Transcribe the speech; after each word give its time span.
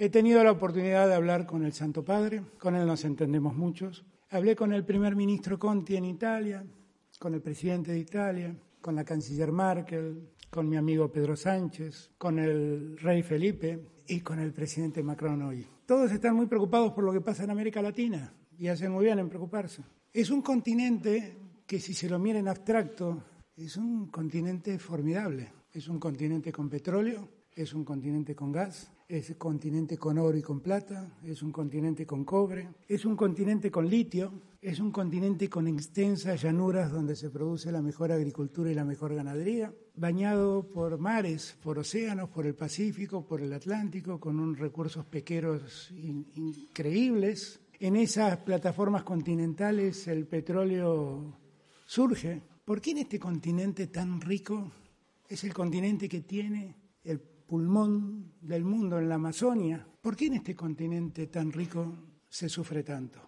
He 0.00 0.10
tenido 0.10 0.44
la 0.44 0.52
oportunidad 0.52 1.08
de 1.08 1.14
hablar 1.16 1.44
con 1.44 1.64
el 1.64 1.72
Santo 1.72 2.04
Padre, 2.04 2.40
con 2.60 2.76
él 2.76 2.86
nos 2.86 3.04
entendemos 3.04 3.56
muchos. 3.56 4.04
Hablé 4.30 4.54
con 4.54 4.72
el 4.72 4.84
primer 4.84 5.16
ministro 5.16 5.58
Conti 5.58 5.96
en 5.96 6.04
Italia, 6.04 6.64
con 7.18 7.34
el 7.34 7.42
presidente 7.42 7.90
de 7.90 7.98
Italia, 7.98 8.54
con 8.80 8.94
la 8.94 9.02
canciller 9.02 9.50
Merkel, 9.50 10.28
con 10.50 10.68
mi 10.68 10.76
amigo 10.76 11.10
Pedro 11.10 11.34
Sánchez, 11.34 12.12
con 12.16 12.38
el 12.38 12.96
rey 12.98 13.24
Felipe 13.24 13.88
y 14.06 14.20
con 14.20 14.38
el 14.38 14.52
presidente 14.52 15.02
Macron 15.02 15.42
hoy. 15.42 15.66
Todos 15.84 16.12
están 16.12 16.36
muy 16.36 16.46
preocupados 16.46 16.92
por 16.92 17.02
lo 17.02 17.12
que 17.12 17.20
pasa 17.20 17.42
en 17.42 17.50
América 17.50 17.82
Latina 17.82 18.32
y 18.56 18.68
hacen 18.68 18.92
muy 18.92 19.06
bien 19.06 19.18
en 19.18 19.28
preocuparse. 19.28 19.82
Es 20.12 20.30
un 20.30 20.42
continente 20.42 21.36
que 21.66 21.80
si 21.80 21.92
se 21.92 22.08
lo 22.08 22.20
mira 22.20 22.38
en 22.38 22.46
abstracto, 22.46 23.24
es 23.56 23.76
un 23.76 24.06
continente 24.06 24.78
formidable. 24.78 25.50
Es 25.72 25.88
un 25.88 25.98
continente 25.98 26.52
con 26.52 26.68
petróleo, 26.68 27.28
es 27.52 27.74
un 27.74 27.84
continente 27.84 28.36
con 28.36 28.52
gas, 28.52 28.92
es 29.08 29.30
un 29.30 29.36
continente 29.36 29.96
con 29.96 30.18
oro 30.18 30.36
y 30.36 30.42
con 30.42 30.60
plata, 30.60 31.10
es 31.24 31.42
un 31.42 31.50
continente 31.50 32.04
con 32.04 32.26
cobre, 32.26 32.68
es 32.86 33.06
un 33.06 33.16
continente 33.16 33.70
con 33.70 33.88
litio, 33.88 34.30
es 34.60 34.80
un 34.80 34.92
continente 34.92 35.48
con 35.48 35.66
extensas 35.66 36.42
llanuras 36.42 36.92
donde 36.92 37.16
se 37.16 37.30
produce 37.30 37.72
la 37.72 37.80
mejor 37.80 38.12
agricultura 38.12 38.70
y 38.70 38.74
la 38.74 38.84
mejor 38.84 39.14
ganadería, 39.14 39.72
bañado 39.94 40.62
por 40.68 40.98
mares, 40.98 41.56
por 41.62 41.78
océanos, 41.78 42.28
por 42.28 42.44
el 42.44 42.54
Pacífico, 42.54 43.24
por 43.24 43.40
el 43.40 43.54
Atlántico, 43.54 44.20
con 44.20 44.38
unos 44.38 44.58
recursos 44.58 45.06
pequeros 45.06 45.90
increíbles. 45.90 47.60
En 47.80 47.96
esas 47.96 48.36
plataformas 48.38 49.04
continentales 49.04 50.06
el 50.08 50.26
petróleo 50.26 51.34
surge. 51.86 52.42
¿Por 52.62 52.82
qué 52.82 52.90
en 52.90 52.98
este 52.98 53.18
continente 53.18 53.86
tan 53.86 54.20
rico 54.20 54.70
es 55.26 55.44
el 55.44 55.54
continente 55.54 56.10
que 56.10 56.20
tiene 56.20 56.76
el 57.04 57.37
pulmón 57.48 58.34
del 58.42 58.62
mundo 58.62 58.98
en 58.98 59.08
la 59.08 59.14
Amazonia? 59.14 59.84
¿Por 60.02 60.14
qué 60.14 60.26
en 60.26 60.34
este 60.34 60.54
continente 60.54 61.26
tan 61.28 61.50
rico 61.50 61.96
se 62.28 62.48
sufre 62.48 62.82
tanto? 62.82 63.20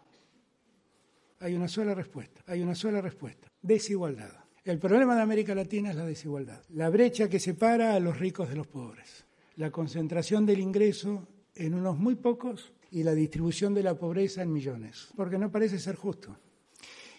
Hay 1.41 1.55
una 1.55 1.67
sola 1.67 1.95
respuesta, 1.95 2.43
hay 2.47 2.61
una 2.61 2.75
sola 2.75 3.01
respuesta, 3.01 3.49
desigualdad. 3.63 4.45
El 4.63 4.79
problema 4.79 5.17
de 5.17 5.23
América 5.23 5.55
Latina 5.55 5.91
es 5.91 5.97
la 5.97 6.05
desigualdad, 6.05 6.63
la 6.69 6.91
brecha 6.91 7.31
que 7.31 7.41
separa 7.41 7.95
a 7.95 8.01
los 8.01 8.19
ricos 8.19 8.51
de 8.51 8.57
los 8.57 8.67
pobres, 8.67 9.25
la 9.57 9.71
concentración 9.71 10.45
del 10.45 10.61
ingreso 10.61 11.27
en 11.55 11.73
unos 11.73 11.99
muy 11.99 12.17
pocos 12.17 12.75
y 12.91 13.03
la 13.03 13.15
distribución 13.15 13.73
de 13.73 13.83
la 13.83 13.99
pobreza 13.99 14.43
en 14.43 14.53
millones, 14.53 15.09
porque 15.17 15.39
no 15.39 15.51
parece 15.51 15.79
ser 15.79 15.97
justo. 15.97 16.37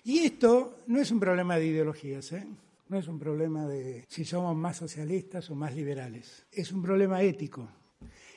Y 0.03 0.19
esto 0.19 0.77
no 0.85 0.99
es 0.99 1.09
un 1.09 1.19
problema 1.19 1.57
de 1.57 1.65
ideologías, 1.65 2.31
¿eh? 2.33 2.45
No 2.91 2.99
es 2.99 3.07
un 3.07 3.17
problema 3.17 3.65
de 3.67 4.03
si 4.09 4.25
somos 4.25 4.53
más 4.53 4.75
socialistas 4.75 5.49
o 5.49 5.55
más 5.55 5.73
liberales, 5.73 6.45
es 6.51 6.73
un 6.73 6.81
problema 6.81 7.21
ético. 7.21 7.69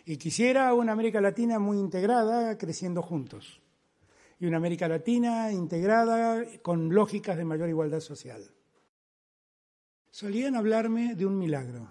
Y 0.06 0.16
quisiera 0.16 0.72
una 0.74 0.92
América 0.92 1.20
Latina 1.20 1.58
muy 1.58 1.76
integrada, 1.76 2.56
creciendo 2.56 3.02
juntos. 3.02 3.60
Y 4.38 4.46
una 4.46 4.58
América 4.58 4.86
Latina 4.86 5.50
integrada 5.50 6.44
con 6.62 6.94
lógicas 6.94 7.36
de 7.36 7.44
mayor 7.44 7.68
igualdad 7.68 7.98
social. 7.98 8.48
Solían 10.10 10.54
hablarme 10.54 11.16
de 11.16 11.26
un 11.26 11.36
milagro. 11.36 11.90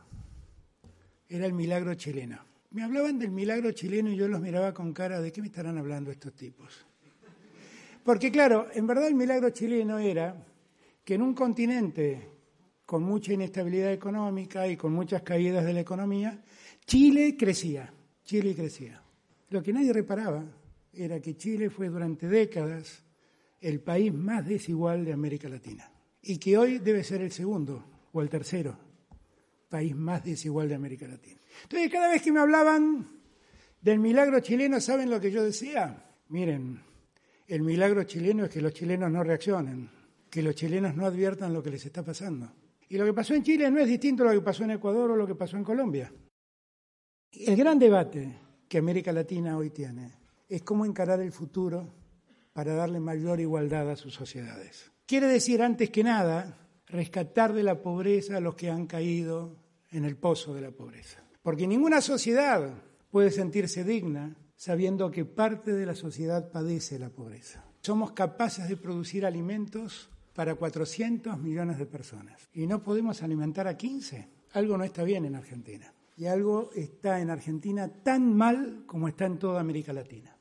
Era 1.27 1.45
el 1.45 1.53
milagro 1.53 1.95
chileno. 1.95 2.39
Me 2.71 2.83
hablaban 2.83 3.19
del 3.19 3.31
milagro 3.31 3.73
chileno 3.73 4.09
y 4.09 4.15
yo 4.15 4.29
los 4.29 4.39
miraba 4.39 4.73
con 4.73 4.93
cara 4.93 5.19
de 5.19 5.33
qué 5.33 5.41
me 5.41 5.47
estarán 5.47 5.77
hablando 5.77 6.11
estos 6.11 6.33
tipos. 6.33 6.85
Porque 8.05 8.31
claro, 8.31 8.67
en 8.73 8.87
verdad 8.87 9.07
el 9.07 9.15
milagro 9.15 9.49
chileno 9.49 9.99
era 9.99 10.45
que 11.03 11.15
en 11.15 11.23
un 11.23 11.33
continente 11.33 12.32
con 12.85 13.03
mucha 13.03 13.33
inestabilidad 13.33 13.91
económica 13.91 14.67
y 14.67 14.77
con 14.77 14.93
muchas 14.93 15.21
caídas 15.21 15.65
de 15.65 15.73
la 15.73 15.81
economía, 15.81 16.43
Chile 16.85 17.35
crecía, 17.37 17.93
Chile 18.23 18.55
crecía. 18.55 19.01
Lo 19.49 19.63
que 19.63 19.73
nadie 19.73 19.93
reparaba 19.93 20.43
era 20.91 21.19
que 21.19 21.35
Chile 21.35 21.69
fue 21.69 21.89
durante 21.89 22.27
décadas 22.27 23.03
el 23.61 23.79
país 23.79 24.13
más 24.13 24.45
desigual 24.45 25.05
de 25.05 25.13
América 25.13 25.47
Latina 25.47 25.89
y 26.21 26.37
que 26.37 26.57
hoy 26.57 26.79
debe 26.79 27.03
ser 27.03 27.21
el 27.21 27.31
segundo 27.31 27.85
o 28.11 28.21
el 28.21 28.29
tercero 28.29 28.77
país 29.69 29.95
más 29.95 30.23
desigual 30.23 30.69
de 30.69 30.75
América 30.75 31.07
Latina. 31.07 31.39
Entonces, 31.63 31.91
cada 31.91 32.09
vez 32.09 32.21
que 32.21 32.31
me 32.31 32.39
hablaban 32.39 33.07
del 33.81 33.97
milagro 33.97 34.39
chileno, 34.39 34.79
¿saben 34.79 35.09
lo 35.09 35.19
que 35.19 35.31
yo 35.31 35.43
decía? 35.43 36.11
Miren, 36.29 36.79
el 37.47 37.63
milagro 37.63 38.03
chileno 38.03 38.45
es 38.45 38.51
que 38.51 38.61
los 38.61 38.73
chilenos 38.73 39.11
no 39.11 39.23
reaccionen, 39.23 39.89
que 40.29 40.43
los 40.43 40.53
chilenos 40.53 40.95
no 40.95 41.07
adviertan 41.07 41.53
lo 41.53 41.63
que 41.63 41.71
les 41.71 41.85
está 41.85 42.03
pasando. 42.03 42.51
Y 42.93 42.97
lo 42.99 43.05
que 43.05 43.13
pasó 43.13 43.33
en 43.33 43.41
Chile 43.41 43.71
no 43.71 43.79
es 43.79 43.87
distinto 43.87 44.21
a 44.21 44.27
lo 44.27 44.39
que 44.39 44.45
pasó 44.45 44.63
en 44.65 44.69
Ecuador 44.69 45.09
o 45.09 45.15
lo 45.15 45.25
que 45.25 45.33
pasó 45.33 45.57
en 45.57 45.63
Colombia. 45.63 46.13
El 47.31 47.55
gran 47.55 47.79
debate 47.79 48.37
que 48.69 48.77
América 48.77 49.11
Latina 49.11 49.57
hoy 49.57 49.71
tiene 49.71 50.19
es 50.47 50.61
cómo 50.61 50.85
encarar 50.85 51.19
el 51.19 51.31
futuro 51.31 51.91
para 52.53 52.75
darle 52.75 52.99
mayor 52.99 53.39
igualdad 53.39 53.89
a 53.89 53.95
sus 53.95 54.13
sociedades. 54.13 54.91
Quiere 55.07 55.25
decir, 55.25 55.63
antes 55.63 55.89
que 55.89 56.03
nada, 56.03 56.55
rescatar 56.85 57.51
de 57.53 57.63
la 57.63 57.81
pobreza 57.81 58.37
a 58.37 58.41
los 58.41 58.53
que 58.53 58.69
han 58.69 58.85
caído 58.85 59.57
en 59.89 60.05
el 60.05 60.15
pozo 60.15 60.53
de 60.53 60.61
la 60.61 60.69
pobreza. 60.69 61.23
Porque 61.41 61.65
ninguna 61.65 61.99
sociedad 61.99 62.75
puede 63.09 63.31
sentirse 63.31 63.83
digna 63.83 64.35
sabiendo 64.55 65.09
que 65.09 65.25
parte 65.25 65.73
de 65.73 65.87
la 65.87 65.95
sociedad 65.95 66.51
padece 66.51 66.99
la 66.99 67.09
pobreza. 67.09 67.65
Somos 67.81 68.11
capaces 68.11 68.69
de 68.69 68.77
producir 68.77 69.25
alimentos 69.25 70.11
para 70.33 70.55
400 70.55 71.39
millones 71.39 71.77
de 71.77 71.85
personas 71.85 72.49
y 72.53 72.67
no 72.67 72.81
podemos 72.81 73.21
alimentar 73.21 73.67
a 73.67 73.77
15. 73.77 74.27
Algo 74.53 74.77
no 74.77 74.83
está 74.83 75.03
bien 75.03 75.25
en 75.25 75.35
Argentina 75.35 75.93
y 76.17 76.25
algo 76.25 76.69
está 76.75 77.19
en 77.19 77.29
Argentina 77.29 77.87
tan 77.87 78.35
mal 78.35 78.83
como 78.85 79.07
está 79.07 79.25
en 79.25 79.39
toda 79.39 79.61
América 79.61 79.93
Latina. 79.93 80.35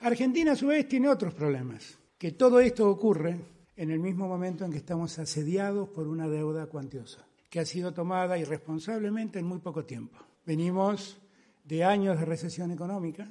Argentina 0.00 0.52
a 0.52 0.56
su 0.56 0.68
vez 0.68 0.86
tiene 0.88 1.08
otros 1.08 1.34
problemas, 1.34 1.98
que 2.16 2.32
todo 2.32 2.60
esto 2.60 2.88
ocurre 2.88 3.40
en 3.76 3.90
el 3.90 3.98
mismo 3.98 4.28
momento 4.28 4.64
en 4.64 4.70
que 4.70 4.78
estamos 4.78 5.18
asediados 5.18 5.88
por 5.88 6.06
una 6.06 6.28
deuda 6.28 6.66
cuantiosa, 6.66 7.26
que 7.50 7.60
ha 7.60 7.64
sido 7.64 7.92
tomada 7.92 8.38
irresponsablemente 8.38 9.38
en 9.38 9.46
muy 9.46 9.58
poco 9.58 9.84
tiempo. 9.84 10.18
Venimos 10.46 11.20
de 11.64 11.84
años 11.84 12.18
de 12.18 12.24
recesión 12.24 12.70
económica, 12.70 13.28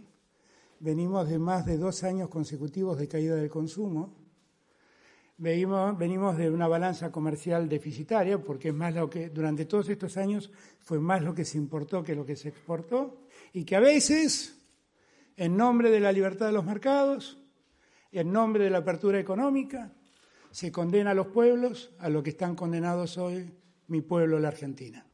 venimos 0.80 1.28
de 1.30 1.40
más 1.40 1.66
de 1.66 1.78
dos 1.78 2.04
años 2.04 2.30
consecutivos 2.30 2.98
de 3.00 3.08
caída 3.08 3.36
del 3.36 3.50
consumo, 3.50 4.14
venimos, 5.38 5.98
venimos 5.98 6.38
de 6.38 6.50
una 6.50 6.68
balanza 6.68 7.12
comercial 7.12 7.70
deficitaria, 7.70 8.38
porque 8.40 8.70
es 8.70 8.74
más 8.74 8.94
lo 8.94 9.10
que 9.10 9.30
durante 9.30 9.66
todos 9.66 9.90
estos 9.90 10.18
años 10.18 10.52
fue 10.80 11.00
más 11.00 11.22
lo 11.22 11.34
que 11.34 11.46
se 11.46 11.58
importó 11.58 12.04
que 12.04 12.16
lo 12.16 12.26
que 12.26 12.36
se 12.36 12.50
exportó, 12.50 13.22
y 13.54 13.64
que 13.64 13.76
a 13.76 13.80
veces, 13.80 14.60
en 15.36 15.56
nombre 15.56 15.90
de 15.90 16.00
la 16.00 16.12
libertad 16.12 16.48
de 16.48 16.54
los 16.54 16.66
mercados, 16.66 17.38
en 18.12 18.32
nombre 18.32 18.64
de 18.64 18.70
la 18.70 18.80
apertura 18.80 19.20
económica, 19.20 19.94
se 20.52 20.72
condena 20.72 21.12
a 21.12 21.14
los 21.14 21.28
pueblos 21.28 21.92
a 22.00 22.10
lo 22.10 22.24
que 22.24 22.32
están 22.32 22.56
condenados 22.56 23.18
hoy 23.18 23.52
mi 23.88 24.02
pueblo, 24.02 24.40
la 24.40 24.48
Argentina. 24.50 25.06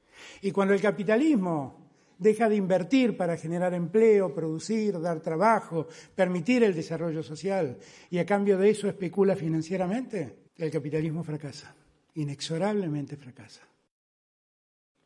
Y 0.42 0.52
cuando 0.52 0.74
el 0.74 0.82
capitalismo 0.82 1.83
deja 2.18 2.50
de 2.50 2.56
invertir 2.56 3.18
para 3.18 3.38
generar 3.38 3.74
empleo, 3.74 4.34
producir, 4.34 5.00
dar 5.00 5.20
trabajo, 5.20 5.88
permitir 6.16 6.64
el 6.64 6.74
desarrollo 6.74 7.24
social 7.24 7.78
y 8.10 8.18
a 8.18 8.26
cambio 8.26 8.58
de 8.58 8.70
eso 8.70 8.88
especula 8.88 9.36
financieramente, 9.36 10.44
el 10.56 10.72
capitalismo 10.72 11.24
fracasa, 11.24 11.76
inexorablemente 12.16 13.18
fracasa. 13.18 13.62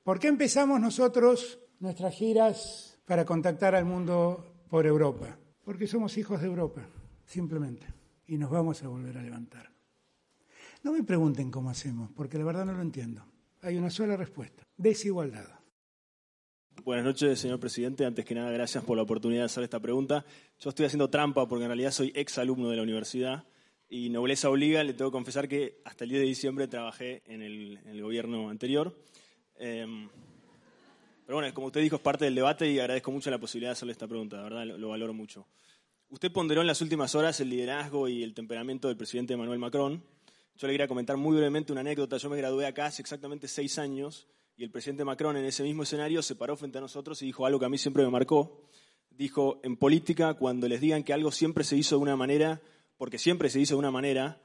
¿Por 0.04 0.19
qué 0.19 0.27
empezamos 0.27 0.80
nosotros 0.80 1.59
nuestras 1.80 2.15
giras 2.15 3.00
para 3.06 3.25
contactar 3.25 3.75
al 3.75 3.86
mundo 3.86 4.63
por 4.69 4.86
Europa? 4.86 5.38
Porque 5.65 5.88
somos 5.88 6.18
hijos 6.18 6.39
de 6.39 6.48
Europa, 6.48 6.88
simplemente, 7.25 7.88
y 8.27 8.38
nos 8.38 8.50
vamos 8.50 8.83
a 8.83 8.88
volver 8.88 9.18
a 9.18 9.21
levantar. 9.21 9.69
No 10.83 10.94
me 10.94 11.04
pregunten 11.04 11.51
cómo 11.51 11.69
hacemos, 11.69 12.09
porque 12.15 12.38
la 12.38 12.45
verdad 12.45 12.65
no 12.65 12.74
lo 12.74 12.81
entiendo. 12.81 13.25
Hay 13.62 13.77
una 13.77 13.89
sola 13.89 14.15
respuesta, 14.15 14.63
desigualdad. 14.77 15.56
Buenas 16.83 17.03
noches, 17.03 17.39
señor 17.39 17.59
presidente. 17.59 18.06
Antes 18.06 18.24
que 18.24 18.35
nada, 18.35 18.51
gracias 18.51 18.83
por 18.83 18.95
la 18.95 19.03
oportunidad 19.03 19.41
de 19.41 19.45
hacer 19.45 19.63
esta 19.63 19.79
pregunta. 19.79 20.24
Yo 20.59 20.69
estoy 20.69 20.85
haciendo 20.85 21.09
trampa 21.09 21.47
porque 21.47 21.63
en 21.63 21.69
realidad 21.69 21.91
soy 21.91 22.13
ex 22.15 22.38
alumno 22.38 22.69
de 22.69 22.77
la 22.77 22.83
universidad. 22.83 23.44
y 23.89 24.09
nobleza 24.09 24.50
obliga, 24.50 24.83
le 24.83 24.94
tengo 24.94 25.12
que 25.12 25.15
confesar 25.15 25.47
que 25.47 25.81
hasta 25.85 26.03
el 26.03 26.09
10 26.09 26.21
de 26.21 26.27
diciembre 26.27 26.68
trabajé 26.68 27.24
en 27.25 27.41
el, 27.41 28.01
gobierno 28.01 28.50
anterior. 28.50 28.94
Em, 29.56 30.09
pero 31.25 31.38
bueno, 31.38 31.53
como 31.53 31.68
usted 31.68 31.81
dijo, 31.81 31.95
es 31.95 32.01
parte 32.01 32.25
del 32.25 32.35
debate 32.35 32.69
y 32.69 32.80
agradezco 32.80 33.12
mucho 33.12 33.31
la 33.31 33.38
posibilidad 33.38 33.69
de 33.69 33.73
hacerle 33.73 33.94
esta 33.94 34.07
pregunta, 34.07 34.41
verdad, 34.41 34.65
lo, 34.65 34.89
valoro 34.89 35.13
mucho. 35.13 35.47
Usted 36.09 36.31
ponderó 36.31 36.62
en 36.62 36.68
las 36.68 36.81
últimas 36.81 37.15
horas 37.15 37.39
el 37.39 37.50
liderazgo 37.50 38.07
y 38.07 38.23
el 38.23 38.33
temperamento 38.33 38.88
del 38.88 38.97
presidente 38.97 39.33
Emmanuel 39.33 39.59
Macron. 39.59 40.03
Yo 40.57 40.68
le 40.68 40.73
quería 40.73 40.88
comentar 40.88 41.18
muy 41.18 41.35
brevemente 41.35 41.71
una 41.71 41.81
anécdota. 41.81 42.18
Yo 42.18 42.30
me 42.30 42.38
gradué 42.38 42.65
acá 42.65 42.88
hace 42.88 43.01
exactamente 43.01 43.47
seis 43.47 43.80
años 43.80 44.27
y 44.57 44.63
el 44.63 44.71
presidente 44.71 45.06
Macron 45.06 45.38
en 45.38 45.45
ese 45.45 45.62
mismo 45.62 45.83
escenario 45.83 46.24
se 46.24 46.36
paró 46.36 46.57
frente 46.57 46.80
a 46.80 46.81
nosotros 46.81 47.21
y 47.21 47.27
dijo 47.27 47.45
algo 47.45 47.59
que 47.59 47.68
a 47.68 47.69
mí 47.69 47.77
siempre 47.77 48.04
me 48.04 48.09
marcó. 48.09 48.68
Dijo, 49.12 49.59
en 49.63 49.77
política, 49.77 50.33
cuando 50.33 50.68
les 50.68 50.81
digan 50.81 51.04
que 51.04 51.13
algo 51.13 51.31
siempre 51.31 51.63
se 51.63 51.77
hizo 51.77 51.98
de 51.98 52.01
una 52.01 52.15
manera, 52.15 52.59
porque 52.98 53.19
siempre 53.19 53.50
se 53.50 53.59
hizo 53.59 53.75
de 53.75 53.80
una 53.80 53.92
manera, 53.92 54.42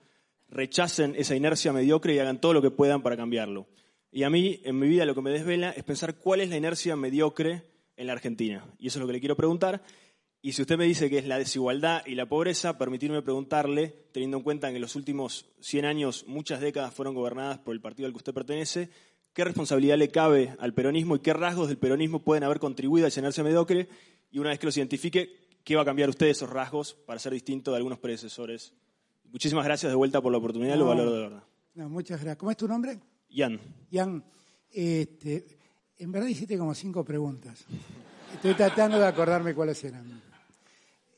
rechacen 0.50 1.14
esa 1.16 1.34
inercia 1.34 1.72
mediocre 1.72 2.14
y 2.14 2.18
hagan 2.18 2.42
todo 2.42 2.52
lo 2.52 2.60
que 2.60 2.70
puedan 2.70 3.02
para 3.02 3.16
cambiarlo. 3.16 3.66
Y 4.10 4.24
a 4.24 4.30
mí, 4.30 4.60
en 4.64 4.78
mi 4.78 4.86
vida, 4.86 5.06
lo 5.06 5.14
que 5.14 5.22
me 5.22 5.30
desvela 5.30 5.70
es 5.70 5.82
pensar 5.82 6.18
cuál 6.18 6.42
es 6.42 6.50
la 6.50 6.58
inercia 6.58 6.94
mediocre 6.94 7.64
en 7.96 8.06
la 8.06 8.12
Argentina. 8.12 8.66
Y 8.78 8.88
eso 8.88 8.98
es 8.98 9.00
lo 9.00 9.06
que 9.06 9.14
le 9.14 9.20
quiero 9.20 9.36
preguntar. 9.36 9.82
Y 10.42 10.52
si 10.52 10.60
usted 10.60 10.76
me 10.76 10.84
dice 10.84 11.08
que 11.08 11.18
es 11.18 11.26
la 11.26 11.38
desigualdad 11.38 12.02
y 12.04 12.16
la 12.16 12.26
pobreza, 12.26 12.76
permitirme 12.76 13.22
preguntarle, 13.22 13.94
teniendo 14.12 14.36
en 14.36 14.42
cuenta 14.42 14.68
que 14.68 14.76
en 14.76 14.82
los 14.82 14.96
últimos 14.96 15.46
100 15.60 15.86
años 15.86 16.24
muchas 16.26 16.60
décadas 16.60 16.92
fueron 16.92 17.14
gobernadas 17.14 17.58
por 17.58 17.74
el 17.74 17.80
partido 17.80 18.06
al 18.06 18.12
que 18.12 18.18
usted 18.18 18.34
pertenece, 18.34 18.90
¿qué 19.32 19.44
responsabilidad 19.44 19.96
le 19.96 20.10
cabe 20.10 20.54
al 20.58 20.74
peronismo 20.74 21.16
y 21.16 21.20
qué 21.20 21.32
rasgos 21.32 21.68
del 21.68 21.78
peronismo 21.78 22.22
pueden 22.22 22.44
haber 22.44 22.58
contribuido 22.58 23.06
a 23.06 23.10
inercia 23.18 23.44
mediocre? 23.44 23.88
Y 24.30 24.38
una 24.38 24.50
vez 24.50 24.58
que 24.58 24.66
los 24.66 24.76
identifique, 24.76 25.30
¿qué 25.64 25.76
va 25.76 25.82
a 25.82 25.84
cambiar 25.84 26.08
usted 26.08 26.26
esos 26.26 26.50
rasgos 26.50 26.94
para 26.94 27.18
ser 27.18 27.32
distinto 27.32 27.70
de 27.70 27.78
algunos 27.78 27.98
predecesores? 27.98 28.72
Muchísimas 29.24 29.64
gracias 29.64 29.90
de 29.90 29.96
vuelta 29.96 30.20
por 30.20 30.32
la 30.32 30.38
oportunidad, 30.38 30.76
lo 30.76 30.86
valoro 30.86 31.12
de 31.12 31.20
verdad. 31.20 31.42
muchas 31.74 32.20
gracias. 32.20 32.36
¿Cómo 32.36 32.50
es 32.50 32.56
tu 32.56 32.68
nombre? 32.68 32.98
Jan. 33.30 33.58
Jan, 33.90 34.22
este, 34.70 35.46
en 35.98 36.12
verdad 36.12 36.28
hiciste 36.28 36.58
como 36.58 36.74
cinco 36.74 37.04
preguntas. 37.04 37.64
Estoy 38.34 38.54
tratando 38.54 38.98
de 38.98 39.06
acordarme 39.06 39.54
cuáles 39.54 39.82
eran. 39.84 40.22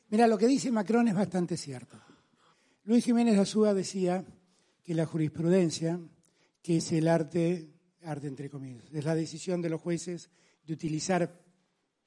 Mira, 0.09 0.27
lo 0.27 0.37
que 0.37 0.47
dice 0.47 0.71
Macron 0.71 1.07
es 1.07 1.15
bastante 1.15 1.57
cierto. 1.57 1.97
Luis 2.83 3.03
Jiménez 3.03 3.37
Azúa 3.37 3.73
decía 3.73 4.23
que 4.83 4.93
la 4.93 5.05
jurisprudencia, 5.05 5.99
que 6.61 6.77
es 6.77 6.91
el 6.91 7.07
arte, 7.07 7.74
arte 8.05 8.27
entre 8.27 8.49
comillas, 8.49 8.85
es 8.91 9.03
la 9.05 9.15
decisión 9.15 9.61
de 9.61 9.69
los 9.69 9.81
jueces 9.81 10.29
de 10.65 10.73
utilizar 10.73 11.41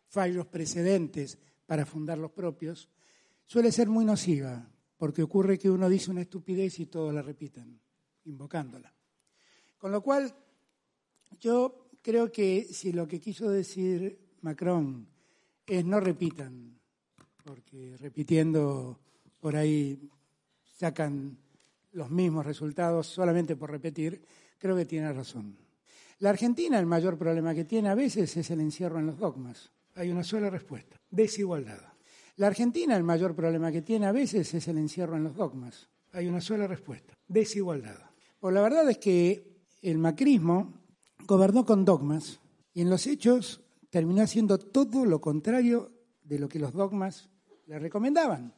fallos 0.09 0.47
precedentes 0.47 1.39
para 1.67 1.85
fundar 1.85 2.19
los 2.19 2.31
propios, 2.31 2.89
suele 3.45 3.71
ser 3.73 3.89
muy 3.89 4.05
nociva, 4.05 4.71
porque 4.97 5.23
ocurre 5.23 5.59
que 5.59 5.71
uno 5.71 5.89
dice 5.89 6.11
una 6.11 6.23
estupidez 6.23 6.81
y 6.81 6.87
todos 6.87 7.13
la 7.13 7.23
repiten, 7.23 7.79
invocándola. 8.25 8.93
Con 9.77 9.93
lo 9.93 10.03
cual, 10.03 10.35
yo 11.41 11.91
creo 12.03 12.33
que 12.33 12.65
si 12.65 12.93
lo 12.93 13.07
que 13.07 13.21
quiso 13.21 13.51
decir 13.51 14.19
Macron 14.41 15.07
es 15.67 15.85
no 15.85 16.01
repitan, 16.01 16.79
porque 17.45 17.97
repitiendo 17.99 18.99
por 19.41 19.57
ahí 19.57 20.11
sacan 20.65 21.39
los 21.93 22.11
mismos 22.11 22.47
resultados 22.47 23.07
solamente 23.07 23.57
por 23.57 23.71
repetir, 23.71 24.23
creo 24.59 24.77
que 24.77 24.87
tiene 24.87 25.13
razón. 25.13 25.68
La 26.21 26.31
Argentina 26.31 26.81
el 26.81 26.87
mayor 26.87 27.17
problema 27.17 27.55
que 27.55 27.65
tiene 27.65 27.89
a 27.91 27.95
veces 27.95 28.37
es 28.37 28.51
el 28.51 28.61
encierro 28.61 28.99
en 28.99 29.07
los 29.07 29.19
dogmas. 29.19 29.71
Hay 29.95 30.11
una 30.11 30.25
sola 30.25 30.51
respuesta, 30.51 30.97
desigualdad. 31.09 31.79
La 32.37 32.49
Argentina 32.49 32.97
el 32.97 33.05
mayor 33.05 33.37
problema 33.37 33.71
que 33.71 33.83
tiene 33.83 34.07
a 34.07 34.13
veces 34.13 34.53
es 34.53 34.67
el 34.67 34.79
encierro 34.79 35.17
en 35.17 35.25
los 35.25 35.37
dogmas. 35.37 35.89
Hay 36.13 36.27
una 36.27 36.41
sola 36.41 36.67
respuesta, 36.67 37.15
desigualdad. 37.29 37.99
Pues 38.41 38.53
la 38.53 38.63
verdad 38.63 38.91
es 38.91 38.99
que 38.99 39.63
el 39.81 39.99
macrismo 39.99 40.75
gobernó 41.25 41.65
con 41.65 41.85
dogmas 41.85 42.41
y 42.75 42.81
en 42.81 42.91
los 42.91 43.07
hechos 43.07 43.61
terminó 43.89 44.23
haciendo 44.23 44.59
todo 44.59 45.05
lo 45.05 45.21
contrario 45.21 45.93
de 46.23 46.41
lo 46.41 46.49
que 46.49 46.59
los 46.59 46.73
dogmas 46.73 47.29
le 47.67 47.79
recomendaban. 47.79 48.55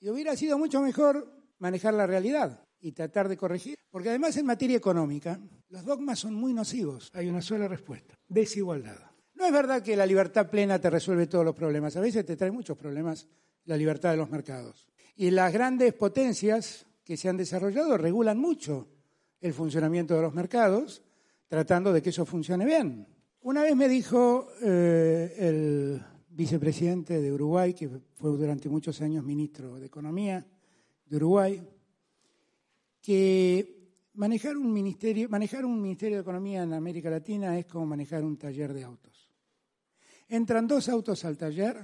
Y 0.00 0.10
hubiera 0.10 0.36
sido 0.36 0.58
mucho 0.58 0.80
mejor 0.80 1.28
manejar 1.58 1.94
la 1.94 2.06
realidad 2.06 2.68
y 2.80 2.92
tratar 2.92 3.28
de 3.28 3.36
corregir, 3.36 3.76
porque 3.90 4.10
además 4.10 4.36
en 4.36 4.46
materia 4.46 4.76
económica 4.76 5.40
los 5.70 5.84
dogmas 5.84 6.18
son 6.18 6.34
muy 6.34 6.52
nocivos. 6.52 7.10
Hay 7.14 7.28
una 7.28 7.40
sola 7.40 7.66
respuesta, 7.68 8.14
desigualdad. 8.28 8.98
No 9.34 9.46
es 9.46 9.52
verdad 9.52 9.82
que 9.82 9.96
la 9.96 10.04
libertad 10.04 10.50
plena 10.50 10.78
te 10.78 10.90
resuelve 10.90 11.26
todos 11.26 11.44
los 11.44 11.54
problemas, 11.54 11.96
a 11.96 12.00
veces 12.00 12.26
te 12.26 12.36
trae 12.36 12.50
muchos 12.50 12.76
problemas 12.76 13.26
la 13.64 13.76
libertad 13.76 14.10
de 14.10 14.16
los 14.18 14.30
mercados. 14.30 14.86
Y 15.16 15.30
las 15.30 15.52
grandes 15.52 15.94
potencias 15.94 16.86
que 17.04 17.16
se 17.16 17.28
han 17.28 17.36
desarrollado 17.36 17.96
regulan 17.96 18.38
mucho 18.38 18.88
el 19.40 19.54
funcionamiento 19.54 20.14
de 20.14 20.22
los 20.22 20.34
mercados, 20.34 21.02
tratando 21.48 21.92
de 21.92 22.02
que 22.02 22.10
eso 22.10 22.26
funcione 22.26 22.66
bien. 22.66 23.06
Una 23.42 23.62
vez 23.62 23.74
me 23.74 23.88
dijo 23.88 24.48
eh, 24.62 25.34
el 25.38 26.02
vicepresidente 26.28 27.20
de 27.20 27.32
Uruguay, 27.32 27.72
que 27.74 27.88
fue 28.14 28.30
durante 28.30 28.68
muchos 28.68 29.00
años 29.00 29.24
ministro 29.24 29.78
de 29.78 29.86
Economía 29.86 30.46
de 31.06 31.16
Uruguay, 31.16 31.66
que 33.00 33.79
manejar 34.20 34.54
un 34.54 34.70
ministerio, 34.70 35.30
manejar 35.30 35.64
un 35.64 35.80
ministerio 35.80 36.18
de 36.18 36.20
Economía 36.20 36.62
en 36.62 36.74
América 36.74 37.08
Latina 37.08 37.58
es 37.58 37.64
como 37.64 37.86
manejar 37.86 38.22
un 38.22 38.36
taller 38.36 38.74
de 38.74 38.84
autos. 38.84 39.30
Entran 40.28 40.66
dos 40.66 40.90
autos 40.90 41.24
al 41.24 41.38
taller 41.38 41.80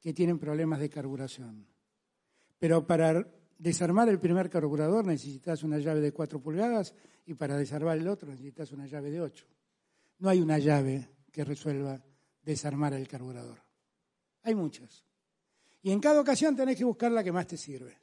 que 0.00 0.14
tienen 0.14 0.38
problemas 0.38 0.78
de 0.78 0.88
carburación, 0.88 1.66
pero 2.60 2.86
para 2.86 3.26
desarmar 3.58 4.08
el 4.08 4.20
primer 4.20 4.48
carburador 4.48 5.04
necesitas 5.04 5.64
una 5.64 5.78
llave 5.78 6.00
de 6.00 6.12
4 6.12 6.40
pulgadas 6.40 6.94
y 7.26 7.34
para 7.34 7.56
desarmar 7.56 7.98
el 7.98 8.06
otro 8.06 8.30
necesitas 8.30 8.70
una 8.70 8.86
llave 8.86 9.10
de 9.10 9.20
8. 9.22 9.44
No 10.20 10.28
hay 10.28 10.40
una 10.40 10.58
llave 10.58 11.08
que 11.32 11.42
resuelva 11.42 12.00
desarmar 12.40 12.94
el 12.94 13.08
carburador. 13.08 13.58
Hay 14.44 14.54
muchas. 14.54 15.04
Y 15.82 15.90
en 15.90 15.98
cada 15.98 16.20
ocasión 16.20 16.54
tenés 16.54 16.76
que 16.76 16.84
buscar 16.84 17.10
la 17.10 17.24
que 17.24 17.32
más 17.32 17.48
te 17.48 17.56
sirve. 17.56 17.98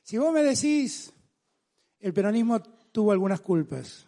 Si 0.00 0.16
vos 0.16 0.32
me 0.32 0.44
decís, 0.44 1.12
el 1.98 2.12
peronismo 2.12 2.62
tuvo 2.94 3.10
algunas 3.10 3.40
culpas 3.40 4.06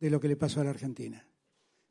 de 0.00 0.10
lo 0.10 0.18
que 0.18 0.26
le 0.26 0.36
pasó 0.36 0.60
a 0.60 0.64
la 0.64 0.70
Argentina 0.70 1.24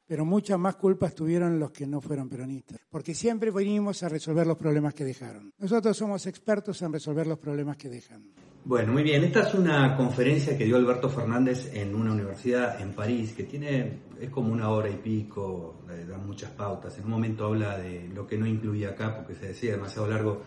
pero 0.10 0.26
muchas 0.26 0.58
más 0.58 0.76
culpas 0.76 1.14
tuvieron 1.14 1.60
los 1.60 1.70
que 1.70 1.86
no 1.86 2.02
fueron 2.02 2.28
peronistas, 2.28 2.80
porque 2.90 3.14
siempre 3.14 3.52
venimos 3.52 4.02
a 4.02 4.10
resolver 4.10 4.48
los 4.48 4.58
problemas 4.58 4.96
que 4.96 5.06
dejaron. 5.06 5.54
Nosotros 5.60 5.96
somos 5.96 6.26
expertos 6.26 6.82
en 6.82 6.92
resolver 6.92 7.28
los 7.28 7.38
problemas 7.38 7.78
que 7.78 7.90
dejan. 7.90 8.24
Bueno, 8.66 8.92
muy 8.94 9.04
bien. 9.04 9.24
Esta 9.24 9.42
es 9.42 9.54
una 9.54 9.96
conferencia 9.96 10.58
que 10.58 10.66
dio 10.66 10.78
Alberto 10.78 11.10
Fernández 11.10 11.72
en 11.76 11.94
una 11.94 12.12
universidad 12.12 12.82
en 12.82 12.94
París, 12.94 13.34
que 13.38 13.44
tiene, 13.44 14.00
es 14.20 14.32
como 14.32 14.52
una 14.52 14.70
hora 14.72 14.90
y 14.90 14.96
pico, 14.96 15.84
da 15.88 16.18
muchas 16.18 16.50
pautas. 16.50 16.98
En 16.98 17.04
un 17.04 17.12
momento 17.12 17.46
habla 17.46 17.78
de 17.78 18.10
lo 18.12 18.26
que 18.26 18.36
no 18.36 18.48
incluía 18.48 18.90
acá, 18.90 19.16
porque 19.16 19.36
se 19.36 19.50
decía 19.50 19.74
demasiado 19.74 20.08
largo. 20.08 20.42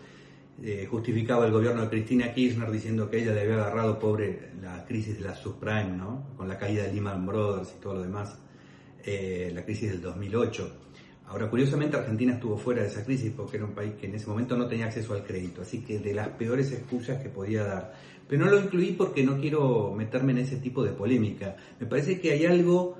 Eh, 0.61 0.87
justificaba 0.89 1.45
el 1.45 1.51
gobierno 1.51 1.81
de 1.81 1.89
Cristina 1.89 2.33
Kirchner 2.33 2.69
diciendo 2.71 3.09
que 3.09 3.21
ella 3.21 3.33
le 3.33 3.41
había 3.41 3.55
agarrado, 3.55 3.97
pobre, 3.97 4.51
la 4.61 4.85
crisis 4.85 5.17
de 5.17 5.21
la 5.21 5.35
subprime, 5.35 5.97
¿no? 5.97 6.27
Con 6.37 6.47
la 6.47 6.57
caída 6.57 6.83
de 6.83 6.93
Lehman 6.93 7.25
Brothers 7.25 7.73
y 7.77 7.81
todo 7.81 7.95
lo 7.95 8.01
demás. 8.03 8.37
Eh, 9.03 9.51
la 9.53 9.65
crisis 9.65 9.91
del 9.91 10.01
2008. 10.01 10.79
Ahora, 11.27 11.49
curiosamente, 11.49 11.97
Argentina 11.97 12.33
estuvo 12.33 12.57
fuera 12.57 12.83
de 12.83 12.89
esa 12.89 13.03
crisis 13.03 13.31
porque 13.35 13.57
era 13.57 13.65
un 13.65 13.73
país 13.73 13.93
que 13.99 14.05
en 14.05 14.15
ese 14.15 14.27
momento 14.27 14.55
no 14.55 14.67
tenía 14.67 14.85
acceso 14.85 15.13
al 15.13 15.23
crédito, 15.23 15.63
así 15.63 15.81
que 15.81 15.99
de 15.99 16.13
las 16.13 16.29
peores 16.29 16.71
excusas 16.71 17.21
que 17.21 17.29
podía 17.29 17.63
dar. 17.63 17.93
Pero 18.27 18.45
no 18.45 18.51
lo 18.51 18.59
incluí 18.59 18.91
porque 18.91 19.23
no 19.23 19.39
quiero 19.39 19.93
meterme 19.93 20.33
en 20.33 20.39
ese 20.39 20.57
tipo 20.57 20.83
de 20.83 20.91
polémica. 20.91 21.55
Me 21.79 21.87
parece 21.87 22.21
que 22.21 22.31
hay 22.31 22.45
algo 22.45 22.97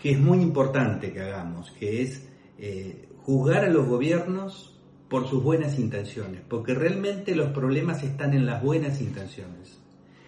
que 0.00 0.12
es 0.12 0.18
muy 0.18 0.40
importante 0.40 1.12
que 1.12 1.20
hagamos, 1.20 1.70
que 1.72 2.02
es 2.02 2.28
eh, 2.58 3.08
juzgar 3.22 3.64
a 3.64 3.70
los 3.70 3.86
gobiernos 3.86 4.75
por 5.08 5.28
sus 5.28 5.42
buenas 5.42 5.78
intenciones, 5.78 6.42
porque 6.48 6.74
realmente 6.74 7.34
los 7.34 7.50
problemas 7.50 8.02
están 8.02 8.34
en 8.34 8.46
las 8.46 8.62
buenas 8.62 9.00
intenciones, 9.00 9.78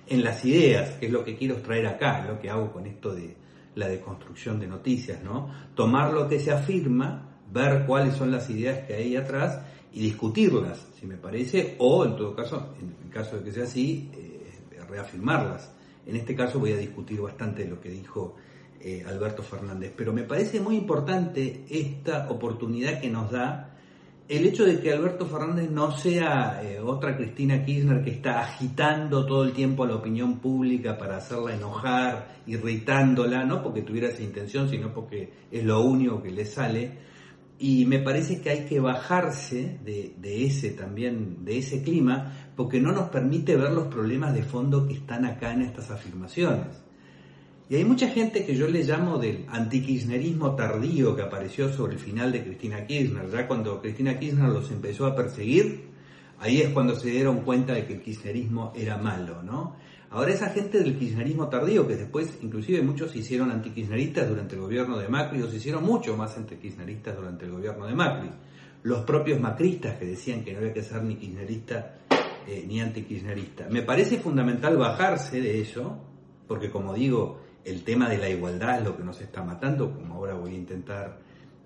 en 0.07 0.23
las 0.23 0.45
ideas, 0.45 0.91
que 0.95 1.07
es 1.07 1.13
lo 1.13 1.25
que 1.25 1.37
quiero 1.37 1.57
traer 1.57 1.87
acá, 1.87 2.25
lo 2.27 2.41
que 2.41 2.49
hago 2.49 2.73
con 2.73 2.87
esto 2.87 3.15
de, 3.15 3.37
la 3.79 3.89
deconstrucción 3.89 4.59
de 4.59 4.67
noticias, 4.67 5.23
¿no? 5.23 5.49
Tomar 5.77 6.13
lo 6.13 6.29
que 6.29 6.41
se 6.41 6.51
afirma, 6.51 7.29
ver 7.53 7.87
cuáles 7.87 8.15
son 8.15 8.33
las 8.33 8.51
ideas 8.51 8.85
que 8.87 8.95
hay 8.95 9.15
atrás 9.15 9.61
y 9.93 10.01
discutirlas, 10.03 10.85
si 10.99 11.07
me 11.07 11.17
parece, 11.17 11.77
o 11.79 12.05
en 12.05 12.17
todo 12.17 12.35
caso, 12.35 12.75
en 12.81 12.95
el 13.07 13.11
caso 13.11 13.37
de 13.37 13.45
que 13.45 13.53
sea 13.53 13.65
así, 13.65 14.11
eh, 14.15 14.85
reafirmarlas. 14.89 15.71
En 16.07 16.17
este 16.17 16.35
caso 16.35 16.59
voy 16.59 16.73
a 16.73 16.77
discutir 16.77 17.21
bastante 17.21 17.67
lo 17.67 17.81
que 17.81 17.91
dijo 17.91 18.35
eh, 18.81 19.05
Alberto 19.07 19.43
Fernández, 19.45 19.93
pero 19.97 20.13
me 20.13 20.25
parece 20.25 20.61
muy 20.61 20.77
importante 20.77 21.65
esta 21.71 22.29
oportunidad 22.31 23.01
que 23.01 23.11
nos 23.11 23.31
da 23.31 23.78
el 24.29 24.45
hecho 24.45 24.67
de 24.67 24.79
que 24.79 24.93
Alberto 24.93 25.25
Fernández 25.25 25.71
no 25.71 25.91
sea 25.91 26.61
eh, 26.63 26.79
otra 26.81 27.17
Cristina 27.17 27.65
Kirchner 27.65 28.03
que 28.03 28.11
está 28.11 28.43
agitando 28.43 29.25
todo 29.25 29.43
el 29.43 29.53
tiempo 29.53 29.85
a 29.85 29.89
la 29.89 29.97
opinión 29.97 30.39
pública 30.39 30.99
para 30.99 31.17
hacerla 31.17 31.55
enojar, 31.55 32.37
irritándola, 32.47 33.45
no 33.45 33.63
porque 33.63 33.81
tuviera 33.81 34.09
esa 34.09 34.23
intención, 34.23 34.69
sino 34.69 34.93
porque 34.93 35.33
es 35.51 35.65
lo 35.65 35.81
único 35.81 36.23
que 36.23 36.31
le 36.31 36.45
sale. 36.45 36.99
Y 37.59 37.87
me 37.87 38.01
parece 38.01 38.41
que 38.43 38.51
hay 38.51 38.67
que 38.67 38.79
bajarse 38.81 39.81
de, 39.83 40.45
ese 40.45 40.71
también, 40.73 41.45
de 41.45 41.59
ese 41.59 41.83
clima, 41.83 42.53
porque 42.55 42.81
no 42.81 42.93
nos 42.93 43.09
permite 43.09 43.57
ver 43.57 43.73
los 43.73 43.89
problemas 43.89 44.35
de 44.35 44.43
fondo 44.43 44.87
que 44.87 44.95
están 44.95 45.25
acá 45.25 45.55
en 45.55 45.63
estas 45.63 45.91
afirmaciones. 45.91 46.88
Y 47.71 47.77
hay 47.77 47.85
mucha 47.85 48.09
gente 48.09 48.47
que 48.47 48.55
yo 48.55 48.67
le 48.67 48.83
llamo 48.83 49.19
del 49.19 49.45
antikirchnerismo 49.47 50.57
tardío 50.57 51.15
que 51.15 51.23
apareció 51.23 51.71
sobre 51.71 51.95
el 51.95 51.99
final 51.99 52.33
de 52.33 52.43
Cristina 52.43 52.87
Kirchner. 52.87 53.31
Ya 53.31 53.47
cuando 53.47 53.83
Cristina 53.83 54.19
Kirchner 54.19 54.49
los 54.49 54.71
empezó 54.71 55.05
a 55.05 55.15
perseguir, 55.15 55.89
ahí 56.39 56.63
es 56.63 56.71
cuando 56.71 56.95
se 56.95 57.11
dieron 57.11 57.41
cuenta 57.41 57.75
de 57.75 57.85
que 57.85 57.95
el 57.95 58.01
kirchnerismo 58.01 58.73
era 58.75 58.97
malo, 58.97 59.43
¿no? 59.43 59.77
Ahora 60.11 60.33
esa 60.33 60.49
gente 60.49 60.79
del 60.79 60.99
kirchnerismo 60.99 61.49
tardío, 61.49 61.87
que 61.87 61.97
después 61.97 62.39
inclusive 62.41 62.81
muchos 62.81 63.11
se 63.11 63.19
hicieron 63.19 63.51
antikirchneristas 63.51 64.27
durante 64.27 64.55
el 64.55 64.63
gobierno 64.63 64.97
de 64.97 65.09
Macri, 65.09 65.43
o 65.43 65.51
se 65.51 65.57
hicieron 65.57 65.85
mucho 65.85 66.17
más 66.17 66.39
antikirchneristas 66.39 67.17
durante 67.17 67.45
el 67.45 67.53
gobierno 67.53 67.87
de 67.87 67.95
Macri. 67.95 68.31
Los 68.85 69.05
propios 69.05 69.39
macristas 69.39 69.99
que 69.99 70.07
decían 70.07 70.43
que 70.43 70.53
no 70.53 70.61
había 70.61 70.73
que 70.73 70.83
ser 70.83 71.03
ni 71.03 71.17
kirchnerista 71.17 71.99
eh, 72.47 72.65
ni 72.67 72.81
antikirchnerista. 72.81 73.69
Me 73.69 73.83
parece 73.83 74.19
fundamental 74.19 74.79
bajarse 74.79 75.43
de 75.43 75.61
eso, 75.61 75.99
porque 76.47 76.71
como 76.71 76.95
digo, 76.95 77.48
el 77.65 77.83
tema 77.85 78.09
de 78.09 78.19
la 78.19 78.29
igualdad 78.29 78.79
es 78.79 78.85
lo 78.85 78.97
que 78.97 79.05
nos 79.05 79.21
está 79.21 79.43
matando, 79.43 79.93
como 79.93 80.15
ahora 80.15 80.35
voy 80.35 80.53
a 80.53 80.59
intentar 80.59 81.19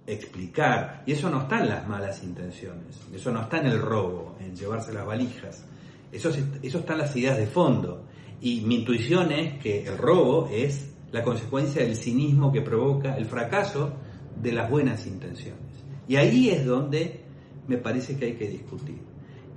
explicar. 0.07 1.03
Y 1.07 1.13
eso 1.13 1.31
no 1.31 1.43
está 1.43 1.61
en 1.61 1.69
las 1.69 1.87
malas 1.87 2.23
intenciones, 2.23 3.01
eso 3.13 3.31
no 3.31 3.43
está 3.43 3.59
en 3.59 3.67
el 3.67 3.81
robo, 3.81 4.37
en 4.41 4.55
llevarse 4.57 4.93
las 4.93 5.07
valijas, 5.07 5.65
eso, 6.11 6.31
eso 6.63 6.79
está 6.79 6.93
en 6.95 6.99
las 6.99 7.17
ideas 7.17 7.37
de 7.37 7.47
fondo. 7.47 8.05
Y 8.41 8.63
mi 8.63 8.77
intuición 8.77 9.31
es 9.33 9.61
que 9.61 9.87
el 9.87 9.97
robo 9.97 10.49
es 10.53 10.91
la 11.13 11.23
consecuencia 11.23 11.83
del 11.83 11.95
cinismo 11.95 12.51
que 12.51 12.63
provoca 12.63 13.17
el 13.17 13.27
fracaso 13.27 13.93
de 14.41 14.53
las 14.53 14.69
buenas 14.69 15.07
intenciones. 15.07 15.61
Y 16.09 16.17
ahí 16.17 16.51
es 16.51 16.67
donde 16.67 17.21
me 17.69 17.77
parece 17.77 18.17
que 18.17 18.25
hay 18.25 18.35
que 18.35 18.49
discutir 18.49 19.12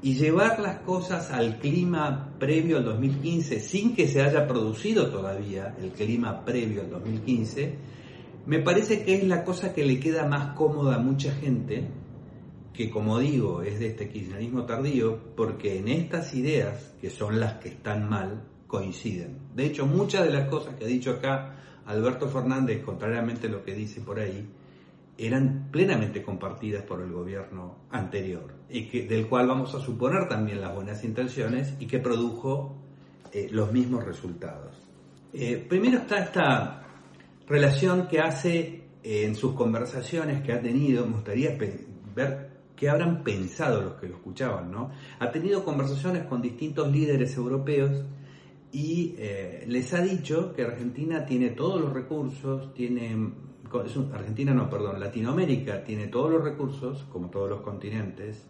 y 0.06 0.14
llevar 0.14 0.60
las 0.60 0.82
cosas 0.82 1.32
al 1.32 1.58
clima 1.58 2.36
previo 2.38 2.78
al 2.78 2.86
2015 2.86 3.60
sin 3.60 3.96
que 3.96 4.08
se 4.08 4.22
haya 4.22 4.46
producido 4.46 5.10
todavía 5.10 5.76
el 5.82 5.94
clima 5.94 6.46
previo 6.46 6.82
al 6.82 6.92
2015, 6.92 7.76
me 8.46 8.60
parece 8.60 9.04
que 9.04 9.16
es 9.16 9.24
la 9.24 9.44
cosa 9.44 9.74
que 9.74 9.84
le 9.84 10.00
queda 10.00 10.28
más 10.28 10.56
cómoda 10.56 10.98
a 10.98 11.00
mucha 11.00 11.32
gente, 11.32 11.88
que 12.72 12.92
como 12.92 13.18
digo 13.18 13.64
es 13.64 13.80
de 13.80 13.88
este 13.88 14.08
kirchnerismo 14.08 14.66
tardío, 14.66 15.18
porque 15.36 15.80
en 15.80 15.88
estas 15.88 16.36
ideas, 16.36 16.94
que 17.02 17.10
son 17.10 17.40
las 17.40 17.54
que 17.54 17.70
están 17.70 18.08
mal, 18.08 18.44
coinciden. 18.68 19.40
De 19.56 19.66
hecho, 19.66 19.88
muchas 19.88 20.24
de 20.24 20.34
las 20.34 20.48
cosas 20.50 20.76
que 20.76 20.86
ha 20.86 20.88
dicho 20.88 21.10
acá 21.10 21.56
Alberto 21.88 22.30
Fernández, 22.30 22.84
contrariamente 22.84 23.48
a 23.48 23.50
lo 23.50 23.64
que 23.64 23.74
dice 23.74 24.02
por 24.02 24.20
ahí, 24.20 24.48
eran 25.18 25.70
plenamente 25.72 26.22
compartidas 26.22 26.84
por 26.84 27.02
el 27.02 27.12
gobierno 27.12 27.78
anterior 27.90 28.54
y 28.70 28.88
que, 28.88 29.06
del 29.08 29.28
cual 29.28 29.48
vamos 29.48 29.74
a 29.76 29.80
suponer 29.80 30.28
también 30.28 30.60
las 30.60 30.74
buenas 30.76 31.04
intenciones 31.04 31.76
y 31.80 31.88
que 31.88 32.00
produjo 32.00 32.76
eh, 33.32 33.48
los 33.52 33.72
mismos 33.72 34.04
resultados. 34.04 34.76
Eh, 35.34 35.66
primero 35.68 36.00
está 36.00 36.20
esta 36.20 36.84
relación 37.48 38.08
que 38.08 38.20
hace 38.20 38.84
eh, 39.04 39.26
en 39.26 39.36
sus 39.36 39.54
conversaciones 39.54 40.44
que 40.44 40.52
ha 40.52 40.62
tenido, 40.62 41.06
me 41.06 41.14
gustaría 41.14 41.58
ver 42.14 42.50
qué 42.76 42.90
habrán 42.90 43.24
pensado 43.24 43.82
los 43.82 43.94
que 43.94 44.10
lo 44.10 44.16
escuchaban, 44.16 44.70
¿no? 44.70 44.92
Ha 45.20 45.32
tenido 45.32 45.64
conversaciones 45.64 46.26
con 46.26 46.42
distintos 46.42 46.92
líderes 46.92 47.38
europeos 47.38 48.04
y 48.74 49.16
les 49.68 49.94
ha 49.94 50.02
dicho 50.02 50.52
que 50.54 50.64
Argentina 50.64 51.26
tiene 51.26 51.52
todos 51.52 51.80
los 51.80 51.94
recursos, 51.94 52.74
tiene 52.74 53.16
Argentina 54.14 54.54
no, 54.54 54.70
perdón, 54.70 55.00
Latinoamérica 55.00 55.84
tiene 55.84 56.08
todos 56.08 56.32
los 56.32 56.44
recursos, 56.44 57.06
como 57.12 57.30
todos 57.30 57.50
los 57.50 57.62
continentes, 57.62 58.46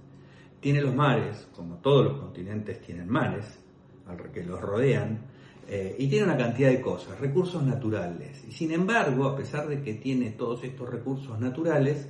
tiene 0.59 0.81
los 0.81 0.95
mares, 0.95 1.47
como 1.55 1.75
todos 1.75 2.05
los 2.05 2.19
continentes 2.19 2.81
tienen 2.81 3.09
mares, 3.09 3.59
que 4.33 4.43
los 4.43 4.59
rodean, 4.61 5.19
eh, 5.67 5.95
y 5.97 6.07
tiene 6.07 6.25
una 6.25 6.37
cantidad 6.37 6.69
de 6.69 6.81
cosas, 6.81 7.19
recursos 7.19 7.63
naturales. 7.63 8.43
Y 8.47 8.51
sin 8.51 8.71
embargo, 8.71 9.25
a 9.25 9.35
pesar 9.35 9.67
de 9.67 9.81
que 9.81 9.95
tiene 9.95 10.31
todos 10.31 10.63
estos 10.63 10.89
recursos 10.89 11.39
naturales, 11.39 12.07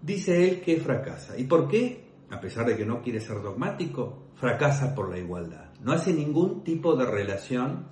dice 0.00 0.48
él 0.48 0.60
que 0.60 0.80
fracasa. 0.80 1.36
¿Y 1.38 1.44
por 1.44 1.68
qué? 1.68 2.04
A 2.30 2.40
pesar 2.40 2.66
de 2.66 2.76
que 2.76 2.86
no 2.86 3.02
quiere 3.02 3.20
ser 3.20 3.42
dogmático, 3.42 4.30
fracasa 4.34 4.94
por 4.94 5.10
la 5.10 5.18
igualdad. 5.18 5.70
No 5.82 5.92
hace 5.92 6.12
ningún 6.12 6.62
tipo 6.62 6.94
de 6.94 7.06
relación 7.06 7.86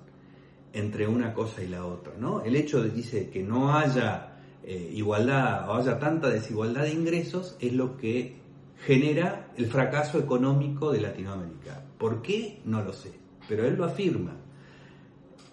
entre 0.73 1.07
una 1.07 1.33
cosa 1.33 1.63
y 1.63 1.67
la 1.67 1.85
otra. 1.85 2.13
¿no? 2.17 2.41
El 2.41 2.55
hecho 2.55 2.81
de 2.81 3.29
que 3.29 3.43
no 3.43 3.75
haya 3.75 4.37
eh, 4.63 4.91
igualdad 4.93 5.69
o 5.69 5.75
haya 5.75 5.99
tanta 5.99 6.29
desigualdad 6.29 6.83
de 6.83 6.93
ingresos 6.93 7.57
es 7.59 7.73
lo 7.73 7.97
que 7.97 8.39
genera 8.85 9.51
el 9.57 9.67
fracaso 9.67 10.19
económico 10.19 10.91
de 10.91 11.01
Latinoamérica. 11.01 11.83
¿Por 11.97 12.21
qué? 12.21 12.61
No 12.65 12.83
lo 12.83 12.93
sé, 12.93 13.11
pero 13.47 13.65
él 13.65 13.75
lo 13.75 13.85
afirma. 13.85 14.37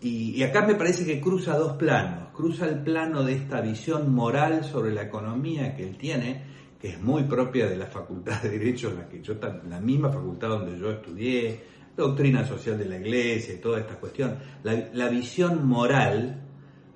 Y, 0.01 0.31
y, 0.37 0.43
acá 0.45 0.65
me 0.65 0.77
parece 0.77 1.05
que 1.05 1.21
cruza 1.21 1.59
dos 1.59 1.73
planos. 1.73 2.29
Cruza 2.33 2.69
el 2.69 2.83
plano 2.83 3.25
de 3.25 3.35
esta 3.35 3.61
visión 3.61 4.15
moral 4.15 4.65
sobre 4.65 4.93
la 4.93 5.03
economía 5.03 5.75
que 5.75 5.89
él 5.89 5.97
tiene, 5.97 6.45
que 6.81 6.91
es 6.91 7.03
muy 7.03 7.25
propia 7.25 7.67
de 7.67 7.77
la 7.77 7.87
Facultad 7.87 8.41
de 8.43 8.51
Derecho, 8.51 8.95
la, 8.95 9.09
que 9.09 9.21
yo, 9.21 9.35
la 9.69 9.81
misma 9.81 10.11
facultad 10.11 10.49
donde 10.51 10.79
yo 10.79 10.91
estudié, 10.91 11.61
doctrina 12.03 12.45
social 12.47 12.79
de 12.79 12.85
la 12.85 12.97
iglesia 12.97 13.55
y 13.55 13.59
toda 13.59 13.81
esta 13.81 13.97
cuestión, 13.97 14.39
la, 14.63 15.09
visión 15.09 15.67
moral 15.67 16.43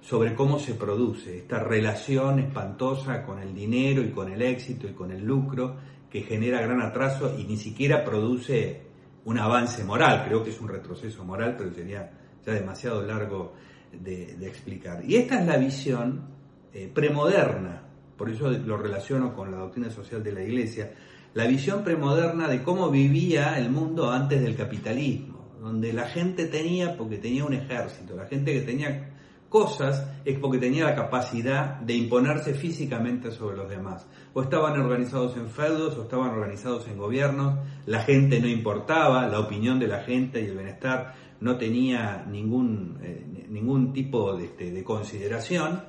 sobre 0.01 0.35
cómo 0.35 0.59
se 0.59 0.75
produce 0.75 1.39
esta 1.39 1.59
relación 1.59 2.39
espantosa 2.39 3.25
con 3.25 3.41
el 3.41 3.55
dinero 3.55 4.03
y 4.03 4.11
con 4.11 4.33
el 4.33 4.41
éxito 4.43 4.89
y 4.89 4.93
con 4.93 5.11
el 5.11 5.25
lucro 5.25 5.77
que 6.09 6.23
genera 6.23 6.61
gran 6.61 6.81
atraso 6.81 7.37
y 7.39 7.45
ni 7.45 7.57
siquiera 7.57 8.05
produce 8.05 8.83
un 9.25 9.39
avance 9.39 9.85
moral, 9.85 10.25
creo 10.27 10.43
que 10.43 10.51
es 10.51 10.61
un 10.61 10.69
retroceso 10.69 11.25
moral, 11.25 11.55
pero 11.57 11.73
sería 11.73 12.11
ya 12.45 12.53
demasiado 12.53 13.03
largo 13.03 13.55
de, 13.93 14.37
explicar. 14.47 15.05
Y 15.05 15.17
esta 15.17 15.41
es 15.41 15.47
la 15.47 15.57
visión 15.57 16.29
eh, 16.73 16.91
premoderna, 16.93 17.83
por 18.17 18.31
eso 18.31 18.51
lo 18.51 18.77
relaciono 18.77 19.35
con 19.35 19.51
la 19.51 19.59
doctrina 19.59 19.91
social 19.91 20.23
de 20.23 20.33
la 20.33 20.43
iglesia, 20.43 20.93
la 21.35 21.47
visión 21.47 21.83
premoderna 21.83 22.49
de 22.49 22.63
cómo 22.63 22.91
vivía 22.91 23.59
el 23.59 23.71
mundo 23.71 24.11
antes 24.11 24.43
del 24.43 24.55
capitalismo, 24.57 25.57
donde 25.61 25.93
la 25.93 26.07
gente 26.07 26.47
tenía 26.47 26.97
porque 26.97 27.19
tenía 27.19 27.45
un 27.45 27.55
ejército, 27.55 28.15
la 28.17 28.27
gente 28.27 28.53
que 28.53 28.61
tenía 28.61 29.13
cosas 29.49 30.09
es 30.25 30.39
porque 30.39 30.59
tenía 30.59 30.85
la 30.85 30.95
capacidad 30.95 31.79
de 31.81 31.95
imponerse 31.95 32.55
físicamente 32.55 33.31
sobre 33.31 33.59
los 33.59 33.69
demás. 33.69 34.07
O 34.33 34.43
estaban 34.43 34.81
organizados 34.81 35.37
en 35.37 35.49
feudos 35.49 35.97
o 35.99 36.05
estaban 36.05 36.31
organizados 36.31 36.89
en 36.89 36.97
gobiernos, 36.97 37.59
la 37.85 38.01
gente 38.01 38.41
no 38.41 38.49
importaba, 38.49 39.29
la 39.29 39.41
opinión 39.41 39.79
de 39.79 39.89
la 39.89 40.01
gente 40.01 40.41
y 40.41 40.47
el 40.47 40.55
bienestar 40.55 41.15
no 41.41 41.59
tenía 41.59 42.25
ningún, 42.27 42.99
eh, 43.03 43.47
ningún 43.49 43.93
tipo 43.93 44.35
de, 44.37 44.47
este, 44.47 44.71
de 44.71 44.83
consideración. 44.85 45.85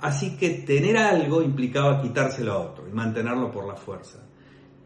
Así 0.00 0.36
que 0.36 0.50
tener 0.50 0.96
algo 0.96 1.42
implicaba 1.42 2.02
quitárselo 2.02 2.52
a 2.52 2.58
otro 2.58 2.88
y 2.88 2.92
mantenerlo 2.92 3.50
por 3.50 3.66
la 3.66 3.76
fuerza. 3.76 4.29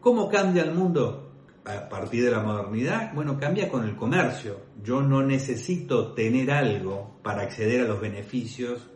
¿Cómo 0.05 0.29
cambia 0.29 0.61
el 0.61 0.71
mundo 0.71 1.31
a 1.65 1.89
partir 1.89 2.23
de 2.23 2.29
la 2.29 2.43
modernidad? 2.43 3.11
Bueno, 3.15 3.39
cambia 3.39 3.67
con 3.67 3.85
el 3.85 3.95
comercio. 3.95 4.59
Yo 4.83 5.01
no 5.01 5.23
necesito 5.23 6.13
tener 6.13 6.51
algo 6.51 7.19
para 7.23 7.41
acceder 7.41 7.81
a 7.81 7.87
los 7.87 7.99
beneficios 7.99 8.87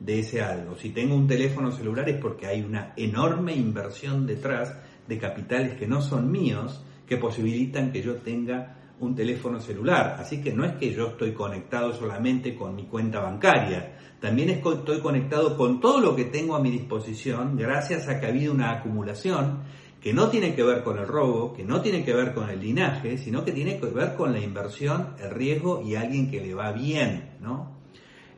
de 0.00 0.18
ese 0.18 0.42
algo. 0.42 0.74
Si 0.74 0.90
tengo 0.90 1.14
un 1.14 1.28
teléfono 1.28 1.70
celular 1.70 2.08
es 2.08 2.20
porque 2.20 2.48
hay 2.48 2.62
una 2.62 2.94
enorme 2.96 3.54
inversión 3.54 4.26
detrás 4.26 4.76
de 5.06 5.18
capitales 5.18 5.78
que 5.78 5.86
no 5.86 6.02
son 6.02 6.32
míos 6.32 6.84
que 7.06 7.16
posibilitan 7.16 7.92
que 7.92 8.02
yo 8.02 8.16
tenga 8.16 8.76
un 8.98 9.14
teléfono 9.14 9.60
celular. 9.60 10.16
Así 10.18 10.42
que 10.42 10.52
no 10.52 10.64
es 10.64 10.72
que 10.72 10.92
yo 10.92 11.10
estoy 11.10 11.32
conectado 11.32 11.92
solamente 11.92 12.56
con 12.56 12.74
mi 12.74 12.86
cuenta 12.86 13.20
bancaria, 13.20 13.98
también 14.20 14.50
estoy 14.50 15.00
conectado 15.00 15.56
con 15.56 15.78
todo 15.78 16.00
lo 16.00 16.16
que 16.16 16.24
tengo 16.24 16.56
a 16.56 16.60
mi 16.60 16.70
disposición 16.70 17.56
gracias 17.56 18.08
a 18.08 18.18
que 18.18 18.26
ha 18.26 18.30
habido 18.30 18.52
una 18.52 18.72
acumulación 18.72 19.60
que 20.06 20.14
no 20.14 20.28
tiene 20.28 20.54
que 20.54 20.62
ver 20.62 20.84
con 20.84 20.98
el 20.98 21.08
robo, 21.08 21.52
que 21.52 21.64
no 21.64 21.80
tiene 21.80 22.04
que 22.04 22.14
ver 22.14 22.32
con 22.32 22.48
el 22.48 22.60
linaje, 22.60 23.18
sino 23.18 23.44
que 23.44 23.50
tiene 23.50 23.80
que 23.80 23.86
ver 23.86 24.14
con 24.14 24.32
la 24.32 24.38
inversión, 24.38 25.16
el 25.18 25.32
riesgo 25.32 25.82
y 25.82 25.96
alguien 25.96 26.30
que 26.30 26.40
le 26.40 26.54
va 26.54 26.70
bien, 26.70 27.30
¿no? 27.40 27.72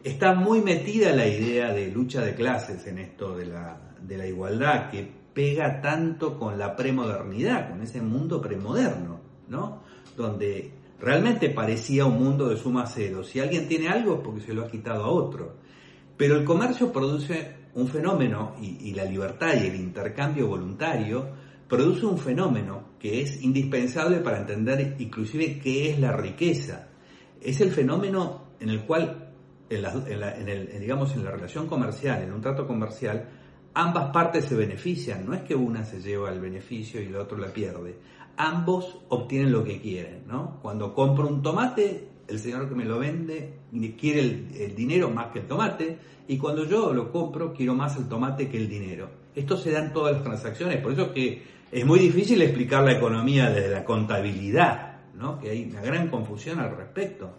Está 0.03 0.33
muy 0.33 0.63
metida 0.63 1.13
la 1.13 1.27
idea 1.27 1.75
de 1.75 1.91
lucha 1.91 2.23
de 2.23 2.35
clases 2.35 2.87
en 2.87 2.97
esto 2.97 3.37
de 3.37 3.45
la, 3.45 4.27
igualdad, 4.27 4.91
que 4.91 5.07
pega 5.35 5.83
tanto 5.83 6.39
con 6.39 6.59
la 6.59 6.75
premodernidad, 6.75 7.69
con 7.69 7.83
ese 7.83 8.01
mundo 8.01 8.41
premoderno, 8.41 9.21
¿no? 9.49 9.83
Donde 10.17 10.73
realmente 10.99 11.51
parecía 11.51 12.07
un 12.07 12.19
mundo 12.19 12.49
de 12.49 12.57
suma 12.57 12.87
cero. 12.87 13.23
Si 13.23 13.41
alguien 13.41 13.69
tiene 13.69 13.91
algo 13.91 14.15
es 14.15 14.21
porque 14.21 14.41
se 14.41 14.55
lo 14.55 14.65
ha 14.65 14.71
quitado 14.71 15.05
a 15.05 15.11
otro. 15.11 15.57
Pero 16.17 16.35
el 16.35 16.47
comercio 16.47 16.91
produce 16.91 17.57
un 17.75 17.89
fenómeno 17.89 18.55
y 18.59 18.95
la 18.95 19.05
libertad 19.05 19.53
y 19.53 19.67
el 19.67 19.75
intercambio 19.77 20.49
voluntario 20.49 21.47
produce 21.69 22.07
un 22.07 22.19
fenómeno 22.19 22.95
que 22.99 23.21
es 23.21 23.43
indispensable 23.43 24.19
para 24.19 24.39
entender 24.39 24.97
inclusive 24.99 25.59
qué 25.59 25.91
es 25.91 26.01
la 26.01 26.13
riqueza. 26.13 26.89
Es 27.41 27.61
el 27.61 27.71
fenómeno 27.71 28.49
en 28.59 28.71
el 28.71 28.83
cual, 28.85 29.33
en 29.69 30.49
el, 30.49 30.81
digamos, 30.81 31.15
en 31.15 31.25
la 31.25 31.31
relación 31.31 31.67
comercial, 31.67 32.23
en 32.23 32.33
un 32.33 32.41
trato 32.41 32.67
comercial, 32.67 33.29
ambas 33.75 34.11
partes 34.11 34.47
se 34.47 34.57
benefician. 34.57 35.27
No 35.27 35.35
es 35.35 35.43
que 35.43 35.55
una 35.55 35.85
se 35.85 36.01
lleva 36.01 36.33
el 36.33 36.41
beneficio 36.41 37.01
y 37.01 37.09
la 37.09 37.21
otra 37.21 37.39
la 37.39 37.49
pierde. 37.49 37.99
ambos 38.37 38.99
obtienen 39.09 39.53
lo 39.53 39.65
que 39.65 39.81
quieren. 39.81 40.25
Cuando 40.63 40.95
compro 40.95 41.29
un 41.29 41.43
tomate, 41.43 42.09
el 42.29 42.39
señor 42.39 42.69
que 42.69 42.75
me 42.75 42.85
lo 42.85 42.99
vende 42.99 43.59
quiere 43.99 44.21
el, 44.21 44.75
dinero 44.75 45.11
más 45.11 45.29
que 45.33 45.41
el 45.41 45.47
tomate, 45.47 45.99
y 46.27 46.39
cuando 46.39 46.65
yo 46.65 46.93
lo 46.93 47.11
compro, 47.11 47.53
quiero 47.53 47.75
más 47.75 47.97
el 47.97 48.09
tomate 48.09 48.49
que 48.49 48.57
el 48.57 48.69
dinero. 48.69 49.11
Esto 49.35 49.57
se 49.57 49.71
da 49.71 49.85
en 49.85 49.93
todas 49.93 50.15
las 50.15 50.23
transacciones, 50.23 50.81
por 50.81 50.93
eso 50.93 51.03
es 51.03 51.09
que 51.09 51.58
es 51.71 51.85
muy 51.85 51.99
difícil 51.99 52.41
explicar 52.43 52.85
la 52.85 52.93
economía 52.93 53.51
desde 53.51 53.71
la 53.71 53.85
contabilidad, 53.85 55.01
¿no? 55.15 55.39
Que 55.39 55.51
hay 55.51 55.65
una 55.71 55.83
gran 55.83 56.09
confusión 56.09 56.61
al 56.61 56.77
respecto, 56.77 57.31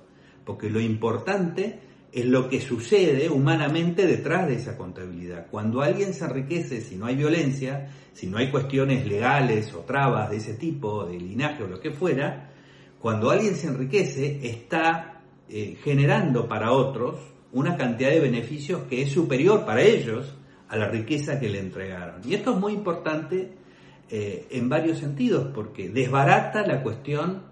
porque 0.46 0.70
lo 0.70 0.80
importante 0.80 1.80
es 2.12 2.26
lo 2.26 2.50
que 2.50 2.60
sucede 2.60 3.30
humanamente 3.30 4.06
detrás 4.08 4.48
de 4.48 4.56
esa 4.56 4.78
contabilidad. 4.78 5.48
Cuando 5.50 5.82
alguien 5.82 6.14
se 6.14 6.26
enriquece, 6.26 6.82
si 6.82 6.96
no 6.96 7.06
hay 7.06 7.16
violencia, 7.16 7.90
si 8.14 8.28
no 8.28 8.38
hay 8.38 8.50
cuestiones 8.50 9.08
legales 9.08 9.74
o 9.74 9.80
trabas 9.80 10.30
de 10.30 10.38
ese 10.38 10.56
tipo, 10.56 11.06
de 11.06 11.20
linaje 11.20 11.64
o 11.64 11.68
lo 11.68 11.80
que 11.80 11.92
fuera, 11.92 12.52
cuando 13.00 13.30
alguien 13.30 13.56
se 13.56 13.68
enriquece 13.68 14.40
está 14.44 15.22
eh, 15.48 15.78
generando 15.84 16.48
para 16.48 16.72
otros 16.72 17.20
una 17.52 17.78
cantidad 17.78 18.10
de 18.10 18.20
beneficios 18.20 18.82
que 18.90 19.02
es 19.02 19.12
superior 19.12 19.66
para 19.66 19.82
ellos 19.82 20.36
a 20.68 20.78
la 20.78 20.88
riqueza 20.88 21.40
que 21.40 21.50
le 21.50 21.60
entregaron. 21.60 22.22
Y 22.24 22.36
esto 22.36 22.54
es 22.54 22.60
muy 22.60 22.74
importante 22.74 23.59
eh, 24.12 24.48
en 24.52 24.70
varios 24.70 24.98
sentidos, 24.98 25.48
porque 25.54 25.90
desbarata 25.90 26.66
la 26.66 26.82
cuestión 26.82 27.44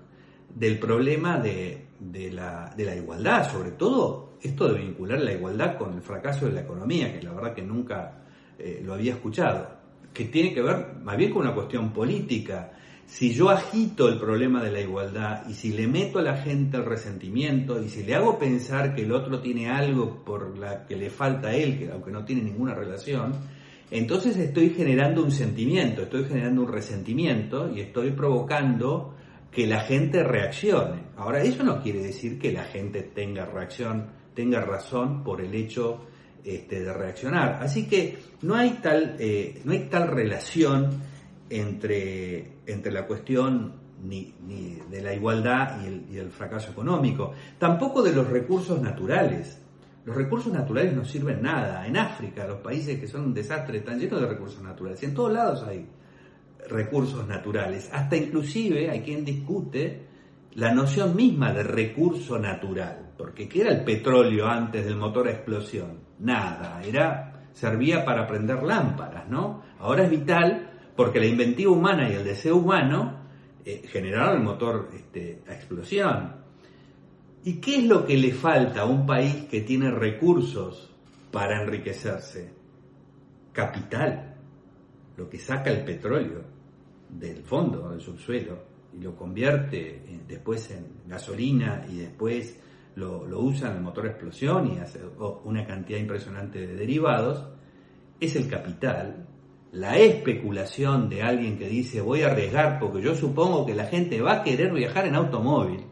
del 0.53 0.79
problema 0.79 1.37
de, 1.39 1.87
la, 2.31 2.73
de 2.75 2.85
la 2.85 2.95
igualdad, 2.95 3.51
sobre 3.51 3.71
todo 3.71 4.27
esto 4.41 4.71
de 4.71 4.79
vincular 4.79 5.19
la 5.19 5.33
igualdad 5.33 5.77
con 5.77 5.93
el 5.93 6.01
fracaso 6.01 6.45
de 6.47 6.53
la 6.53 6.61
economía, 6.61 7.13
que 7.13 7.25
la 7.25 7.33
verdad 7.33 7.53
que 7.53 7.61
nunca 7.61 8.23
eh, 8.57 8.81
lo 8.83 8.93
había 8.93 9.13
escuchado, 9.13 9.69
que 10.13 10.25
tiene 10.25 10.53
que 10.53 10.61
ver 10.61 10.95
más 11.03 11.17
bien 11.17 11.31
con 11.31 11.43
una 11.43 11.53
cuestión 11.53 11.91
política. 11.91 12.71
Si 13.05 13.33
yo 13.33 13.49
agito 13.49 14.09
el 14.09 14.19
problema 14.19 14.63
de 14.63 14.71
la 14.71 14.81
igualdad 14.81 15.47
y 15.47 15.53
si 15.53 15.71
le 15.71 15.87
meto 15.87 16.19
a 16.19 16.23
la 16.23 16.37
gente 16.37 16.77
el 16.77 16.85
resentimiento 16.85 17.81
y 17.81 17.87
si 17.87 18.03
le 18.03 18.15
hago 18.15 18.37
pensar 18.37 18.95
que 18.95 19.03
el 19.03 19.11
otro 19.11 19.39
tiene 19.39 19.69
algo 19.69 20.25
por 20.25 20.57
la 20.57 20.85
que 20.85 20.95
le 20.95 21.09
falta 21.09 21.49
a 21.49 21.55
él, 21.55 21.77
que 21.77 21.91
aunque 21.91 22.11
no 22.11 22.25
tiene 22.25 22.41
ninguna 22.41 22.73
relación, 22.73 23.33
entonces 23.91 24.37
estoy 24.37 24.71
generando 24.71 25.23
un 25.23 25.31
sentimiento, 25.31 26.03
estoy 26.03 26.25
generando 26.25 26.63
un 26.63 26.71
resentimiento 26.71 27.71
y 27.73 27.81
estoy 27.81 28.11
provocando 28.11 29.13
que 29.51 29.65
la 29.65 29.81
gente 29.81 30.23
reaccione. 30.23 31.03
Ahora, 31.15 31.41
eso 31.41 31.63
no 31.63 31.81
quiere 31.81 32.01
decir 32.01 32.37
que 32.37 32.51
la 32.51 32.63
gente 32.63 33.01
tenga 33.01 33.45
reacción 33.45 34.17
tenga 34.37 34.61
razón 34.61 35.23
por 35.23 35.41
el 35.41 35.55
hecho 35.55 35.99
este, 36.43 36.81
de 36.81 36.93
reaccionar. 36.93 37.57
Así 37.59 37.87
que 37.87 38.19
no 38.43 38.53
hay 38.53 38.77
tal, 38.83 39.15
eh, 39.17 39.59
no 39.65 39.71
hay 39.71 39.89
tal 39.89 40.09
relación 40.09 40.91
entre, 41.49 42.59
entre 42.67 42.91
la 42.91 43.07
cuestión 43.07 43.73
ni, 44.03 44.35
de 44.91 45.01
la 45.01 45.15
igualdad 45.15 45.81
y 45.81 45.87
el, 45.87 46.05
y 46.11 46.17
el, 46.19 46.29
fracaso 46.29 46.69
económico, 46.69 47.33
tampoco 47.57 48.03
de 48.03 48.13
los 48.13 48.27
recursos 48.27 48.79
naturales. 48.79 49.59
Los 50.07 50.15
recursos 50.15 50.53
naturales 50.53 50.95
no 50.95 51.03
sirven 51.03 51.41
nada. 51.41 51.85
En 51.85 51.97
África, 51.97 52.47
los 52.47 52.59
países 52.59 52.97
que 52.97 53.09
son 53.09 53.25
un 53.25 53.33
desastre 53.33 53.79
están 53.79 53.99
llenos 53.99 54.21
de 54.21 54.27
recursos 54.27 54.63
naturales. 54.63 55.03
En 55.03 55.13
todos 55.13 55.33
lados 55.33 55.63
hay 55.67 55.85
recursos 56.69 57.27
naturales. 57.27 57.89
Hasta 57.91 58.15
inclusive 58.15 58.89
hay 58.89 59.01
quien 59.01 59.25
discute 59.25 60.07
la 60.53 60.73
noción 60.73 61.13
misma 61.13 61.51
de 61.51 61.63
recurso 61.63 62.39
natural, 62.39 63.11
porque 63.17 63.49
¿qué 63.49 63.59
era 63.59 63.71
el 63.71 63.83
petróleo 63.83 64.47
antes 64.47 64.85
del 64.85 64.95
motor 64.95 65.27
a 65.27 65.31
explosión? 65.31 65.99
Nada, 66.19 66.81
era 66.85 67.49
servía 67.51 68.05
para 68.05 68.25
prender 68.25 68.63
lámparas, 68.63 69.27
¿no? 69.27 69.61
Ahora 69.77 70.05
es 70.05 70.09
vital 70.09 70.69
porque 70.95 71.19
la 71.19 71.25
inventiva 71.25 71.73
humana 71.73 72.09
y 72.09 72.13
el 72.13 72.23
deseo 72.23 72.55
humano 72.55 73.23
eh, 73.65 73.81
generaron 73.87 74.37
el 74.37 74.43
motor 74.43 74.89
este, 74.95 75.43
a 75.49 75.53
explosión. 75.53 76.46
¿Y 77.43 77.55
qué 77.61 77.77
es 77.77 77.83
lo 77.85 78.05
que 78.05 78.17
le 78.17 78.33
falta 78.33 78.81
a 78.81 78.85
un 78.85 79.05
país 79.05 79.45
que 79.49 79.61
tiene 79.61 79.91
recursos 79.91 80.89
para 81.31 81.61
enriquecerse? 81.61 82.51
Capital, 83.53 84.35
lo 85.15 85.29
que 85.29 85.39
saca 85.39 85.71
el 85.71 85.83
petróleo 85.83 86.43
del 87.09 87.43
fondo, 87.43 87.89
del 87.89 88.01
subsuelo 88.01 88.59
y 88.93 89.01
lo 89.01 89.15
convierte 89.15 90.01
después 90.27 90.71
en 90.71 90.85
gasolina 91.07 91.85
y 91.89 91.97
después 91.97 92.59
lo, 92.95 93.21
usa 93.39 93.69
en 93.69 93.77
el 93.77 93.83
motor 93.83 94.07
explosión 94.07 94.73
y 94.73 94.79
hace 94.79 94.99
una 95.43 95.65
cantidad 95.65 95.99
impresionante 95.99 96.65
de 96.65 96.75
derivados, 96.75 97.47
es 98.19 98.35
el 98.35 98.47
capital, 98.47 99.27
la 99.71 99.97
especulación 99.97 101.09
de 101.09 101.21
alguien 101.21 101.57
que 101.57 101.67
dice 101.67 102.01
voy 102.01 102.23
a 102.23 102.27
arriesgar 102.27 102.79
porque 102.79 103.01
yo 103.01 103.15
supongo 103.15 103.65
que 103.65 103.75
la 103.75 103.85
gente 103.85 104.21
va 104.21 104.33
a 104.33 104.43
querer 104.43 104.73
viajar 104.73 105.05
en 105.05 105.15
automóvil 105.15 105.85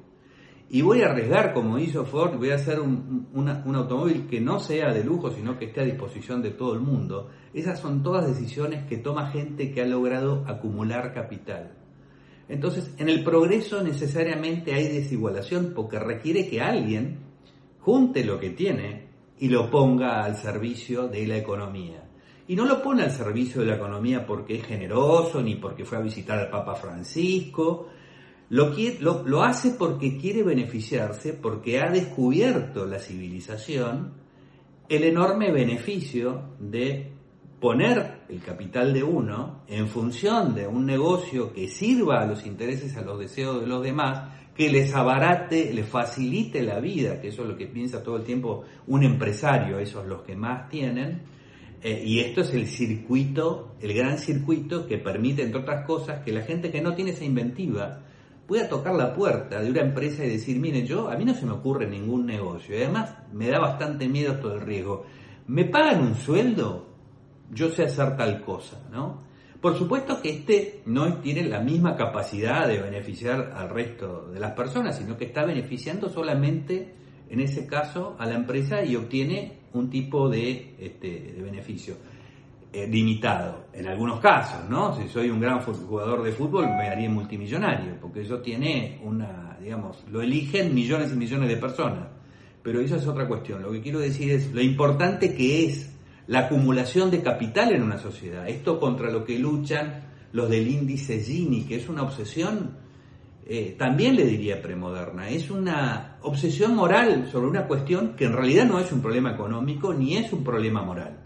y 0.69 0.81
voy 0.81 1.01
a 1.01 1.11
arriesgar 1.11 1.53
como 1.53 1.77
hizo 1.77 2.05
Ford, 2.05 2.37
voy 2.37 2.49
a 2.49 2.55
hacer 2.55 2.79
un, 2.79 3.27
un, 3.33 3.75
automóvil 3.75 4.25
que 4.27 4.41
no 4.41 4.59
sea 4.59 4.91
de 4.91 5.03
lujo 5.03 5.29
sino 5.31 5.57
que 5.57 5.65
esté 5.65 5.81
a 5.81 5.85
disposición 5.85 6.41
de 6.41 6.51
todo 6.51 6.73
el 6.73 6.79
mundo. 6.79 7.29
Esas 7.53 7.79
son 7.79 8.01
todas 8.01 8.27
decisiones 8.27 8.85
que 8.87 8.97
toma 8.97 9.31
gente 9.31 9.71
que 9.71 9.81
ha 9.81 9.85
logrado 9.85 10.43
acumular 10.47 11.13
capital. 11.13 11.73
Entonces, 12.49 12.93
en 12.97 13.09
el 13.09 13.23
progreso 13.23 13.83
necesariamente 13.83 14.73
hay 14.73 14.87
desigualación 14.87 15.73
porque 15.75 15.99
requiere 15.99 16.49
que 16.49 16.61
alguien 16.61 17.19
junte 17.79 18.23
lo 18.25 18.39
que 18.39 18.49
tiene 18.49 19.07
y 19.37 19.49
lo 19.49 19.69
ponga 19.69 20.23
al 20.23 20.35
servicio 20.35 21.07
de 21.07 21.27
la 21.27 21.37
economía. 21.37 22.03
Y 22.47 22.55
no 22.55 22.65
lo 22.65 22.81
pone 22.81 23.03
al 23.03 23.11
servicio 23.11 23.61
de 23.61 23.67
la 23.67 23.75
economía 23.75 24.25
porque 24.25 24.55
es 24.55 24.65
generoso 24.65 25.41
ni 25.41 25.55
porque 25.55 25.85
fue 25.85 25.97
a 25.97 26.01
visitar 26.01 26.37
al 26.37 26.49
Papa 26.49 26.75
Francisco. 26.75 27.89
Lo, 28.49 29.43
hace 29.43 29.71
porque 29.71 30.17
quiere 30.17 30.43
beneficiarse, 30.43 31.33
porque 31.33 31.79
ha 31.79 31.89
descubierto 31.89 32.85
la 32.85 32.99
civilización 32.99 34.13
el 34.87 35.03
enorme 35.03 35.51
beneficio 35.51 36.49
de 36.59 37.11
poner 37.59 38.19
el 38.29 38.39
capital 38.41 38.93
de 38.93 39.03
uno 39.03 39.63
en 39.67 39.87
función 39.87 40.53
de 40.53 40.67
un 40.67 40.85
negocio 40.85 41.51
que 41.53 41.67
sirva 41.67 42.21
a 42.21 42.27
los 42.27 42.45
intereses, 42.45 42.95
a 42.95 43.01
los 43.01 43.17
deseos 43.17 43.61
de 43.61 43.67
los 43.67 43.81
demás, 43.81 44.29
que 44.55 44.69
les 44.69 44.93
abarate, 44.93 45.73
les 45.73 45.87
facilite 45.87 46.61
la 46.61 46.79
vida, 46.79 47.19
que 47.19 47.29
eso 47.29 47.41
es 47.41 47.49
lo 47.49 47.57
que 47.57 47.65
piensa 47.65 48.03
todo 48.03 48.17
el 48.17 48.23
tiempo 48.23 48.63
un 48.87 49.03
empresario, 49.03 49.79
esos 49.79 50.05
los 50.05 50.21
que 50.21 50.35
más 50.35 50.69
tienen, 50.69 51.23
eh, 51.81 52.03
y 52.05 52.19
esto 52.19 52.41
es 52.41 52.53
el 52.53 52.67
circuito, 52.67 53.75
el 53.81 53.93
gran 53.93 54.17
circuito 54.17 54.85
que 54.85 54.97
permite, 54.97 55.43
entre 55.43 55.61
otras 55.61 55.85
cosas, 55.85 56.23
que 56.23 56.31
la 56.31 56.41
gente 56.41 56.71
que 56.71 56.81
no 56.81 56.93
tiene 56.93 57.11
esa 57.11 57.25
inventiva 57.25 58.01
pueda 58.47 58.69
tocar 58.69 58.95
la 58.95 59.13
puerta 59.13 59.61
de 59.61 59.69
una 59.69 59.81
empresa 59.81 60.23
y 60.23 60.29
decir, 60.29 60.59
mire, 60.59 60.85
yo, 60.85 61.09
a 61.09 61.15
mí 61.15 61.25
no 61.25 61.33
se 61.33 61.45
me 61.45 61.53
ocurre 61.53 61.87
ningún 61.87 62.25
negocio, 62.25 62.75
y 62.75 62.83
además 62.83 63.13
me 63.33 63.49
da 63.49 63.59
bastante 63.59 64.07
miedo 64.07 64.35
todo 64.39 64.55
el 64.55 64.61
riesgo. 64.61 65.05
¿Me 65.47 65.65
pagan 65.65 66.01
un 66.01 66.15
sueldo? 66.15 66.95
yo 67.51 67.69
sé 67.69 67.83
hacer 67.83 68.17
tal 68.17 68.41
cosa, 68.41 68.81
¿no? 68.91 69.23
Por 69.61 69.77
supuesto 69.77 70.21
que 70.21 70.29
este 70.29 70.81
no 70.85 71.19
tiene 71.19 71.43
la 71.43 71.59
misma 71.59 71.95
capacidad 71.95 72.67
de 72.67 72.79
beneficiar 72.79 73.53
al 73.55 73.69
resto 73.69 74.29
de 74.31 74.39
las 74.39 74.51
personas, 74.51 74.97
sino 74.97 75.17
que 75.17 75.25
está 75.25 75.43
beneficiando 75.43 76.09
solamente, 76.09 76.93
en 77.29 77.39
ese 77.39 77.65
caso, 77.65 78.15
a 78.19 78.27
la 78.27 78.35
empresa 78.35 78.83
y 78.83 78.95
obtiene 78.95 79.61
un 79.73 79.89
tipo 79.89 80.29
de, 80.29 80.75
este, 80.79 81.33
de 81.35 81.41
beneficio 81.41 81.95
eh, 82.75 82.87
limitado, 82.87 83.67
en 83.71 83.87
algunos 83.87 84.19
casos, 84.19 84.69
¿no? 84.69 84.93
Si 84.95 85.07
soy 85.07 85.29
un 85.29 85.39
gran 85.39 85.61
jugador 85.61 86.23
de 86.23 86.33
fútbol, 86.33 86.65
me 86.65 86.89
haría 86.89 87.09
multimillonario, 87.09 87.97
porque 88.01 88.21
eso 88.21 88.39
tiene 88.39 88.99
una, 89.01 89.57
digamos, 89.61 90.03
lo 90.11 90.21
eligen 90.21 90.75
millones 90.75 91.13
y 91.13 91.15
millones 91.15 91.47
de 91.47 91.55
personas. 91.55 92.09
Pero 92.61 92.81
eso 92.81 92.97
es 92.97 93.07
otra 93.07 93.29
cuestión. 93.29 93.61
Lo 93.61 93.71
que 93.71 93.81
quiero 93.81 93.99
decir 93.99 94.29
es 94.29 94.51
lo 94.51 94.61
importante 94.61 95.33
que 95.33 95.65
es 95.65 95.95
la 96.27 96.39
acumulación 96.39 97.09
de 97.11 97.21
capital 97.21 97.71
en 97.73 97.81
una 97.81 97.97
sociedad. 97.97 98.45
Esto 98.49 98.77
contra 98.77 99.09
lo 99.09 99.23
que 99.23 99.39
luchan 99.39 100.03
los 100.33 100.49
del 100.49 100.67
índice 100.67 101.19
Gini, 101.19 101.63
que 101.63 101.77
es 101.77 101.87
una 101.87 102.03
obsesión, 102.03 102.71
eh, 103.45 103.75
también 103.77 104.17
le 104.17 104.25
diría 104.25 104.61
premoderna, 104.61 105.29
es 105.29 105.49
una 105.49 106.17
obsesión 106.23 106.75
moral 106.75 107.29
sobre 107.31 107.47
una 107.47 107.67
cuestión 107.67 108.15
que 108.17 108.25
en 108.25 108.33
realidad 108.33 108.65
no 108.65 108.79
es 108.79 108.91
un 108.91 109.01
problema 109.01 109.31
económico 109.31 109.93
ni 109.93 110.17
es 110.17 110.33
un 110.33 110.43
problema 110.43 110.81
moral, 110.81 111.19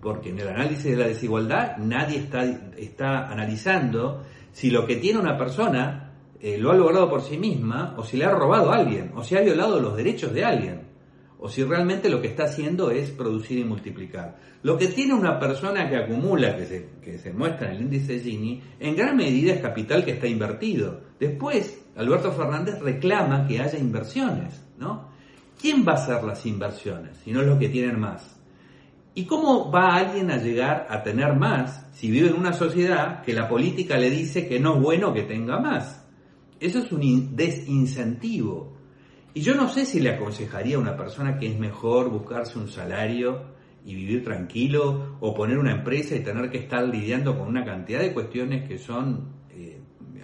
porque 0.00 0.30
en 0.30 0.40
el 0.40 0.48
análisis 0.48 0.84
de 0.84 0.96
la 0.96 1.06
desigualdad 1.06 1.76
nadie 1.78 2.18
está, 2.18 2.44
está 2.76 3.28
analizando 3.30 4.24
si 4.52 4.70
lo 4.70 4.86
que 4.86 4.96
tiene 4.96 5.18
una 5.18 5.36
persona 5.36 6.12
eh, 6.40 6.58
lo 6.58 6.70
ha 6.70 6.74
logrado 6.74 7.08
por 7.08 7.22
sí 7.22 7.38
misma 7.38 7.94
o 7.96 8.04
si 8.04 8.16
le 8.16 8.24
ha 8.24 8.30
robado 8.30 8.70
a 8.70 8.76
alguien 8.76 9.12
o 9.14 9.24
si 9.24 9.36
ha 9.36 9.40
violado 9.40 9.80
los 9.80 9.96
derechos 9.96 10.32
de 10.32 10.44
alguien 10.44 10.86
o 11.38 11.48
si 11.48 11.62
realmente 11.64 12.08
lo 12.08 12.20
que 12.20 12.28
está 12.28 12.44
haciendo 12.44 12.90
es 12.90 13.10
producir 13.10 13.58
y 13.58 13.64
multiplicar. 13.64 14.38
Lo 14.62 14.78
que 14.78 14.88
tiene 14.88 15.14
una 15.14 15.38
persona 15.38 15.88
que 15.88 15.96
acumula, 15.96 16.56
que 16.56 16.64
se, 16.64 16.88
que 17.02 17.18
se 17.18 17.32
muestra 17.32 17.68
en 17.68 17.76
el 17.76 17.82
índice 17.82 18.18
Gini, 18.20 18.62
en 18.80 18.96
gran 18.96 19.16
medida 19.16 19.52
es 19.52 19.60
capital 19.60 20.04
que 20.04 20.12
está 20.12 20.26
invertido. 20.26 21.02
Después, 21.20 21.84
Alberto 21.96 22.32
Fernández 22.32 22.80
reclama 22.80 23.46
que 23.46 23.60
haya 23.60 23.78
inversiones, 23.78 24.64
¿no? 24.78 25.10
¿Quién 25.60 25.84
va 25.86 25.92
a 25.92 25.96
hacer 25.96 26.22
las 26.24 26.44
inversiones 26.46 27.16
si 27.24 27.32
no 27.32 27.42
los 27.42 27.58
que 27.58 27.68
tienen 27.68 27.98
más? 27.98 28.35
¿Y 29.16 29.24
cómo 29.24 29.70
va 29.72 29.96
alguien 29.96 30.30
a 30.30 30.36
llegar 30.36 30.88
a 30.90 31.02
tener 31.02 31.34
más 31.34 31.88
si 31.94 32.10
vive 32.10 32.28
en 32.28 32.36
una 32.36 32.52
sociedad 32.52 33.22
que 33.22 33.32
la 33.32 33.48
política 33.48 33.96
le 33.96 34.10
dice 34.10 34.46
que 34.46 34.60
no 34.60 34.76
es 34.76 34.82
bueno 34.82 35.14
que 35.14 35.22
tenga 35.22 35.58
más? 35.58 36.06
Eso 36.60 36.80
es 36.80 36.92
un 36.92 37.34
desincentivo. 37.34 38.76
Y 39.32 39.40
yo 39.40 39.54
no 39.54 39.70
sé 39.70 39.86
si 39.86 40.00
le 40.00 40.10
aconsejaría 40.10 40.76
a 40.76 40.80
una 40.80 40.98
persona 40.98 41.38
que 41.38 41.46
es 41.46 41.58
mejor 41.58 42.10
buscarse 42.10 42.58
un 42.58 42.68
salario 42.68 43.54
y 43.86 43.94
vivir 43.94 44.22
tranquilo 44.22 45.16
o 45.20 45.32
poner 45.32 45.56
una 45.56 45.72
empresa 45.72 46.14
y 46.14 46.20
tener 46.20 46.50
que 46.50 46.58
estar 46.58 46.86
lidiando 46.86 47.38
con 47.38 47.48
una 47.48 47.64
cantidad 47.64 48.00
de 48.00 48.12
cuestiones 48.12 48.68
que 48.68 48.76
son 48.76 49.32
eh, 49.48 49.80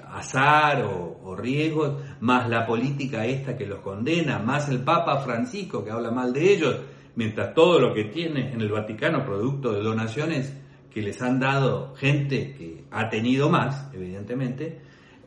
azar 0.06 0.82
o, 0.84 1.18
o, 1.24 1.34
riesgos, 1.34 1.94
más 2.20 2.46
la 2.46 2.66
política 2.66 3.24
esta 3.24 3.56
que 3.56 3.64
los 3.64 3.80
condena, 3.80 4.38
más 4.38 4.68
el 4.68 4.80
Papa 4.80 5.16
Francisco 5.20 5.82
que 5.82 5.90
habla 5.90 6.10
mal 6.10 6.34
de 6.34 6.52
ellos, 6.52 6.76
mientras 7.16 7.54
todo 7.54 7.78
lo 7.78 7.94
que 7.94 8.04
tiene 8.04 8.52
en 8.52 8.60
el 8.60 8.70
Vaticano 8.70 9.24
producto 9.24 9.72
de 9.72 9.82
donaciones 9.82 10.54
que 10.92 11.02
les 11.02 11.20
han 11.22 11.40
dado 11.40 11.94
gente 11.94 12.54
que 12.54 12.84
ha 12.90 13.08
tenido 13.08 13.48
más, 13.48 13.88
evidentemente, 13.94 14.80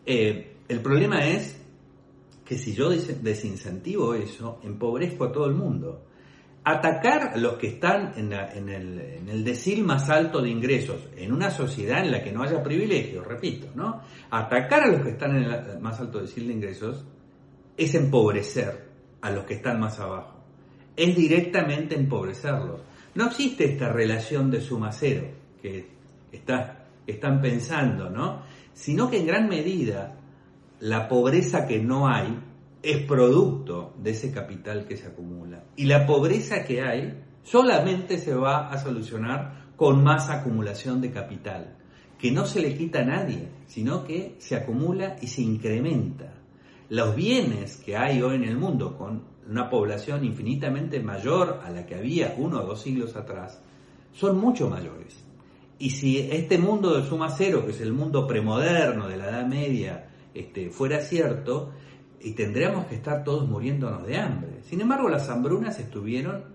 eh, 0.05 0.57
el 0.67 0.81
problema 0.81 1.25
es 1.25 1.61
que 2.45 2.57
si 2.57 2.73
yo 2.73 2.89
desincentivo 2.89 4.13
eso, 4.13 4.59
empobrezco 4.63 5.25
a 5.25 5.31
todo 5.31 5.47
el 5.47 5.55
mundo. 5.55 6.03
Atacar 6.63 7.33
a 7.33 7.37
los 7.37 7.53
que 7.55 7.67
están 7.67 8.13
en, 8.17 8.31
el, 8.33 8.99
en 8.99 9.29
el 9.29 9.43
decil 9.43 9.83
más 9.83 10.09
alto 10.09 10.41
de 10.41 10.49
ingresos, 10.49 11.09
en 11.15 11.31
una 11.31 11.51
sociedad 11.51 12.03
en 12.03 12.11
la 12.11 12.23
que 12.23 12.31
no 12.31 12.43
haya 12.43 12.63
privilegios, 12.63 13.25
repito, 13.25 13.67
¿no? 13.75 14.01
Atacar 14.31 14.83
a 14.83 14.87
los 14.87 15.01
que 15.01 15.11
están 15.11 15.35
en 15.37 15.43
el 15.43 15.79
más 15.79 15.99
alto 15.99 16.19
decil 16.19 16.47
de 16.47 16.53
ingresos 16.53 17.05
es 17.77 17.93
empobrecer 17.93 18.89
a 19.21 19.29
los 19.31 19.45
que 19.45 19.55
están 19.55 19.79
más 19.79 19.99
abajo. 19.99 20.34
Es 20.95 21.15
directamente 21.15 21.95
empobrecerlos. 21.95 22.81
No 23.15 23.27
existe 23.27 23.65
esta 23.65 23.91
relación 23.91 24.51
de 24.51 24.61
suma 24.61 24.91
cero 24.91 25.27
que 25.61 25.87
está, 26.31 26.85
están 27.07 27.41
pensando, 27.41 28.09
¿no? 28.09 28.41
Sino 28.73 29.09
que 29.09 29.19
en 29.19 29.27
gran 29.27 29.47
medida 29.47 30.17
la 30.79 31.07
pobreza 31.07 31.65
que 31.65 31.79
no 31.79 32.07
hay 32.07 32.37
es 32.83 33.01
producto 33.03 33.95
de 33.97 34.11
ese 34.11 34.31
capital 34.31 34.85
que 34.85 34.97
se 34.97 35.07
acumula. 35.07 35.63
Y 35.75 35.85
la 35.85 36.05
pobreza 36.05 36.63
que 36.63 36.81
hay 36.81 37.23
solamente 37.41 38.17
se 38.17 38.35
va 38.35 38.69
a 38.69 38.77
solucionar 38.77 39.71
con 39.75 40.03
más 40.03 40.29
acumulación 40.29 41.01
de 41.01 41.11
capital, 41.11 41.77
que 42.19 42.31
no 42.31 42.45
se 42.45 42.61
le 42.61 42.75
quita 42.75 42.99
a 42.99 43.05
nadie, 43.05 43.49
sino 43.65 44.03
que 44.03 44.35
se 44.39 44.55
acumula 44.55 45.15
y 45.21 45.27
se 45.27 45.41
incrementa. 45.41 46.33
Los 46.89 47.15
bienes 47.15 47.77
que 47.77 47.97
hay 47.97 48.21
hoy 48.21 48.35
en 48.35 48.43
el 48.43 48.57
mundo, 48.57 48.97
con 48.97 49.23
una 49.49 49.69
población 49.69 50.23
infinitamente 50.25 50.99
mayor 50.99 51.61
a 51.63 51.69
la 51.69 51.85
que 51.85 51.95
había 51.95 52.35
uno 52.37 52.61
o 52.61 52.65
dos 52.65 52.81
siglos 52.81 53.15
atrás, 53.15 53.61
son 54.13 54.37
mucho 54.37 54.69
mayores. 54.69 55.23
Y 55.77 55.89
si 55.89 56.19
este 56.19 56.57
mundo 56.57 56.95
de 56.95 57.07
suma 57.07 57.29
cero, 57.29 57.63
que 57.65 57.71
es 57.71 57.81
el 57.81 57.93
mundo 57.93 58.27
premoderno 58.27 59.07
de 59.07 59.17
la 59.17 59.29
Edad 59.29 59.45
Media, 59.45 60.07
este, 60.33 60.69
fuera 60.69 61.01
cierto, 61.01 61.71
y 62.21 62.31
tendríamos 62.31 62.87
que 62.87 62.95
estar 62.95 63.23
todos 63.23 63.47
muriéndonos 63.47 64.05
de 64.07 64.17
hambre. 64.17 64.63
Sin 64.63 64.81
embargo, 64.81 65.09
las 65.09 65.29
hambrunas 65.29 65.79
estuvieron 65.79 66.45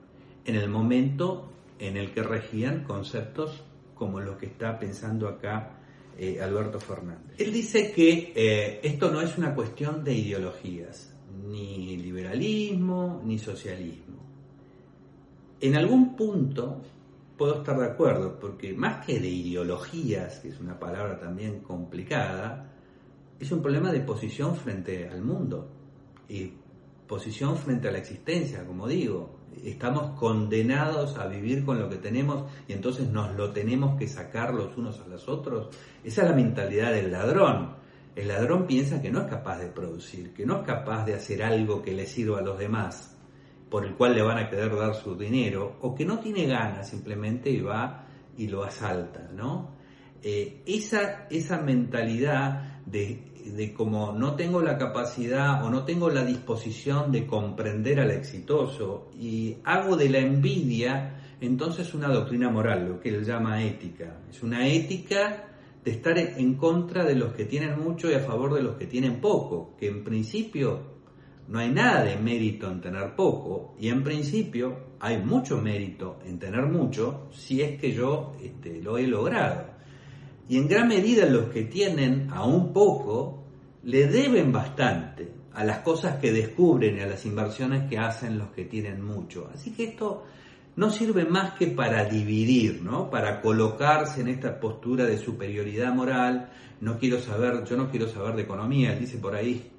en 0.45 0.55
el 0.57 0.69
momento 0.69 1.51
en 1.79 1.97
el 1.97 2.13
que 2.13 2.23
regían 2.23 2.85
conceptos 2.85 3.63
como 3.95 4.21
lo 4.21 4.39
que 4.39 4.47
está 4.47 4.79
pensando 4.79 5.29
acá 5.29 5.77
eh, 6.19 6.41
Alberto 6.41 6.81
Fernández. 6.81 7.37
Él 7.39 7.53
dice 7.53 7.93
que 7.93 8.33
eh, 8.35 8.81
esto 8.83 9.11
no 9.11 9.21
es 9.21 9.37
una 9.39 9.55
cuestión 9.55 10.03
de 10.03 10.15
ideologías, 10.15 11.10
ni 11.49 11.97
liberalismo, 11.97 13.21
ni 13.25 13.39
socialismo. 13.39 14.17
En 15.61 15.77
algún 15.77 16.17
punto 16.17 16.81
puedo 17.37 17.59
estar 17.59 17.79
de 17.79 17.87
acuerdo, 17.87 18.39
porque 18.39 18.75
más 18.75 19.05
que 19.05 19.19
de 19.19 19.29
ideologías, 19.29 20.41
que 20.41 20.49
es 20.49 20.61
una 20.61 20.79
palabra 20.79 21.19
también 21.19 21.61
complicada, 21.61 22.71
es 23.39 23.51
un 23.51 23.63
problema 23.63 23.91
de 23.91 24.01
posición 24.01 24.57
frente 24.57 25.09
al 25.09 25.23
mundo 25.23 25.69
y 26.29 26.53
posición 27.07 27.57
frente 27.57 27.89
a 27.89 27.93
la 27.93 27.99
existencia, 27.99 28.65
como 28.67 28.87
digo. 28.87 29.39
Estamos 29.65 30.19
condenados 30.19 31.17
a 31.19 31.27
vivir 31.27 31.65
con 31.65 31.81
lo 31.81 31.89
que 31.89 31.97
tenemos 31.97 32.45
y 32.69 32.73
entonces 32.73 33.09
nos 33.09 33.35
lo 33.37 33.51
tenemos 33.51 33.99
que 33.99 34.07
sacar 34.07 34.55
los 34.55 34.77
unos 34.77 35.01
a 35.01 35.09
los 35.09 35.29
otros. 35.29 35.71
Esa 36.05 36.23
es 36.23 36.29
la 36.29 36.37
mentalidad 36.37 36.93
del 36.93 37.11
ladrón. 37.11 37.80
El 38.21 38.29
ladrón 38.29 38.67
piensa 38.67 39.01
que 39.01 39.11
no 39.11 39.23
es 39.23 39.29
capaz 39.29 39.59
de 39.61 39.69
producir, 39.69 40.35
que 40.35 40.45
no 40.45 40.61
es 40.61 40.67
capaz 40.67 41.07
de 41.07 41.15
hacer 41.15 41.43
algo 41.43 41.81
que 41.81 41.93
le 41.93 42.05
sirva 42.05 42.41
a 42.41 42.43
los 42.43 42.59
demás, 42.59 43.17
por 43.71 43.87
el 43.87 43.95
cual 43.95 44.15
le 44.15 44.21
van 44.21 44.37
a 44.37 44.51
querer 44.51 44.77
dar 44.77 44.95
su 44.95 45.17
dinero, 45.17 45.79
o 45.81 45.95
que 45.95 46.05
no 46.05 46.19
tiene 46.19 46.47
ganas 46.47 46.91
simplemente 46.91 47.49
y 47.49 47.63
va 47.63 48.05
y 48.37 48.49
lo 48.49 48.63
asalta, 48.63 49.31
¿no? 49.35 49.71
Eh, 50.23 50.63
esa, 50.67 51.29
esa 51.31 51.63
mentalidad 51.63 52.83
de 52.85 53.31
de 53.41 53.73
como 53.73 54.13
no 54.13 54.37
tengo 54.37 54.61
la 54.61 54.77
capacidad 54.77 55.65
o 55.65 55.71
no 55.71 55.85
tengo 55.85 56.11
la 56.11 56.23
disposición 56.27 57.11
de 57.11 57.27
comprender 57.27 57.99
al 57.99 58.11
exitoso 58.11 59.11
y 59.19 59.57
hago 59.65 59.97
de 59.97 60.11
la 60.11 60.19
envidia 60.19 61.17
entonces 61.41 61.95
una 61.95 62.09
doctrina 62.09 62.51
moral, 62.51 62.87
lo 62.87 63.01
que 63.01 63.09
él 63.09 63.25
llama 63.25 63.63
ética. 63.65 64.21
Es 64.29 64.43
una 64.43 64.69
ética 64.69 65.50
de 65.85 65.91
estar 65.91 66.19
en 66.19 66.55
contra 66.55 67.05
de 67.05 67.15
los 67.15 67.33
que 67.33 67.45
tienen 67.45 67.79
mucho 67.81 68.11
y 68.11 68.15
a 68.15 68.21
favor 68.21 68.55
de 68.55 68.63
los 68.63 68.77
que 68.77 68.87
tienen 68.87 69.21
poco, 69.21 69.77
que 69.79 69.89
en 69.89 70.05
principio 70.05 70.91
no 71.49 71.59
hay 71.59 71.71
nada 71.71 72.05
de 72.05 72.17
mérito 72.17 72.71
en 72.71 72.81
tener 72.81 73.17
poco 73.17 73.75
y 73.79 73.89
en 73.89 74.05
principio 74.05 74.91
hay 75.01 75.19
mucho 75.23 75.61
mérito 75.61 76.21
en 76.25 76.39
tener 76.39 76.67
mucho 76.67 77.29
si 77.33 77.63
es 77.63 77.81
que 77.81 77.93
yo 77.93 78.33
este, 78.43 78.81
lo 78.83 78.99
he 78.99 79.07
logrado. 79.07 79.67
Y 80.49 80.59
en 80.59 80.69
gran 80.69 80.89
medida 80.89 81.27
los 81.27 81.49
que 81.49 81.63
tienen 81.63 82.29
aún 82.31 82.73
poco 82.73 83.45
le 83.83 84.07
deben 84.07 84.53
bastante 84.53 85.33
a 85.55 85.65
las 85.65 85.79
cosas 85.79 86.19
que 86.19 86.33
descubren 86.33 86.99
y 86.99 87.01
a 87.01 87.07
las 87.07 87.25
inversiones 87.25 87.89
que 87.89 87.99
hacen 87.99 88.39
los 88.39 88.51
que 88.51 88.65
tienen 88.65 89.03
mucho. 89.03 89.51
Así 89.53 89.73
que 89.73 89.85
esto 89.85 90.25
no 90.81 90.91
sirve 90.91 91.27
más 91.27 91.59
que 91.59 91.67
para 91.67 92.07
dividir, 92.07 92.81
¿no? 92.83 93.11
Para 93.11 93.43
colocarse 93.43 94.23
en 94.23 94.29
esta 94.29 94.59
postura 94.59 95.05
de 95.05 95.19
superioridad 95.19 95.93
moral. 95.93 96.49
No 96.81 96.99
quiero 96.99 97.21
saber, 97.21 97.65
yo 97.65 97.77
no 97.77 97.91
quiero 97.91 98.09
saber 98.09 98.35
de 98.35 98.43
economía, 98.45 98.95
dice 98.95 99.19
por 99.19 99.35
ahí, 99.35 99.71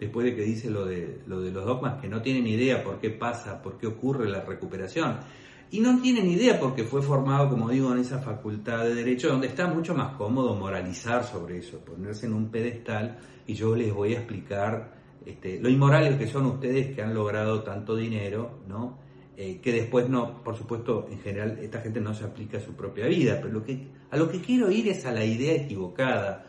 después 0.00 0.24
de 0.24 0.34
que 0.34 0.42
dice 0.42 0.68
lo 0.68 0.86
de, 0.86 1.20
lo 1.28 1.40
de 1.40 1.52
los 1.52 1.64
dogmas, 1.64 2.00
que 2.00 2.08
no 2.08 2.20
tienen 2.20 2.48
idea 2.48 2.82
por 2.82 2.98
qué 2.98 3.10
pasa, 3.10 3.62
por 3.62 3.78
qué 3.78 3.86
ocurre 3.86 4.28
la 4.28 4.40
recuperación 4.40 5.18
y 5.70 5.78
no 5.78 6.00
tienen 6.02 6.28
idea 6.28 6.58
porque 6.58 6.82
fue 6.82 7.00
formado, 7.00 7.48
como 7.48 7.68
digo, 7.68 7.92
en 7.92 8.00
esa 8.00 8.18
facultad 8.18 8.82
de 8.82 8.96
derecho, 8.96 9.28
donde 9.28 9.46
está 9.46 9.68
mucho 9.68 9.94
más 9.94 10.16
cómodo 10.16 10.56
moralizar 10.56 11.22
sobre 11.22 11.58
eso, 11.58 11.78
ponerse 11.78 12.26
en 12.26 12.32
un 12.32 12.50
pedestal 12.50 13.18
y 13.46 13.54
yo 13.54 13.76
les 13.76 13.94
voy 13.94 14.14
a 14.14 14.18
explicar 14.18 14.94
este, 15.24 15.60
lo 15.60 15.68
inmorales 15.68 16.18
que 16.18 16.26
son 16.26 16.46
ustedes 16.46 16.92
que 16.92 17.02
han 17.02 17.14
logrado 17.14 17.62
tanto 17.62 17.94
dinero, 17.94 18.62
¿no? 18.66 19.09
Eh, 19.42 19.58
que 19.62 19.72
después 19.72 20.06
no, 20.06 20.42
por 20.44 20.54
supuesto, 20.54 21.08
en 21.10 21.18
general 21.20 21.58
esta 21.62 21.80
gente 21.80 21.98
no 21.98 22.12
se 22.12 22.24
aplica 22.24 22.58
a 22.58 22.60
su 22.60 22.74
propia 22.74 23.06
vida, 23.06 23.40
pero 23.40 23.64
a 24.10 24.16
lo 24.18 24.28
que 24.28 24.40
quiero 24.42 24.70
ir 24.70 24.88
es 24.88 25.06
a 25.06 25.12
la 25.12 25.24
idea 25.24 25.54
equivocada 25.54 26.44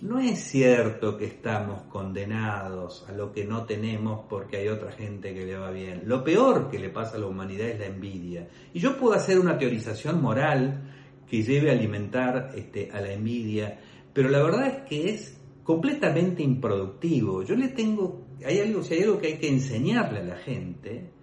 no 0.00 0.18
es 0.18 0.38
cierto 0.40 1.16
que 1.16 1.24
estamos 1.24 1.82
condenados 1.82 3.06
a 3.08 3.12
lo 3.12 3.32
que 3.32 3.44
no 3.44 3.64
tenemos 3.64 4.26
porque 4.28 4.58
hay 4.58 4.68
otra 4.68 4.92
gente 4.92 5.32
que 5.32 5.46
le 5.46 5.56
va 5.56 5.70
bien. 5.70 6.02
Lo 6.04 6.24
peor 6.24 6.70
que 6.70 6.78
le 6.78 6.90
pasa 6.90 7.16
a 7.16 7.20
la 7.20 7.26
humanidad 7.26 7.68
es 7.68 7.78
la 7.78 7.86
envidia. 7.86 8.48
Y 8.72 8.80
yo 8.80 8.98
puedo 8.98 9.14
hacer 9.14 9.38
una 9.38 9.56
teorización 9.56 10.20
moral 10.20 10.82
que 11.26 11.42
lleve 11.42 11.70
a 11.70 11.72
alimentar 11.72 12.52
este, 12.54 12.90
a 12.92 13.00
la 13.00 13.12
envidia, 13.12 13.78
pero 14.12 14.28
la 14.28 14.42
verdad 14.42 14.66
es 14.66 14.82
que 14.88 15.10
es 15.10 15.40
completamente 15.62 16.42
improductivo. 16.42 17.42
Yo 17.42 17.54
le 17.54 17.68
tengo, 17.68 18.26
hay 18.44 18.58
algo, 18.60 18.82
si 18.82 18.94
hay 18.94 19.04
algo 19.04 19.18
que 19.18 19.28
hay 19.28 19.38
que 19.38 19.48
enseñarle 19.48 20.20
a 20.20 20.24
la 20.24 20.36
gente, 20.36 21.13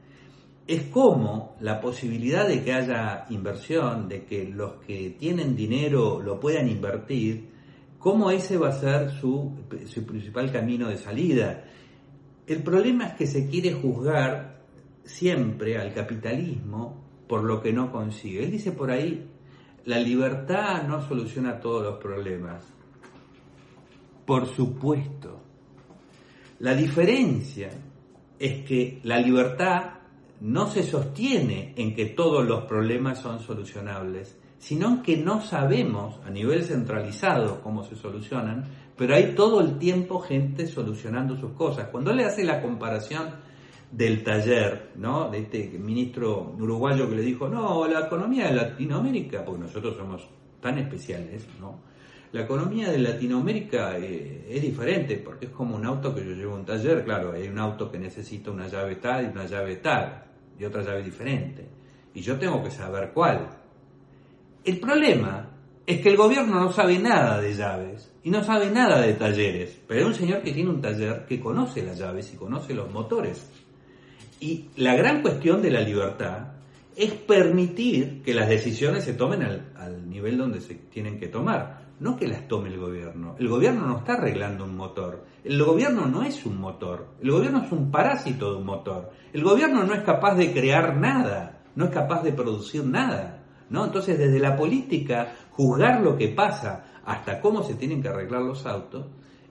es 0.67 0.83
cómo 0.83 1.55
la 1.59 1.81
posibilidad 1.81 2.47
de 2.47 2.63
que 2.63 2.73
haya 2.73 3.25
inversión, 3.29 4.07
de 4.07 4.25
que 4.25 4.45
los 4.45 4.73
que 4.85 5.15
tienen 5.19 5.55
dinero 5.55 6.21
lo 6.21 6.39
puedan 6.39 6.69
invertir, 6.69 7.49
cómo 7.99 8.31
ese 8.31 8.57
va 8.57 8.69
a 8.69 8.79
ser 8.79 9.11
su, 9.11 9.53
principal 10.07 10.51
camino 10.51 10.89
de 10.89 10.97
salida. 10.97 11.65
El 12.47 12.63
problema 12.63 13.07
es 13.07 13.13
que 13.13 13.27
se 13.27 13.47
quiere 13.47 13.73
juzgar 13.73 14.61
siempre 15.03 15.77
al 15.77 15.93
capitalismo 15.93 17.01
por 17.27 17.43
lo 17.43 17.61
que 17.61 17.73
no 17.73 17.91
consigue. 17.91 18.43
Él 18.43 18.51
dice 18.51 18.71
por 18.71 18.91
ahí, 18.91 19.27
la 19.85 19.99
libertad 19.99 20.83
no 20.87 21.01
soluciona 21.07 21.59
todos 21.59 21.83
los 21.83 21.97
problemas. 21.97 22.63
Por 24.25 24.47
supuesto. 24.47 25.41
La 26.59 26.75
diferencia 26.75 27.69
es 28.37 28.63
que 28.63 28.99
la 29.03 29.17
libertad 29.19 30.00
no 30.41 30.67
se 30.67 30.83
sostiene 30.83 31.73
en 31.77 31.93
que 31.95 32.07
todos 32.07 32.45
los 32.45 32.65
problemas 32.65 33.19
son 33.19 33.39
solucionables, 33.39 34.37
sino 34.57 35.01
que 35.03 35.17
no 35.17 35.41
sabemos 35.41 36.19
a 36.25 36.29
nivel 36.31 36.63
centralizado 36.63 37.61
cómo 37.61 37.83
se 37.83 37.95
solucionan, 37.95 38.65
pero 38.97 39.15
hay 39.15 39.33
todo 39.35 39.61
el 39.61 39.77
tiempo 39.77 40.19
gente 40.19 40.65
solucionando 40.67 41.37
sus 41.37 41.53
cosas. 41.53 41.89
Cuando 41.89 42.11
le 42.11 42.25
hace 42.25 42.43
la 42.43 42.61
comparación 42.61 43.29
del 43.91 44.23
taller, 44.23 44.91
¿no? 44.95 45.29
De 45.29 45.39
este 45.39 45.77
ministro 45.77 46.55
uruguayo 46.57 47.07
que 47.09 47.15
le 47.15 47.23
dijo, 47.23 47.47
no, 47.47 47.87
la 47.87 48.07
economía 48.07 48.47
de 48.47 48.53
Latinoamérica, 48.53 49.45
porque 49.45 49.61
nosotros 49.61 49.95
somos 49.95 50.27
tan 50.59 50.77
especiales, 50.79 51.47
¿no? 51.59 51.79
La 52.31 52.43
economía 52.43 52.89
de 52.89 52.97
Latinoamérica 52.97 53.97
eh, 53.97 54.47
es 54.49 54.61
diferente, 54.61 55.17
porque 55.17 55.47
es 55.47 55.51
como 55.51 55.75
un 55.75 55.85
auto 55.85 56.15
que 56.15 56.23
yo 56.23 56.31
llevo 56.31 56.55
a 56.55 56.59
un 56.59 56.65
taller, 56.65 57.03
claro, 57.03 57.33
hay 57.33 57.47
un 57.47 57.59
auto 57.59 57.91
que 57.91 57.99
necesita 57.99 58.51
una 58.51 58.67
llave 58.67 58.95
tal 58.95 59.25
y 59.25 59.27
una 59.27 59.45
llave 59.45 59.75
tal, 59.77 60.30
y 60.61 60.65
otra 60.65 60.83
llave 60.83 61.01
diferente, 61.01 61.65
y 62.13 62.21
yo 62.21 62.37
tengo 62.37 62.61
que 62.63 62.69
saber 62.69 63.11
cuál. 63.13 63.49
El 64.63 64.79
problema 64.79 65.49
es 65.87 66.01
que 66.01 66.09
el 66.09 66.17
gobierno 66.17 66.59
no 66.59 66.71
sabe 66.71 66.99
nada 66.99 67.41
de 67.41 67.55
llaves 67.55 68.11
y 68.23 68.29
no 68.29 68.43
sabe 68.43 68.69
nada 68.69 69.01
de 69.01 69.13
talleres, 69.13 69.79
pero 69.87 70.01
hay 70.01 70.05
un 70.05 70.13
señor 70.13 70.43
que 70.43 70.51
tiene 70.51 70.69
un 70.69 70.79
taller 70.79 71.25
que 71.25 71.39
conoce 71.39 71.81
las 71.81 71.97
llaves 71.97 72.31
y 72.31 72.37
conoce 72.37 72.75
los 72.75 72.91
motores. 72.91 73.49
Y 74.39 74.65
la 74.75 74.93
gran 74.93 75.23
cuestión 75.23 75.63
de 75.63 75.71
la 75.71 75.81
libertad 75.81 76.49
es 76.95 77.11
permitir 77.11 78.21
que 78.21 78.35
las 78.35 78.47
decisiones 78.47 79.03
se 79.03 79.13
tomen 79.13 79.41
al, 79.41 80.07
nivel 80.07 80.37
donde 80.37 80.61
se 80.61 80.75
tienen 80.75 81.19
que 81.19 81.27
tomar, 81.27 81.80
no 82.01 82.17
que 82.17 82.27
las 82.27 82.47
tome 82.47 82.69
el 82.69 82.79
gobierno. 82.79 83.35
El 83.37 83.47
gobierno 83.47 83.85
no 83.85 83.99
está 83.99 84.13
arreglando 84.13 84.65
un 84.65 84.75
motor, 84.75 85.23
el 85.43 85.63
gobierno 85.63 86.07
no 86.07 86.23
es 86.23 86.45
un 86.47 86.59
motor, 86.59 87.09
el 87.21 87.31
gobierno 87.31 87.63
es 87.63 87.71
un 87.71 87.91
parásito 87.91 88.51
de 88.51 88.57
un 88.57 88.65
motor, 88.65 89.11
el 89.31 89.43
gobierno 89.43 89.83
no 89.83 89.93
es 89.93 90.01
capaz 90.01 90.33
de 90.33 90.51
crear 90.51 90.97
nada, 90.97 91.61
no 91.75 91.85
es 91.85 91.91
capaz 91.91 92.23
de 92.23 92.33
producir 92.33 92.83
nada. 92.83 93.43
¿no? 93.69 93.85
Entonces, 93.85 94.17
desde 94.17 94.39
la 94.39 94.57
política, 94.57 95.31
juzgar 95.51 96.01
lo 96.01 96.17
que 96.17 96.29
pasa 96.29 96.85
hasta 97.05 97.39
cómo 97.39 97.61
se 97.61 97.75
tienen 97.75 98.01
que 98.01 98.09
arreglar 98.09 98.41
los 98.41 98.65
autos, 98.65 99.05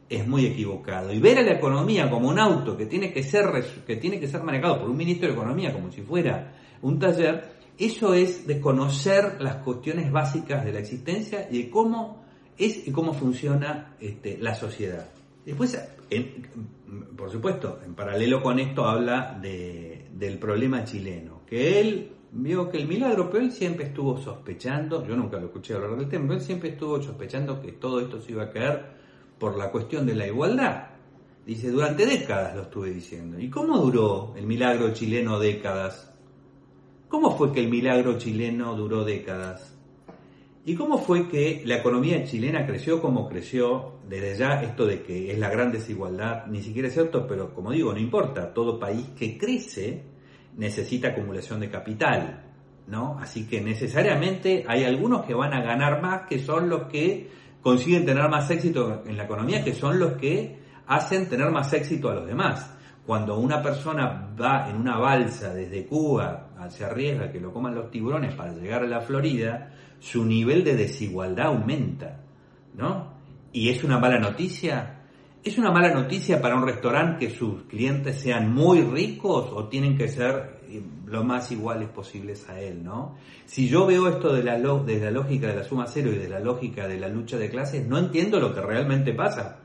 es 0.09 0.27
muy 0.27 0.45
equivocado. 0.45 1.13
Y 1.13 1.21
ver 1.21 1.39
a 1.39 1.43
la 1.43 1.53
economía 1.53 2.11
como 2.11 2.29
un 2.29 2.39
auto 2.41 2.77
que 2.77 2.87
tiene 2.87 3.13
que 3.13 3.23
ser, 3.23 3.65
que 3.87 3.97
tiene 3.97 4.19
que 4.19 4.27
ser 4.27 4.43
manejado 4.43 4.81
por 4.81 4.91
un 4.91 4.97
ministro 4.97 5.29
de 5.29 5.35
Economía 5.35 5.73
como 5.73 5.93
si 5.93 6.03
fuera 6.03 6.53
un 6.83 6.99
taller, 6.99 7.61
eso 7.79 8.13
es 8.13 8.45
desconocer 8.45 9.41
las 9.41 9.57
cuestiones 9.63 10.11
básicas 10.11 10.65
de 10.65 10.73
la 10.73 10.81
existencia 10.81 11.47
y 11.49 11.63
de 11.63 11.71
cómo 11.71 12.30
es 12.61 12.85
cómo 12.93 13.15
funciona 13.15 13.95
este, 14.01 14.39
la 14.39 14.55
sociedad. 14.55 15.09
Después, 15.45 15.79
por 17.17 17.31
supuesto, 17.31 17.81
en 17.85 17.95
paralelo 17.95 18.43
con 18.43 18.59
esto 18.59 18.85
habla 18.85 19.41
del 19.41 20.39
problema 20.39 20.85
chileno, 20.85 21.41
que 21.47 21.81
él 21.81 22.13
vio 22.33 22.71
que 22.71 22.79
el 22.79 22.87
milagro, 22.87 23.31
pero 23.31 23.45
él 23.45 23.51
siempre 23.51 23.87
estuvo 23.87 24.19
sospechando, 24.19 25.07
yo 25.07 25.17
nunca 25.17 25.39
lo 25.39 25.47
escuché 25.47 25.75
hablar 25.75 25.97
del 25.97 26.09
tema, 26.09 26.27
pero 26.29 26.39
él 26.39 26.45
siempre 26.45 26.71
estuvo 26.71 27.03
sospechando 27.03 27.61
que 27.61 27.73
todo 27.73 28.01
esto 28.01 28.21
se 28.21 28.33
iba 28.33 28.45
a 28.45 28.51
caer 28.51 28.85
por 29.39 29.57
la 29.57 29.71
cuestión 29.71 30.07
de 30.07 30.15
la 30.15 30.27
igualdad. 30.27 30.91
Dice, 31.47 31.71
durante 31.71 32.07
décadas 32.07 32.55
lo 32.55 32.63
estuve 32.63 32.91
diciendo. 32.91 33.41
¿Y 33.41 33.49
cómo 33.49 33.79
duró 33.79 34.35
el 34.37 34.47
milagro 34.47 34.93
chileno 34.93 35.39
décadas? 35.39 36.13
¿Cómo 37.09 37.37
fue 37.37 37.53
que 37.53 37.61
el 37.61 37.71
milagro 37.71 38.19
chileno 38.19 38.77
duró 38.77 39.05
décadas? 39.05 39.70
¿Y 40.63 40.75
cómo 40.75 40.99
fue 40.99 41.27
que 41.27 41.63
la 41.65 41.77
economía 41.77 42.23
chilena 42.25 42.67
creció 42.67 43.01
como 43.01 43.27
creció? 43.29 44.01
Desde 44.07 44.37
ya 44.37 44.63
esto 44.63 44.85
de 44.85 45.03
que 45.03 45.33
es 45.33 45.39
la 45.39 45.49
gran 45.49 45.73
desigualdad, 45.73 46.47
ni 46.49 46.61
siquiera 46.61 46.89
es 46.89 46.95
cierto, 46.95 47.27
pero 47.27 47.55
como 47.55 47.73
digo, 47.73 47.95
no 47.95 47.99
importa, 47.99 48.53
todo 48.53 48.79
país 48.79 49.09
que 49.19 49.39
crece 49.39 50.05
necesita 50.59 51.09
acumulación 51.09 51.61
de 51.61 51.71
capital, 51.71 52.45
¿no? 52.89 53.19
Así 53.19 53.47
que 53.47 53.63
necesariamente 53.63 54.65
hay 54.69 54.85
algunos 54.85 55.25
que 55.25 55.33
van 55.33 55.55
a 55.55 55.63
ganar 55.63 56.03
más, 56.03 56.27
que 56.29 56.39
son 56.39 56.69
los 56.69 56.89
que 56.89 57.31
consiguen 57.63 58.05
tener 58.05 58.29
más 58.29 58.51
éxito 58.51 59.03
en 59.07 59.17
la 59.17 59.25
economía, 59.25 59.65
que 59.65 59.73
son 59.73 59.99
los 59.99 60.15
que 60.15 60.59
hacen 60.87 61.27
tener 61.29 61.51
más 61.51 61.73
éxito 61.73 62.11
a 62.11 62.17
los 62.17 62.27
demás. 62.27 62.71
Cuando 63.07 63.39
una 63.39 63.63
persona 63.63 64.29
va 64.39 64.69
en 64.69 64.77
una 64.77 64.99
balsa 64.99 65.55
desde 65.55 65.87
Cuba, 65.87 66.50
se 66.69 66.85
arriesga 66.85 67.31
que 67.33 67.41
lo 67.41 67.53
coman 67.53 67.75
los 67.75 67.91
tiburones 67.91 68.35
para 68.35 68.53
llegar 68.53 68.83
a 68.83 68.87
la 68.87 69.01
Florida, 69.01 69.73
su 69.99 70.25
nivel 70.25 70.65
de 70.65 70.77
desigualdad 70.77 71.47
aumenta, 71.47 72.21
¿no? 72.77 73.15
¿Y 73.53 73.71
es 73.71 73.85
una 73.85 73.99
mala 73.99 74.19
noticia? 74.19 75.01
¿Es 75.43 75.57
una 75.57 75.71
mala 75.71 75.95
noticia 75.95 76.41
para 76.41 76.57
un 76.57 76.67
restaurante 76.67 77.27
que 77.27 77.35
sus 77.35 77.63
clientes 77.63 78.21
sean 78.21 78.53
muy 78.53 78.83
ricos 78.83 79.51
o 79.53 79.69
tienen 79.69 79.97
que 79.97 80.09
ser 80.09 80.61
eh, 80.69 80.83
lo 81.07 81.25
más 81.25 81.51
iguales 81.51 81.89
posibles 81.89 82.49
a 82.49 82.61
él, 82.61 82.85
¿no? 82.85 83.17
Si 83.47 83.69
yo 83.69 83.87
veo 83.87 84.09
esto 84.09 84.33
de 84.35 84.43
la, 84.43 84.59
de 84.59 85.01
la 85.01 85.11
lógica 85.11 85.49
de 85.49 85.57
la 85.57 85.65
suma 85.65 85.87
cero 85.87 86.13
y 86.13 86.19
de 86.19 86.29
la 86.29 86.41
lógica 86.41 86.87
de 86.87 87.01
la 87.01 87.09
lucha 87.09 87.39
de 87.39 87.49
clases, 87.49 87.87
no 87.87 87.99
entiendo 87.99 88.39
lo 88.39 88.55
que 88.55 88.61
realmente 88.61 89.15
pasa. 89.15 89.61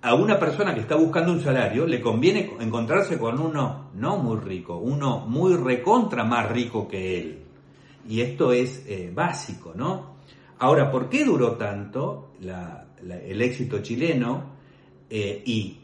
A 0.00 0.14
una 0.14 0.38
persona 0.38 0.74
que 0.74 0.80
está 0.80 0.94
buscando 0.94 1.32
un 1.32 1.40
salario 1.40 1.86
le 1.86 2.00
conviene 2.00 2.50
encontrarse 2.60 3.18
con 3.18 3.40
uno 3.40 3.90
no 3.94 4.18
muy 4.18 4.38
rico, 4.38 4.78
uno 4.78 5.20
muy 5.26 5.56
recontra 5.56 6.24
más 6.24 6.50
rico 6.50 6.86
que 6.86 7.18
él. 7.18 7.38
Y 8.08 8.20
esto 8.20 8.52
es 8.52 8.84
eh, 8.86 9.10
básico, 9.12 9.72
¿no? 9.74 10.18
Ahora, 10.60 10.90
¿por 10.90 11.08
qué 11.08 11.24
duró 11.24 11.56
tanto 11.56 12.30
el 12.40 13.42
éxito 13.42 13.80
chileno? 13.80 14.56
Eh, 15.10 15.42
y 15.44 15.78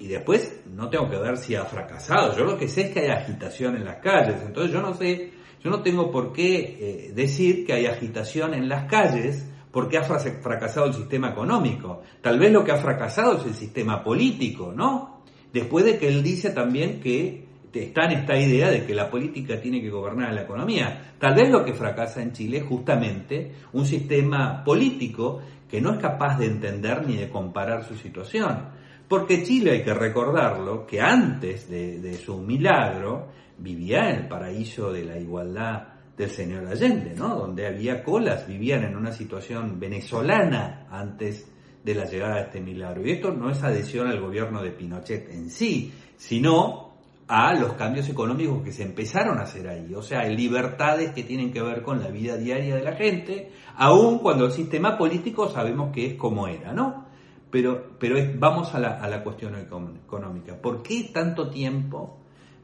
y 0.00 0.06
después 0.06 0.60
no 0.74 0.88
tengo 0.88 1.10
que 1.10 1.16
ver 1.16 1.36
si 1.36 1.54
ha 1.54 1.64
fracasado. 1.64 2.36
Yo 2.36 2.44
lo 2.44 2.56
que 2.56 2.68
sé 2.68 2.82
es 2.82 2.90
que 2.90 3.00
hay 3.00 3.08
agitación 3.08 3.76
en 3.76 3.84
las 3.84 3.96
calles. 3.96 4.36
Entonces 4.44 4.72
yo 4.72 4.80
no 4.80 4.94
sé, 4.94 5.32
yo 5.62 5.70
no 5.70 5.82
tengo 5.82 6.10
por 6.10 6.32
qué 6.32 6.76
eh, 6.80 7.12
decir 7.14 7.66
que 7.66 7.72
hay 7.72 7.86
agitación 7.86 8.54
en 8.54 8.68
las 8.68 8.84
calles 8.84 9.46
porque 9.78 9.96
ha 9.96 10.02
fracasado 10.02 10.86
el 10.86 10.94
sistema 10.94 11.30
económico. 11.30 12.02
Tal 12.20 12.36
vez 12.36 12.50
lo 12.50 12.64
que 12.64 12.72
ha 12.72 12.78
fracasado 12.78 13.38
es 13.38 13.46
el 13.46 13.54
sistema 13.54 14.02
político, 14.02 14.72
¿no? 14.74 15.22
Después 15.52 15.84
de 15.84 16.00
que 16.00 16.08
él 16.08 16.20
dice 16.20 16.50
también 16.50 16.98
que 16.98 17.46
está 17.72 18.06
en 18.06 18.18
esta 18.18 18.36
idea 18.36 18.70
de 18.70 18.84
que 18.84 18.92
la 18.92 19.08
política 19.08 19.60
tiene 19.60 19.80
que 19.80 19.88
gobernar 19.88 20.32
la 20.32 20.42
economía. 20.42 21.14
Tal 21.20 21.36
vez 21.36 21.48
lo 21.48 21.64
que 21.64 21.74
fracasa 21.74 22.20
en 22.20 22.32
Chile 22.32 22.58
es 22.58 22.64
justamente 22.64 23.52
un 23.72 23.86
sistema 23.86 24.64
político 24.64 25.42
que 25.70 25.80
no 25.80 25.92
es 25.92 26.00
capaz 26.00 26.40
de 26.40 26.46
entender 26.46 27.06
ni 27.06 27.14
de 27.14 27.28
comparar 27.28 27.84
su 27.84 27.94
situación. 27.94 28.70
Porque 29.06 29.44
Chile, 29.44 29.70
hay 29.70 29.84
que 29.84 29.94
recordarlo, 29.94 30.88
que 30.88 31.00
antes 31.00 31.70
de, 31.70 32.14
su 32.14 32.38
milagro 32.38 33.28
vivía 33.58 34.10
en 34.10 34.22
el 34.22 34.26
paraíso 34.26 34.92
de 34.92 35.04
la 35.04 35.16
igualdad 35.16 35.97
del 36.18 36.30
señor 36.30 36.66
Allende, 36.66 37.14
¿no? 37.14 37.36
Donde 37.36 37.66
había 37.66 38.02
colas, 38.02 38.46
vivían 38.46 38.82
en 38.82 38.96
una 38.96 39.12
situación 39.12 39.78
venezolana 39.78 40.88
antes 40.90 41.48
de 41.84 41.94
la 41.94 42.04
llegada 42.06 42.36
de 42.36 42.42
este 42.42 42.60
milagro. 42.60 43.06
Y 43.06 43.12
esto 43.12 43.32
no 43.32 43.50
es 43.50 43.62
adhesión 43.62 44.08
al 44.08 44.20
gobierno 44.20 44.60
de 44.60 44.72
Pinochet 44.72 45.30
en 45.30 45.48
sí, 45.48 45.92
sino 46.16 46.88
a 47.28 47.54
los 47.54 47.74
cambios 47.74 48.08
económicos 48.08 48.62
que 48.64 48.72
se 48.72 48.82
empezaron 48.82 49.38
a 49.38 49.42
hacer 49.42 49.68
ahí. 49.68 49.94
O 49.94 50.02
sea, 50.02 50.24
libertades 50.24 51.12
que 51.12 51.22
tienen 51.22 51.52
que 51.52 51.62
ver 51.62 51.82
con 51.82 52.00
la 52.00 52.08
vida 52.08 52.36
diaria 52.36 52.74
de 52.74 52.82
la 52.82 52.96
gente, 52.96 53.52
aun 53.76 54.18
cuando 54.18 54.46
el 54.46 54.52
sistema 54.52 54.98
político 54.98 55.48
sabemos 55.48 55.92
que 55.92 56.06
es 56.06 56.14
como 56.14 56.48
era, 56.48 56.72
¿no? 56.72 57.06
Pero, 57.50 57.96
pero 57.98 58.16
vamos 58.38 58.74
a 58.74 58.80
la, 58.80 58.98
a 59.00 59.08
la, 59.08 59.22
cuestión 59.22 59.54
económica. 59.56 60.60
¿Por 60.60 60.82
qué 60.82 61.10
tanto 61.14 61.48
tiempo 61.48 62.18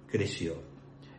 creció? 0.07 0.57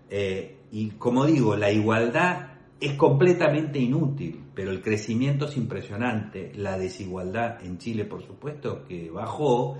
Eh, 0.09 0.54
y 0.71 0.91
como 0.91 1.25
digo, 1.25 1.55
la 1.55 1.71
igualdad 1.71 2.55
es 2.79 2.93
completamente 2.93 3.79
inútil, 3.79 4.43
pero 4.53 4.71
el 4.71 4.81
crecimiento 4.81 5.45
es 5.45 5.57
impresionante. 5.57 6.51
La 6.55 6.77
desigualdad 6.77 7.63
en 7.63 7.77
Chile, 7.77 8.05
por 8.05 8.23
supuesto, 8.25 8.83
que 8.85 9.09
bajó, 9.09 9.77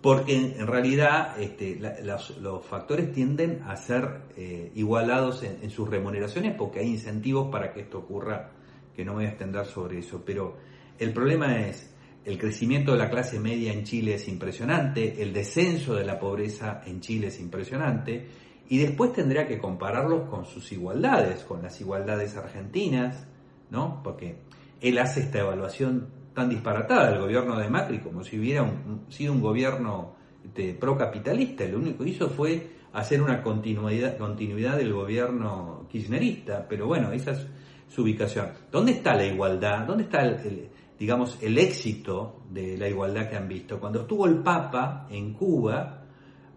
porque 0.00 0.34
en 0.36 0.66
realidad 0.66 1.40
este, 1.40 1.78
los, 2.02 2.64
factores 2.64 3.12
tienden 3.12 3.62
a 3.66 3.76
ser 3.76 4.22
eh, 4.36 4.70
igualados 4.74 5.42
en, 5.42 5.70
sus 5.70 5.88
remuneraciones 5.88 6.54
porque 6.56 6.80
hay 6.80 6.88
incentivos 6.88 7.50
para 7.50 7.72
que 7.72 7.80
esto 7.80 7.98
ocurra, 7.98 8.52
que 8.94 9.04
no 9.04 9.14
voy 9.14 9.24
a 9.24 9.30
extender 9.30 9.66
sobre 9.66 9.98
eso. 9.98 10.22
Pero 10.24 10.56
el 10.98 11.12
problema 11.12 11.66
es, 11.66 11.94
el 12.24 12.38
crecimiento 12.38 12.92
de 12.92 12.98
la 12.98 13.10
clase 13.10 13.40
media 13.40 13.72
en 13.72 13.84
Chile 13.84 14.14
es 14.14 14.28
impresionante, 14.28 15.20
el 15.22 15.32
descenso 15.32 15.94
de 15.94 16.04
la 16.04 16.18
pobreza 16.18 16.82
en 16.86 17.00
Chile 17.00 17.28
es 17.28 17.40
impresionante, 17.40 18.26
y 18.68 18.78
después 18.78 19.12
tendría 19.12 19.46
que 19.46 19.58
compararlos 19.58 20.28
con 20.28 20.44
sus 20.44 20.70
igualdades, 20.72 21.44
con 21.44 21.62
las 21.62 21.80
igualdades 21.80 22.36
argentinas, 22.36 23.26
¿no? 23.70 24.02
Porque 24.02 24.36
él 24.80 24.98
hace 24.98 25.20
esta 25.20 25.40
evaluación 25.40 26.08
tan 26.34 26.48
disparatada 26.48 27.10
del 27.10 27.20
gobierno 27.20 27.58
de 27.58 27.68
Macri 27.68 27.98
como 27.98 28.22
si 28.22 28.38
hubiera 28.38 28.70
sido 29.08 29.32
un 29.32 29.40
gobierno 29.40 30.14
este, 30.44 30.74
procapitalista, 30.74 31.64
lo 31.66 31.78
único 31.78 32.04
que 32.04 32.10
hizo 32.10 32.28
fue 32.28 32.78
hacer 32.92 33.22
una 33.22 33.42
continuidad, 33.42 34.16
continuidad 34.16 34.76
del 34.76 34.92
gobierno 34.92 35.86
kirchnerista, 35.90 36.66
pero 36.68 36.86
bueno, 36.86 37.12
esa 37.12 37.32
es 37.32 37.46
su 37.88 38.02
ubicación. 38.02 38.48
¿Dónde 38.70 38.92
está 38.92 39.14
la 39.14 39.24
igualdad? 39.24 39.86
¿Dónde 39.86 40.04
está 40.04 40.22
el 40.22 40.70
digamos, 40.98 41.38
el 41.40 41.56
éxito 41.58 42.42
de 42.50 42.76
la 42.76 42.88
igualdad 42.88 43.30
que 43.30 43.36
han 43.36 43.48
visto. 43.48 43.78
Cuando 43.78 44.00
estuvo 44.00 44.26
el 44.26 44.38
Papa 44.38 45.06
en 45.10 45.32
Cuba, 45.32 45.97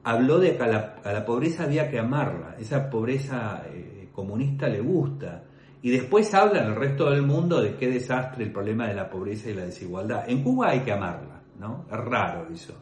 habló 0.04 0.40
de 0.40 0.58
que 0.58 0.64
a 0.64 0.68
la, 0.68 1.26
pobreza 1.26 1.64
había 1.64 1.90
que 1.90 2.00
amarla, 2.00 2.56
esa 2.60 2.90
pobreza 2.90 3.64
eh, 3.68 4.10
comunista 4.12 4.68
le 4.68 4.82
gusta. 4.82 5.44
Y 5.84 5.90
después 5.90 6.32
habla 6.34 6.62
en 6.62 6.68
el 6.68 6.76
resto 6.76 7.10
del 7.10 7.24
mundo 7.24 7.60
de 7.60 7.76
qué 7.76 7.90
desastre 7.90 8.44
el 8.44 8.52
problema 8.52 8.88
de 8.88 8.94
la 8.94 9.10
pobreza 9.10 9.50
y 9.50 9.54
la 9.56 9.66
desigualdad. 9.66 10.30
En 10.30 10.44
Cuba 10.44 10.70
hay 10.70 10.82
que 10.82 10.92
amarla, 10.92 11.42
¿no? 11.60 11.86
Es 11.92 11.98
raro 11.98 12.48
eso. 12.54 12.74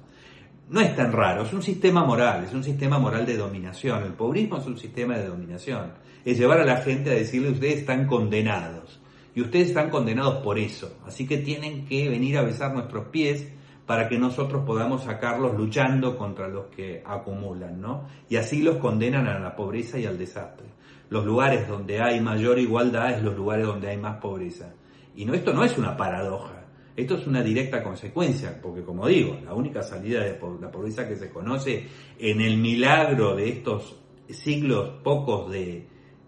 no 0.70 0.82
es 0.82 0.96
tan 0.96 1.12
raro, 1.12 1.44
es 1.44 1.54
un 1.54 1.64
sistema 1.64 2.04
moral, 2.04 2.44
es 2.44 2.54
un 2.54 2.64
sistema 2.64 3.00
moral 3.00 3.26
de 3.26 3.38
dominación. 3.38 4.04
El 4.04 4.14
pobrismo 4.14 4.58
es 4.58 4.66
un 4.66 4.78
sistema 4.78 5.18
de 5.18 5.28
dominación. 5.28 5.94
Es 6.26 6.38
llevar 6.38 6.60
a 6.60 6.66
la 6.66 6.78
gente 6.78 7.10
a 7.10 7.14
decirle 7.14 7.52
ustedes 7.52 7.80
están 7.80 8.06
condenados. 8.06 9.00
Y 9.34 9.42
ustedes 9.42 9.70
están 9.70 9.90
condenados 9.90 10.44
por 10.44 10.60
eso. 10.60 10.98
Así 11.06 11.26
que 11.26 11.38
tienen 11.38 11.86
que 11.86 12.10
venir 12.10 12.38
a 12.38 12.42
besar 12.42 12.74
nuestros 12.74 13.08
pies 13.08 13.48
para 13.90 14.08
que 14.08 14.20
nosotros 14.20 14.64
podamos 14.68 15.06
sacarlos 15.06 15.58
luchando 15.58 16.16
contra 16.16 16.48
los 16.48 16.68
que 16.68 17.02
acumulan, 17.04 17.82
¿no? 17.82 18.06
Y 18.30 18.36
así 18.36 18.62
los 18.62 18.78
condenan 18.78 19.26
a 19.26 19.40
la 19.40 19.56
pobreza 19.56 19.98
y 19.98 20.06
al 20.06 20.16
desastre. 20.16 20.68
Los 21.10 21.26
lugares 21.26 21.68
donde 21.68 22.00
hay 22.00 22.22
mayor 22.22 22.60
igualdad 22.60 23.14
es 23.14 23.24
los 23.24 23.36
lugares 23.36 23.66
donde 23.66 23.90
hay 23.90 23.98
más 23.98 24.18
pobreza. 24.18 24.76
Y 25.16 25.26
no, 25.26 25.34
esto 25.34 25.54
no 25.54 25.64
es 25.64 25.76
una 25.80 25.98
paradoja, 25.98 26.68
esto 26.96 27.16
es 27.16 27.26
una 27.26 27.42
directa 27.42 27.82
consecuencia, 27.82 28.60
porque 28.62 28.84
como 28.84 29.08
digo, 29.08 29.40
la 29.44 29.56
única 29.56 29.82
salida 29.82 30.24
de 30.24 30.40
la 30.62 30.70
pobreza 30.70 31.08
que 31.08 31.16
se 31.16 31.32
conoce 31.32 31.88
en 32.20 32.42
el 32.42 32.58
milagro 32.58 33.36
de 33.36 33.50
estos 33.50 33.96
siglos 34.30 35.02
pocos 35.04 35.50
de, 35.50 35.88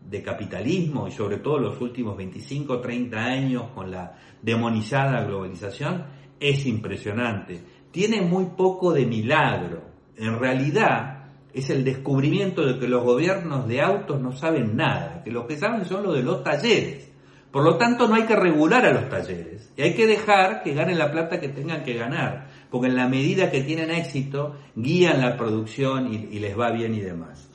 de 0.09 0.23
capitalismo 0.23 1.07
y 1.07 1.11
sobre 1.11 1.37
todo 1.37 1.59
los 1.59 1.79
últimos 1.79 2.17
25, 2.17 2.81
30 2.81 3.23
años 3.23 3.65
con 3.75 3.91
la 3.91 4.17
demonizada 4.41 5.23
globalización, 5.25 6.19
es 6.41 6.65
impresionante. 6.65 7.61
Tiene 7.91 8.21
muy 8.21 8.47
poco 8.57 8.91
de 8.91 9.05
milagro. 9.05 9.83
En 10.17 10.39
realidad 10.39 11.29
es 11.53 11.69
el 11.69 11.83
descubrimiento 11.83 12.65
de 12.65 12.79
que 12.79 12.87
los 12.87 13.03
gobiernos 13.03 13.67
de 13.67 13.81
autos 13.81 14.19
no 14.19 14.31
saben 14.31 14.75
nada, 14.75 15.21
que 15.23 15.31
lo 15.31 15.47
que 15.47 15.57
saben 15.57 15.85
son 15.85 16.03
lo 16.03 16.13
de 16.13 16.23
los 16.23 16.43
talleres. 16.43 17.11
Por 17.51 17.63
lo 17.63 17.77
tanto, 17.77 18.07
no 18.07 18.15
hay 18.15 18.23
que 18.23 18.35
regular 18.35 18.85
a 18.85 18.93
los 18.93 19.09
talleres 19.09 19.71
y 19.75 19.81
hay 19.81 19.93
que 19.93 20.07
dejar 20.07 20.63
que 20.63 20.73
ganen 20.73 20.97
la 20.97 21.11
plata 21.11 21.39
que 21.39 21.49
tengan 21.49 21.83
que 21.83 21.93
ganar, 21.93 22.47
porque 22.69 22.87
en 22.87 22.95
la 22.95 23.09
medida 23.09 23.51
que 23.51 23.61
tienen 23.61 23.91
éxito, 23.91 24.55
guían 24.75 25.19
la 25.19 25.35
producción 25.35 26.13
y, 26.13 26.39
les 26.39 26.57
va 26.57 26.71
bien 26.71 26.95
y 26.95 27.01
demás. 27.01 27.50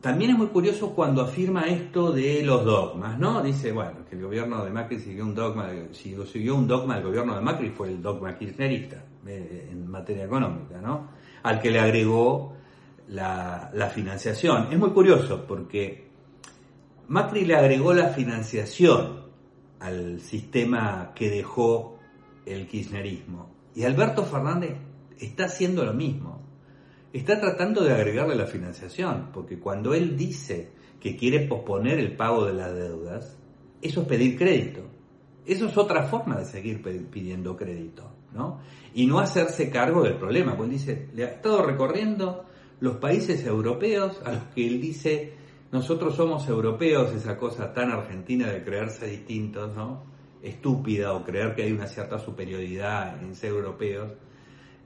También 0.00 0.32
es 0.32 0.38
muy 0.38 0.48
curioso 0.48 0.94
cuando 0.94 1.22
afirma 1.22 1.62
esto 1.62 2.12
de 2.12 2.42
los 2.42 2.64
dogmas, 2.64 3.18
¿no? 3.18 3.42
Dice, 3.42 3.72
bueno, 3.72 4.04
que 4.08 4.14
el 4.14 4.22
gobierno 4.22 4.64
de 4.64 4.70
Macri 4.70 5.00
siguió 5.00 5.24
un 5.24 5.34
dogma, 5.34 5.70
siguió 5.92 6.54
un 6.54 6.68
dogma 6.68 6.96
del 6.96 7.04
gobierno 7.04 7.34
de 7.34 7.40
Macri 7.40 7.70
fue 7.70 7.88
el 7.88 8.02
dogma 8.02 8.36
kirchnerista 8.36 9.02
eh, 9.26 9.68
en 9.72 9.90
materia 9.90 10.24
económica, 10.24 10.80
¿no? 10.80 11.08
Al 11.42 11.60
que 11.60 11.70
le 11.70 11.80
agregó 11.80 12.54
la, 13.08 13.70
la 13.72 13.88
financiación. 13.88 14.68
Es 14.70 14.78
muy 14.78 14.90
curioso 14.90 15.44
porque 15.46 16.08
Macri 17.08 17.44
le 17.44 17.56
agregó 17.56 17.92
la 17.92 18.08
financiación 18.08 19.26
al 19.80 20.20
sistema 20.20 21.12
que 21.14 21.30
dejó 21.30 21.98
el 22.44 22.66
kirchnerismo. 22.66 23.50
Y 23.74 23.84
Alberto 23.84 24.24
Fernández 24.24 24.76
está 25.18 25.46
haciendo 25.46 25.84
lo 25.84 25.94
mismo. 25.94 26.35
Está 27.12 27.40
tratando 27.40 27.82
de 27.82 27.92
agregarle 27.92 28.34
la 28.34 28.46
financiación, 28.46 29.30
porque 29.32 29.58
cuando 29.58 29.94
él 29.94 30.16
dice 30.16 30.70
que 31.00 31.16
quiere 31.16 31.46
posponer 31.46 31.98
el 31.98 32.16
pago 32.16 32.44
de 32.44 32.54
las 32.54 32.74
deudas, 32.74 33.36
eso 33.80 34.02
es 34.02 34.08
pedir 34.08 34.36
crédito. 34.36 34.82
Eso 35.46 35.66
es 35.66 35.76
otra 35.76 36.04
forma 36.04 36.38
de 36.38 36.44
seguir 36.44 36.82
pidiendo 37.10 37.56
crédito, 37.56 38.10
¿no? 38.32 38.60
Y 38.94 39.06
no 39.06 39.20
hacerse 39.20 39.70
cargo 39.70 40.02
del 40.02 40.16
problema. 40.16 40.56
Pues 40.56 40.70
dice, 40.70 41.08
le 41.14 41.24
ha 41.24 41.28
estado 41.28 41.62
recorriendo 41.62 42.44
los 42.80 42.96
países 42.96 43.46
europeos 43.46 44.20
a 44.24 44.32
los 44.32 44.42
que 44.54 44.66
él 44.66 44.80
dice 44.80 45.34
nosotros 45.72 46.14
somos 46.14 46.48
europeos, 46.48 47.12
esa 47.12 47.36
cosa 47.36 47.72
tan 47.72 47.90
argentina 47.90 48.50
de 48.50 48.62
creerse 48.62 49.08
distintos, 49.08 49.74
¿no? 49.74 50.04
Estúpida 50.42 51.12
o 51.12 51.24
creer 51.24 51.54
que 51.54 51.64
hay 51.64 51.72
una 51.72 51.86
cierta 51.88 52.18
superioridad 52.18 53.20
en 53.22 53.34
ser 53.34 53.50
europeos. 53.50 54.12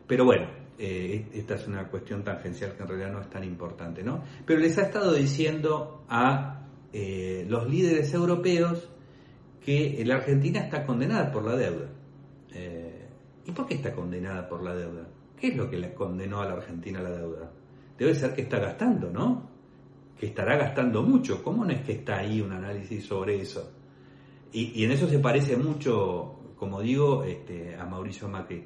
Pero 0.07 0.25
bueno, 0.25 0.49
eh, 0.83 1.29
esta 1.35 1.57
es 1.57 1.67
una 1.67 1.89
cuestión 1.89 2.25
tangencial 2.25 2.75
que 2.75 2.83
en 2.83 2.89
realidad 2.89 3.13
no 3.13 3.21
es 3.21 3.29
tan 3.29 3.45
importante, 3.45 4.03
¿no? 4.03 4.25
Pero 4.47 4.61
les 4.61 4.79
ha 4.79 4.83
estado 4.83 5.13
diciendo 5.13 6.05
a 6.09 6.67
eh, 6.93 7.45
los 7.49 7.69
líderes 7.69 8.13
europeos 8.15 8.89
que 9.65 10.03
la 10.07 10.17
Argentina 10.17 10.61
está 10.61 10.87
condenada 10.87 11.31
por 11.31 11.45
la 11.45 11.57
deuda. 11.57 11.87
Eh, 12.55 13.09
¿Y 13.47 13.53
por 13.53 13.67
qué 13.67 13.75
está 13.75 13.93
condenada 13.93 14.49
por 14.49 14.63
la 14.63 14.75
deuda? 14.75 15.07
¿Qué 15.39 15.49
es 15.49 15.57
lo 15.57 15.69
que 15.69 15.79
le 15.79 15.93
condenó 15.93 16.41
a 16.41 16.47
la 16.47 16.55
Argentina 16.55 17.03
la 17.03 17.11
deuda? 17.11 17.51
Debe 17.99 18.15
ser 18.15 18.35
que 18.35 18.43
está 18.43 18.59
gastando, 18.59 19.11
¿no? 19.11 19.51
que 20.21 20.27
estará 20.27 20.57
gastando 20.57 21.03
mucho. 21.03 21.43
¿Cómo 21.43 21.65
no 21.65 21.73
es 21.73 21.81
que 21.81 21.93
está 21.93 22.19
ahí 22.19 22.43
un 22.43 22.53
análisis 22.53 23.07
sobre 23.07 23.41
eso? 23.41 23.73
Y, 24.53 24.85
en 24.85 24.91
eso 24.91 25.09
se 25.09 25.19
parece 25.19 25.57
mucho, 25.57 26.53
como 26.57 26.83
digo, 26.83 27.25
este, 27.25 27.75
a 27.75 27.87
Mauricio 27.87 28.29
Macri. 28.29 28.63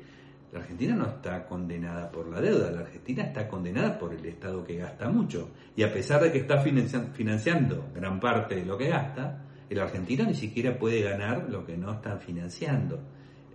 La 0.54 0.60
Argentina 0.60 0.94
no 0.94 1.06
está 1.06 1.44
condenada 1.46 2.10
por 2.10 2.28
la 2.28 2.40
deuda, 2.40 2.70
la 2.70 2.80
Argentina 2.80 3.24
está 3.24 3.46
condenada 3.48 3.98
por 3.98 4.14
el 4.14 4.24
Estado 4.24 4.64
que 4.64 4.76
gasta 4.76 5.10
mucho. 5.10 5.50
Y 5.76 5.82
a 5.82 5.92
pesar 5.92 6.22
de 6.22 6.32
que 6.32 6.38
está 6.38 6.60
financiando 6.60 7.90
gran 7.94 8.20
parte 8.20 8.54
de 8.54 8.64
lo 8.64 8.78
que 8.78 8.88
gasta, 8.88 9.44
el 9.68 9.80
argentino 9.80 10.24
ni 10.24 10.34
siquiera 10.34 10.78
puede 10.78 11.02
ganar 11.02 11.50
lo 11.50 11.66
que 11.66 11.76
no 11.76 11.92
están 11.92 12.20
financiando. 12.20 13.00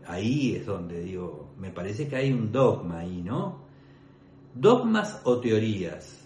Ahí 0.05 0.55
es 0.55 0.65
donde 0.65 1.01
digo, 1.01 1.53
me 1.57 1.71
parece 1.71 2.07
que 2.07 2.17
hay 2.17 2.33
un 2.33 2.51
dogma 2.51 2.99
ahí, 2.99 3.21
¿no? 3.21 3.63
Dogmas 4.53 5.21
o 5.23 5.39
teorías 5.39 6.19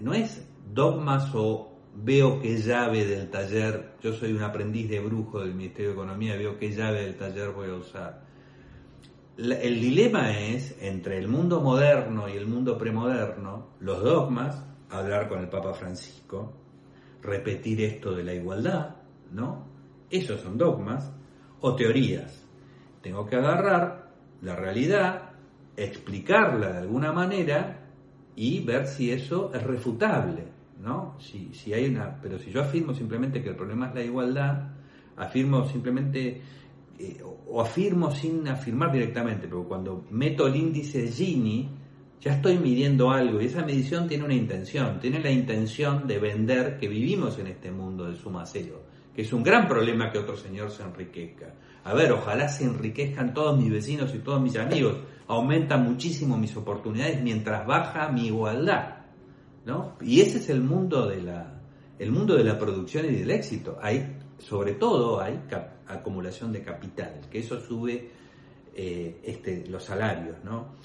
no 0.00 0.14
es 0.14 0.46
dogmas 0.72 1.30
o 1.34 1.72
veo 1.94 2.40
qué 2.40 2.58
llave 2.58 3.04
del 3.06 3.30
taller, 3.30 3.94
yo 4.02 4.12
soy 4.12 4.32
un 4.32 4.42
aprendiz 4.42 4.88
de 4.88 5.00
brujo 5.00 5.40
del 5.40 5.54
Ministerio 5.54 5.90
de 5.90 5.94
Economía, 5.94 6.36
veo 6.36 6.58
qué 6.58 6.70
llave 6.70 7.02
del 7.02 7.16
taller 7.16 7.50
voy 7.50 7.70
a 7.70 7.74
usar. 7.74 8.25
El 9.36 9.80
dilema 9.80 10.38
es 10.38 10.76
entre 10.80 11.18
el 11.18 11.28
mundo 11.28 11.60
moderno 11.60 12.28
y 12.28 12.32
el 12.32 12.46
mundo 12.46 12.78
premoderno, 12.78 13.68
los 13.80 14.02
dogmas, 14.02 14.64
hablar 14.90 15.28
con 15.28 15.40
el 15.40 15.48
Papa 15.48 15.74
Francisco, 15.74 16.54
repetir 17.22 17.82
esto 17.82 18.14
de 18.14 18.24
la 18.24 18.32
igualdad, 18.32 18.96
¿no? 19.32 19.66
Esos 20.10 20.40
son 20.40 20.56
dogmas 20.56 21.12
o 21.60 21.74
teorías. 21.74 22.46
Tengo 23.02 23.26
que 23.26 23.36
agarrar 23.36 24.10
la 24.40 24.56
realidad, 24.56 25.30
explicarla 25.76 26.72
de 26.72 26.78
alguna 26.78 27.12
manera 27.12 27.80
y 28.36 28.60
ver 28.64 28.86
si 28.86 29.10
eso 29.10 29.52
es 29.52 29.62
refutable, 29.62 30.44
¿no? 30.80 31.16
Si, 31.18 31.52
si 31.52 31.74
hay 31.74 31.86
una, 31.86 32.18
pero 32.22 32.38
si 32.38 32.50
yo 32.50 32.62
afirmo 32.62 32.94
simplemente 32.94 33.42
que 33.42 33.50
el 33.50 33.56
problema 33.56 33.88
es 33.88 33.94
la 33.94 34.02
igualdad, 34.02 34.70
afirmo 35.16 35.66
simplemente 35.66 36.42
eh, 36.98 37.22
o 37.22 37.60
afirmo 37.60 38.10
sin 38.10 38.46
afirmar 38.48 38.92
directamente, 38.92 39.46
pero 39.48 39.64
cuando 39.64 40.04
meto 40.10 40.46
el 40.46 40.56
índice 40.56 41.08
Gini, 41.08 41.68
ya 42.20 42.32
estoy 42.32 42.58
midiendo 42.58 43.10
algo 43.10 43.40
y 43.40 43.46
esa 43.46 43.64
medición 43.64 44.08
tiene 44.08 44.24
una 44.24 44.34
intención, 44.34 44.98
tiene 45.00 45.20
la 45.20 45.30
intención 45.30 46.06
de 46.06 46.18
vender 46.18 46.78
que 46.78 46.88
vivimos 46.88 47.38
en 47.38 47.48
este 47.48 47.70
mundo 47.70 48.04
del 48.04 48.16
suma 48.16 48.44
cero, 48.46 48.82
que 49.14 49.22
es 49.22 49.32
un 49.32 49.42
gran 49.42 49.68
problema 49.68 50.10
que 50.10 50.18
otro 50.18 50.36
señor 50.36 50.70
se 50.70 50.82
enriquezca. 50.82 51.54
A 51.84 51.94
ver, 51.94 52.12
ojalá 52.12 52.48
se 52.48 52.64
enriquezcan 52.64 53.32
todos 53.32 53.58
mis 53.58 53.70
vecinos 53.70 54.14
y 54.14 54.18
todos 54.18 54.40
mis 54.40 54.56
amigos, 54.56 54.96
aumenta 55.28 55.76
muchísimo 55.76 56.36
mis 56.36 56.56
oportunidades 56.56 57.22
mientras 57.22 57.66
baja 57.66 58.08
mi 58.10 58.26
igualdad. 58.26 58.96
¿no? 59.64 59.96
Y 60.00 60.20
ese 60.20 60.38
es 60.38 60.48
el 60.48 60.62
mundo 60.62 61.06
de 61.06 61.22
la, 61.22 61.60
el 61.98 62.10
mundo 62.10 62.34
de 62.34 62.44
la 62.44 62.58
producción 62.58 63.04
y 63.06 63.16
del 63.16 63.30
éxito. 63.30 63.78
Hay, 63.82 64.16
sobre 64.38 64.74
todo 64.74 65.20
hay 65.20 65.42
acumulación 65.88 66.52
de 66.52 66.62
capital, 66.62 67.20
que 67.30 67.40
eso 67.40 67.60
sube 67.60 68.10
eh, 68.74 69.20
este, 69.22 69.64
los 69.68 69.84
salarios. 69.84 70.36
¿no? 70.44 70.76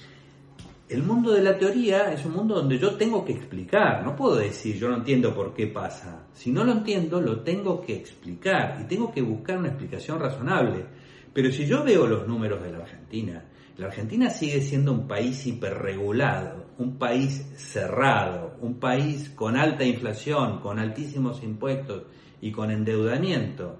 El 0.88 1.02
mundo 1.02 1.32
de 1.32 1.42
la 1.42 1.58
teoría 1.58 2.12
es 2.12 2.24
un 2.24 2.32
mundo 2.32 2.54
donde 2.54 2.78
yo 2.78 2.96
tengo 2.96 3.24
que 3.24 3.32
explicar, 3.32 4.04
no 4.04 4.14
puedo 4.14 4.36
decir 4.36 4.76
yo 4.76 4.88
no 4.88 4.96
entiendo 4.96 5.34
por 5.34 5.54
qué 5.54 5.66
pasa. 5.66 6.26
Si 6.32 6.50
no 6.50 6.64
lo 6.64 6.72
entiendo, 6.72 7.20
lo 7.20 7.40
tengo 7.40 7.80
que 7.80 7.96
explicar 7.96 8.78
y 8.80 8.84
tengo 8.84 9.12
que 9.12 9.22
buscar 9.22 9.58
una 9.58 9.68
explicación 9.68 10.18
razonable. 10.18 10.84
Pero 11.32 11.50
si 11.50 11.66
yo 11.66 11.82
veo 11.82 12.06
los 12.06 12.26
números 12.26 12.62
de 12.62 12.72
la 12.72 12.78
Argentina 12.78 13.44
la 13.78 13.86
Argentina 13.86 14.28
sigue 14.28 14.60
siendo 14.60 14.92
un 14.92 15.08
país 15.08 15.46
hiperregulado, 15.46 16.66
un 16.78 16.98
país 16.98 17.50
cerrado, 17.56 18.56
un 18.60 18.78
país 18.78 19.30
con 19.30 19.56
alta 19.56 19.82
inflación, 19.82 20.60
con 20.60 20.78
altísimos 20.78 21.42
impuestos 21.42 22.04
y 22.42 22.52
con 22.52 22.70
endeudamiento. 22.70 23.78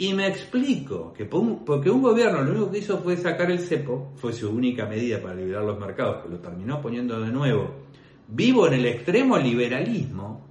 Y 0.00 0.14
me 0.14 0.28
explico 0.28 1.12
que 1.12 1.24
porque 1.24 1.90
un 1.90 2.00
gobierno 2.00 2.42
lo 2.42 2.52
único 2.52 2.70
que 2.70 2.78
hizo 2.78 2.98
fue 2.98 3.16
sacar 3.16 3.50
el 3.50 3.58
cepo, 3.58 4.12
fue 4.14 4.32
su 4.32 4.48
única 4.48 4.86
medida 4.86 5.20
para 5.20 5.34
liberar 5.34 5.64
los 5.64 5.78
mercados, 5.78 6.22
que 6.22 6.28
lo 6.28 6.38
terminó 6.38 6.80
poniendo 6.80 7.20
de 7.20 7.32
nuevo, 7.32 7.86
vivo 8.28 8.68
en 8.68 8.74
el 8.74 8.86
extremo 8.86 9.36
liberalismo, 9.36 10.46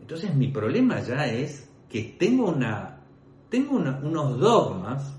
entonces 0.00 0.34
mi 0.34 0.48
problema 0.48 1.00
ya 1.00 1.26
es 1.26 1.70
que 1.88 2.16
tengo, 2.18 2.48
una, 2.48 2.98
tengo 3.48 3.76
unos 3.76 4.38
dogmas 4.40 5.16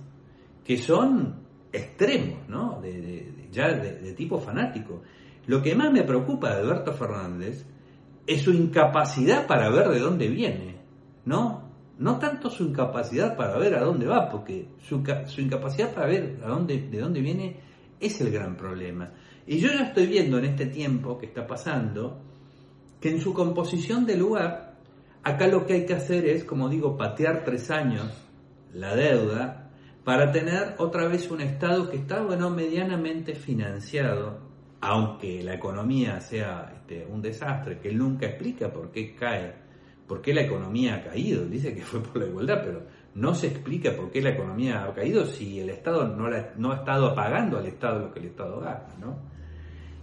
que 0.66 0.78
son 0.78 1.36
extremos, 1.72 2.47
¿no? 2.49 2.82
De, 2.82 3.47
ya 3.51 3.70
de, 3.70 4.14
tipo 4.14 4.39
fanático. 4.39 5.01
Lo 5.47 5.61
que 5.61 5.74
más 5.74 5.91
me 5.91 6.03
preocupa 6.03 6.53
de 6.53 6.61
Alberto 6.61 6.93
Fernández 6.93 7.66
es 8.28 8.41
su 8.41 8.51
incapacidad 8.51 9.47
para 9.47 9.70
ver 9.70 9.89
de 9.89 9.99
dónde 9.99 10.28
viene, 10.28 10.76
¿no? 11.26 11.62
No 12.00 12.18
tanto 12.18 12.50
su 12.50 12.64
incapacidad 12.64 13.36
para 13.38 13.58
ver 13.58 13.76
a 13.76 13.84
dónde 13.84 14.08
va, 14.08 14.30
porque 14.30 14.68
su, 14.82 15.04
incapacidad 15.41 15.94
para 15.94 16.08
ver 16.08 16.39
a 16.44 16.48
dónde, 16.48 16.89
de 16.89 17.00
dónde 17.00 17.22
viene 17.22 17.60
es 18.00 18.20
el 18.22 18.32
gran 18.32 18.58
problema. 18.58 19.12
Y 19.46 19.60
yo 19.60 19.70
ya 19.70 19.88
estoy 19.88 20.08
viendo 20.08 20.38
en 20.38 20.46
este 20.46 20.66
tiempo 20.68 21.18
que 21.18 21.28
está 21.28 21.46
pasando 21.46 22.20
que 23.00 23.10
en 23.10 23.20
su 23.20 23.34
composición 23.34 24.06
de 24.06 24.18
lugar, 24.18 24.76
acá 25.24 25.48
lo 25.48 25.66
que 25.66 25.74
hay 25.74 25.86
que 25.86 25.94
hacer 25.94 26.26
es, 26.26 26.44
como 26.46 26.70
digo, 26.70 26.98
patear 26.98 27.44
tres 27.44 27.70
años 27.70 28.10
la 28.74 28.96
deuda 28.96 29.70
para 30.04 30.32
tener 30.32 30.76
otra 30.80 31.08
vez 31.08 31.30
un 31.30 31.41
Estado 31.41 31.89
que 31.89 31.98
está, 31.98 32.22
bueno, 32.22 32.50
medianamente 32.50 33.36
financiado, 33.36 34.39
aunque 34.82 35.41
la 35.44 35.56
economía 35.56 36.20
sea 36.20 36.74
este, 36.76 37.06
un 37.06 37.22
desastre, 37.22 37.80
que 37.80 37.89
él 37.89 37.98
nunca 37.98 38.26
explica 38.26 38.72
por 38.72 38.91
qué 38.91 39.16
cae, 39.16 39.62
por 40.08 40.22
qué 40.22 40.34
la 40.34 40.41
economía 40.41 40.95
ha 40.95 41.04
caído, 41.04 41.45
dice 41.45 41.74
que 41.74 41.82
fue 41.82 42.01
por 42.01 42.18
la 42.18 42.28
igualdad, 42.28 42.62
pero 42.64 42.84
no 43.16 43.34
se 43.34 43.47
explica 43.47 43.95
por 43.95 44.12
qué 44.12 44.22
la 44.22 44.32
economía 44.32 44.84
ha 44.84 44.93
caído 44.93 45.26
si 45.26 45.60
el 45.60 45.70
Estado 45.70 46.08
no, 46.08 46.72
ha 46.72 46.76
estado 46.76 47.16
pagando 47.16 47.58
al 47.58 47.66
Estado 47.66 47.99
lo 47.99 48.14
que 48.14 48.20
el 48.20 48.26
Estado 48.26 48.60
gasta, 48.60 48.95
¿no? 48.99 49.32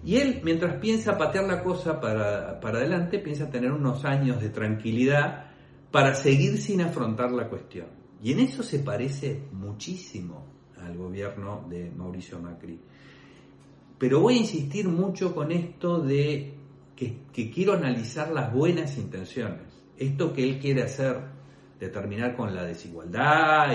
Y 0.02 0.16
él, 0.16 0.40
mientras 0.42 0.76
piensa 0.76 1.18
patear 1.18 1.44
la 1.44 1.62
cosa 1.62 2.00
para, 2.00 2.58
para 2.58 2.78
adelante, 2.78 3.18
piensa 3.18 3.50
tener 3.50 3.70
unos 3.70 4.04
años 4.06 4.40
de 4.40 4.48
tranquilidad 4.48 5.50
para 5.90 6.14
seguir 6.14 6.56
sin 6.56 6.80
afrontar 6.80 7.32
la 7.32 7.48
cuestión. 7.48 7.88
Y 8.22 8.32
en 8.32 8.40
eso 8.40 8.62
se 8.62 8.78
parece 8.78 9.42
muchísimo 9.52 10.46
al 10.82 10.96
gobierno 10.96 11.66
de 11.68 11.90
Mauricio 11.90 12.38
Macri. 12.38 12.80
Pero 13.98 14.20
voy 14.20 14.36
a 14.36 14.38
insistir 14.38 14.88
mucho 14.88 15.34
con 15.34 15.52
esto 15.52 16.00
de 16.00 16.54
que, 16.96 17.50
quiero 17.50 17.72
analizar 17.72 18.30
las 18.30 18.52
buenas 18.52 18.98
intenciones. 18.98 19.69
Esto 20.00 20.32
que 20.32 20.42
él 20.42 20.58
quiere 20.58 20.82
hacer, 20.82 21.18
de 21.78 21.88
terminar 21.90 22.34
con 22.34 22.54
la 22.54 22.64
desigualdad 22.64 23.68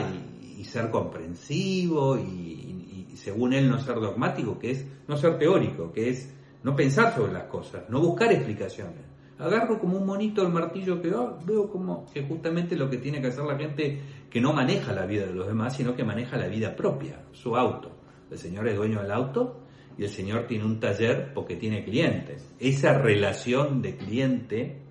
y, 0.57 0.63
ser 0.63 0.89
comprensivo 0.89 2.17
y, 2.17 3.13
según 3.15 3.53
él 3.53 3.69
no 3.69 3.79
ser 3.79 3.95
dogmático, 3.95 4.57
que 4.57 4.71
es 4.71 4.87
no 5.07 5.15
ser 5.17 5.37
teórico, 5.37 5.91
que 5.91 6.09
es 6.09 6.35
no 6.63 6.75
pensar 6.75 7.13
sobre 7.13 7.31
las 7.31 7.43
cosas, 7.43 7.83
no 7.89 8.01
buscar 8.01 8.31
explicaciones. 8.31 9.05
Agarro 9.37 9.79
como 9.79 9.97
un 9.97 10.05
monito 10.05 10.41
el 10.41 10.51
martillo 10.51 10.99
que 10.99 11.09
veo 11.09 11.69
como 11.69 12.05
que 12.11 12.23
justamente 12.23 12.75
lo 12.75 12.89
que 12.89 12.97
tiene 12.97 13.21
que 13.21 13.27
hacer 13.27 13.45
la 13.45 13.57
gente 13.57 14.01
que 14.29 14.41
no 14.41 14.51
maneja 14.51 14.93
la 14.93 15.05
vida 15.05 15.27
de 15.27 15.33
los 15.33 15.45
demás, 15.45 15.75
sino 15.75 15.95
que 15.95 16.03
maneja 16.03 16.37
la 16.37 16.47
vida 16.47 16.75
propia, 16.75 17.23
su 17.33 17.55
auto. 17.55 17.91
El 18.31 18.39
señor 18.39 18.67
es 18.67 18.75
dueño 18.75 19.01
del 19.01 19.11
auto 19.11 19.59
y 19.97 20.03
el 20.05 20.09
señor 20.09 20.47
tiene 20.47 20.65
un 20.65 20.79
taller 20.79 21.33
porque 21.35 21.55
tiene 21.55 21.83
clientes. 21.83 22.51
Esa 22.59 22.97
relación 22.97 23.81
de 23.83 23.95
cliente 23.95 24.84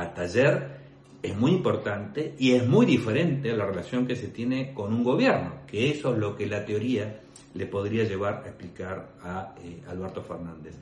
a 0.00 0.14
taller 0.14 0.78
es 1.22 1.36
muy 1.36 1.50
importante 1.50 2.34
y 2.38 2.52
es 2.52 2.66
muy 2.66 2.86
diferente 2.86 3.50
a 3.50 3.56
la 3.56 3.66
relación 3.66 4.06
que 4.06 4.14
se 4.14 4.28
tiene 4.28 4.72
con 4.72 4.94
un 4.94 5.02
gobierno, 5.02 5.62
que 5.66 5.90
eso 5.90 6.12
es 6.12 6.18
lo 6.18 6.36
que 6.36 6.46
la 6.46 6.64
teoría 6.64 7.20
le 7.54 7.66
podría 7.66 8.04
llevar 8.04 8.42
a 8.44 8.48
explicar 8.48 9.14
a 9.22 9.54
eh, 9.62 9.82
Alberto 9.88 10.22
Fernández. 10.22 10.76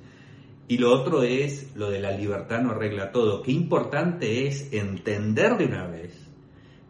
Y 0.68 0.78
lo 0.78 0.92
otro 0.92 1.22
es 1.22 1.74
lo 1.76 1.90
de 1.90 2.00
la 2.00 2.10
libertad 2.10 2.60
no 2.60 2.72
arregla 2.72 3.12
todo. 3.12 3.40
Qué 3.40 3.52
importante 3.52 4.46
es 4.46 4.72
entender 4.72 5.56
de 5.56 5.66
una 5.66 5.86
vez 5.86 6.28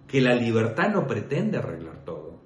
que 0.08 0.20
la 0.20 0.34
libertad 0.34 0.88
no 0.88 1.06
pretende 1.06 1.58
arreglar 1.58 2.04
todo. 2.04 2.40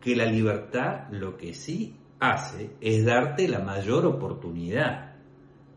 Que 0.00 0.14
la 0.14 0.26
libertad 0.26 1.08
lo 1.10 1.36
que 1.36 1.54
sí 1.54 1.96
hace 2.20 2.70
es 2.80 3.04
darte 3.04 3.48
la 3.48 3.60
mayor 3.60 4.04
oportunidad. 4.04 5.16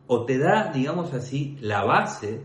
O 0.07 0.25
te 0.25 0.37
da, 0.37 0.71
digamos 0.73 1.13
así, 1.13 1.57
la 1.61 1.85
base 1.85 2.41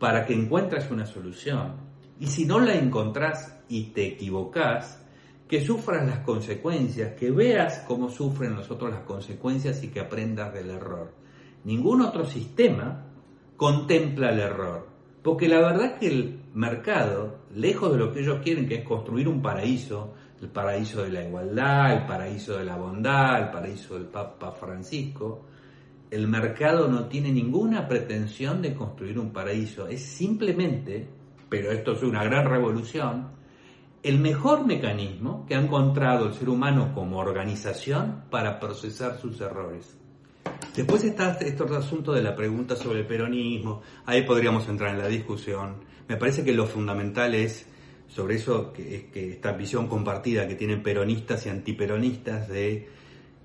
para 0.00 0.24
que 0.24 0.34
encuentres 0.34 0.90
una 0.90 1.06
solución. 1.06 1.74
Y 2.18 2.26
si 2.26 2.46
no 2.46 2.58
la 2.58 2.74
encontrás 2.74 3.60
y 3.68 3.90
te 3.90 4.06
equivocas, 4.06 5.04
que 5.46 5.60
sufras 5.60 6.06
las 6.06 6.20
consecuencias, 6.20 7.12
que 7.14 7.30
veas 7.30 7.84
cómo 7.86 8.08
sufren 8.08 8.54
nosotros 8.54 8.90
las 8.90 9.02
consecuencias 9.02 9.84
y 9.84 9.88
que 9.88 10.00
aprendas 10.00 10.54
del 10.54 10.70
error. 10.70 11.12
Ningún 11.64 12.00
otro 12.00 12.24
sistema 12.24 13.04
contempla 13.56 14.30
el 14.30 14.40
error, 14.40 14.88
porque 15.22 15.48
la 15.48 15.58
verdad 15.60 15.84
es 15.84 15.92
que 15.98 16.06
el 16.06 16.40
mercado, 16.54 17.40
lejos 17.54 17.92
de 17.92 17.98
lo 17.98 18.12
que 18.12 18.20
ellos 18.20 18.40
quieren, 18.42 18.66
que 18.66 18.76
es 18.76 18.84
construir 18.84 19.28
un 19.28 19.42
paraíso, 19.42 20.14
el 20.40 20.48
paraíso 20.48 21.02
de 21.02 21.10
la 21.10 21.24
igualdad, 21.24 21.92
el 21.92 22.06
paraíso 22.06 22.56
de 22.56 22.64
la 22.64 22.76
bondad, 22.76 23.42
el 23.42 23.50
paraíso 23.50 23.94
del 23.94 24.06
Papa 24.06 24.52
Francisco, 24.52 25.44
el 26.10 26.26
mercado 26.26 26.88
no 26.88 27.06
tiene 27.06 27.30
ninguna 27.30 27.86
pretensión 27.86 28.62
de 28.62 28.74
construir 28.74 29.18
un 29.18 29.32
paraíso, 29.32 29.86
es 29.86 30.02
simplemente, 30.02 31.08
pero 31.48 31.70
esto 31.70 31.92
es 31.92 32.02
una 32.02 32.24
gran 32.24 32.46
revolución, 32.46 33.28
el 34.02 34.18
mejor 34.18 34.66
mecanismo 34.66 35.46
que 35.46 35.54
ha 35.54 35.60
encontrado 35.60 36.26
el 36.26 36.34
ser 36.34 36.48
humano 36.48 36.92
como 36.94 37.18
organización 37.18 38.24
para 38.30 38.58
procesar 38.58 39.18
sus 39.18 39.40
errores. 39.40 39.96
Después 40.74 41.04
está 41.04 41.36
este 41.38 41.62
otro 41.62 41.76
asunto 41.76 42.12
de 42.12 42.22
la 42.22 42.34
pregunta 42.34 42.74
sobre 42.74 43.00
el 43.00 43.06
peronismo, 43.06 43.82
ahí 44.06 44.22
podríamos 44.22 44.68
entrar 44.68 44.90
en 44.94 44.98
la 44.98 45.08
discusión. 45.08 45.84
Me 46.08 46.16
parece 46.16 46.42
que 46.42 46.52
lo 46.52 46.66
fundamental 46.66 47.34
es 47.34 47.66
sobre 48.08 48.36
eso, 48.36 48.72
que, 48.72 49.10
que 49.12 49.30
esta 49.32 49.52
visión 49.52 49.86
compartida 49.86 50.48
que 50.48 50.56
tienen 50.56 50.82
peronistas 50.82 51.46
y 51.46 51.50
antiperonistas 51.50 52.48
de 52.48 52.88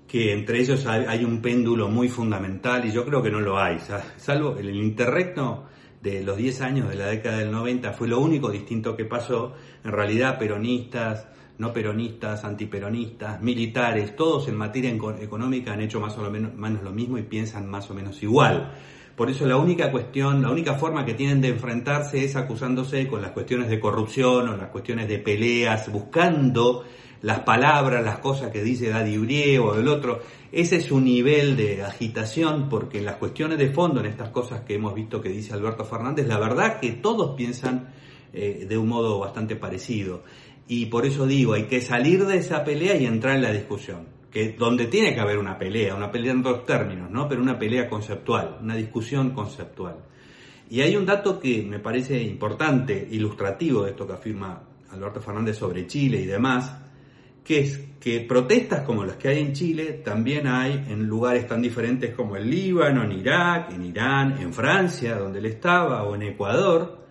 que 0.06 0.32
entre 0.32 0.60
ellos 0.60 0.86
hay, 0.86 1.24
un 1.24 1.42
péndulo 1.42 1.88
muy 1.88 2.08
fundamental 2.08 2.84
y 2.86 2.92
yo 2.92 3.04
creo 3.04 3.22
que 3.22 3.30
no 3.30 3.40
lo 3.40 3.58
hay, 3.58 3.78
salvo 4.16 4.56
el 4.56 4.74
interregno 4.74 5.64
de 6.00 6.22
los 6.22 6.36
10 6.36 6.60
años 6.60 6.88
de 6.88 6.94
la 6.96 7.06
década 7.06 7.38
del 7.38 7.50
90 7.50 7.92
fue 7.92 8.06
lo 8.06 8.20
único 8.20 8.50
distinto 8.50 8.96
que 8.96 9.04
pasó, 9.04 9.54
en 9.82 9.90
realidad 9.90 10.38
peronistas, 10.38 11.26
no 11.58 11.72
peronistas, 11.72 12.44
antiperonistas, 12.44 13.40
militares, 13.42 14.14
todos 14.14 14.46
en 14.48 14.56
materia 14.56 14.90
económica 14.90 15.72
han 15.72 15.80
hecho 15.80 16.00
más 16.00 16.16
o 16.18 16.30
menos 16.30 16.82
lo 16.82 16.92
mismo 16.92 17.18
y 17.18 17.22
piensan 17.22 17.68
más 17.68 17.90
o 17.90 17.94
menos 17.94 18.22
igual. 18.22 18.74
Por 19.16 19.30
eso 19.30 19.46
la 19.46 19.56
única 19.56 19.90
cuestión, 19.90 20.42
la 20.42 20.50
única 20.50 20.74
forma 20.74 21.06
que 21.06 21.14
tienen 21.14 21.40
de 21.40 21.48
enfrentarse 21.48 22.22
es 22.22 22.36
acusándose 22.36 23.08
con 23.08 23.22
las 23.22 23.30
cuestiones 23.30 23.70
de 23.70 23.80
corrupción 23.80 24.50
o 24.50 24.56
las 24.58 24.68
cuestiones 24.68 25.08
de 25.08 25.18
peleas, 25.18 25.90
buscando 25.90 26.84
las 27.22 27.40
palabras, 27.40 28.04
las 28.04 28.18
cosas 28.18 28.50
que 28.50 28.62
dice 28.62 28.88
Daddy 28.88 29.18
Brie 29.18 29.58
o 29.58 29.74
el 29.74 29.88
otro. 29.88 30.20
Ese 30.52 30.76
es 30.76 30.84
su 30.84 31.00
nivel 31.00 31.56
de 31.56 31.82
agitación 31.82 32.68
porque 32.68 33.00
las 33.00 33.16
cuestiones 33.16 33.58
de 33.58 33.70
fondo, 33.70 34.00
en 34.00 34.06
estas 34.06 34.30
cosas 34.30 34.60
que 34.62 34.74
hemos 34.74 34.94
visto 34.94 35.20
que 35.20 35.28
dice 35.28 35.52
Alberto 35.52 35.84
Fernández, 35.84 36.26
la 36.26 36.38
verdad 36.38 36.80
que 36.80 36.92
todos 36.92 37.36
piensan 37.36 37.88
eh, 38.32 38.66
de 38.68 38.78
un 38.78 38.88
modo 38.88 39.18
bastante 39.18 39.56
parecido. 39.56 40.22
Y 40.68 40.86
por 40.86 41.06
eso 41.06 41.26
digo, 41.26 41.54
hay 41.54 41.64
que 41.64 41.80
salir 41.80 42.26
de 42.26 42.38
esa 42.38 42.64
pelea 42.64 42.96
y 42.96 43.06
entrar 43.06 43.36
en 43.36 43.42
la 43.42 43.52
discusión. 43.52 44.16
Que 44.30 44.52
donde 44.52 44.86
tiene 44.86 45.14
que 45.14 45.20
haber 45.20 45.38
una 45.38 45.58
pelea, 45.58 45.94
una 45.94 46.10
pelea 46.10 46.32
en 46.32 46.42
dos 46.42 46.64
términos, 46.66 47.10
¿no? 47.10 47.28
Pero 47.28 47.40
una 47.40 47.58
pelea 47.58 47.88
conceptual, 47.88 48.58
una 48.60 48.74
discusión 48.74 49.30
conceptual. 49.30 49.96
Y 50.68 50.80
hay 50.80 50.96
un 50.96 51.06
dato 51.06 51.38
que 51.38 51.62
me 51.62 51.78
parece 51.78 52.20
importante, 52.20 53.08
ilustrativo 53.10 53.84
de 53.84 53.90
esto 53.90 54.06
que 54.06 54.14
afirma 54.14 54.62
Alberto 54.90 55.20
Fernández 55.20 55.56
sobre 55.56 55.86
Chile 55.86 56.20
y 56.20 56.26
demás, 56.26 56.76
que 57.46 57.60
es 57.60 57.80
que 58.00 58.20
protestas 58.20 58.82
como 58.82 59.04
las 59.04 59.16
que 59.16 59.28
hay 59.28 59.38
en 59.38 59.52
Chile 59.52 60.00
también 60.04 60.46
hay 60.46 60.84
en 60.88 61.06
lugares 61.06 61.46
tan 61.46 61.62
diferentes 61.62 62.14
como 62.14 62.36
el 62.36 62.48
Líbano, 62.50 63.02
en 63.04 63.12
Irak, 63.12 63.72
en 63.72 63.84
Irán, 63.84 64.38
en 64.40 64.52
Francia, 64.52 65.16
donde 65.16 65.38
él 65.38 65.46
estaba, 65.46 66.02
o 66.04 66.14
en 66.14 66.22
Ecuador. 66.22 67.06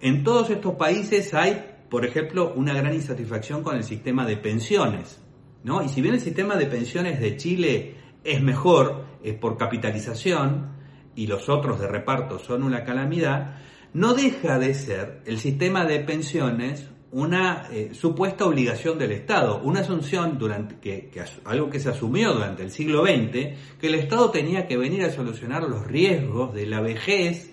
En 0.00 0.22
todos 0.22 0.50
estos 0.50 0.74
países 0.74 1.34
hay 1.34 1.70
por 1.90 2.06
ejemplo, 2.06 2.54
una 2.54 2.72
gran 2.72 2.94
insatisfacción 2.94 3.62
con 3.62 3.76
el 3.76 3.82
sistema 3.82 4.24
de 4.24 4.36
pensiones. 4.36 5.20
¿no? 5.64 5.82
Y 5.82 5.88
si 5.88 6.00
bien 6.00 6.14
el 6.14 6.20
sistema 6.20 6.54
de 6.54 6.66
pensiones 6.66 7.20
de 7.20 7.36
Chile 7.36 7.96
es 8.22 8.40
mejor, 8.40 9.04
es 9.24 9.34
por 9.34 9.58
capitalización, 9.58 10.78
y 11.16 11.26
los 11.26 11.48
otros 11.48 11.80
de 11.80 11.88
reparto 11.88 12.38
son 12.38 12.62
una 12.62 12.84
calamidad, 12.84 13.56
no 13.92 14.14
deja 14.14 14.60
de 14.60 14.72
ser 14.72 15.20
el 15.26 15.38
sistema 15.38 15.84
de 15.84 15.98
pensiones 15.98 16.88
una 17.12 17.66
eh, 17.72 17.90
supuesta 17.92 18.44
obligación 18.46 18.98
del 18.98 19.12
Estado, 19.12 19.60
una 19.64 19.80
asunción 19.80 20.38
durante 20.38 20.76
que, 20.76 21.10
algo 21.44 21.68
que 21.68 21.80
se 21.80 21.88
asumió 21.88 22.32
durante 22.32 22.62
el 22.62 22.70
siglo 22.70 23.04
XX, 23.04 23.32
que 23.80 23.86
el 23.88 23.96
Estado 23.96 24.30
tenía 24.30 24.66
que 24.66 24.76
venir 24.76 25.02
a 25.04 25.10
solucionar 25.10 25.64
los 25.64 25.86
riesgos 25.86 26.54
de 26.54 26.66
la 26.66 26.80
vejez 26.80 27.52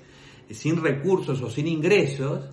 sin 0.51 0.81
recursos 0.81 1.41
o 1.41 1.49
sin 1.49 1.67
ingresos 1.67 2.49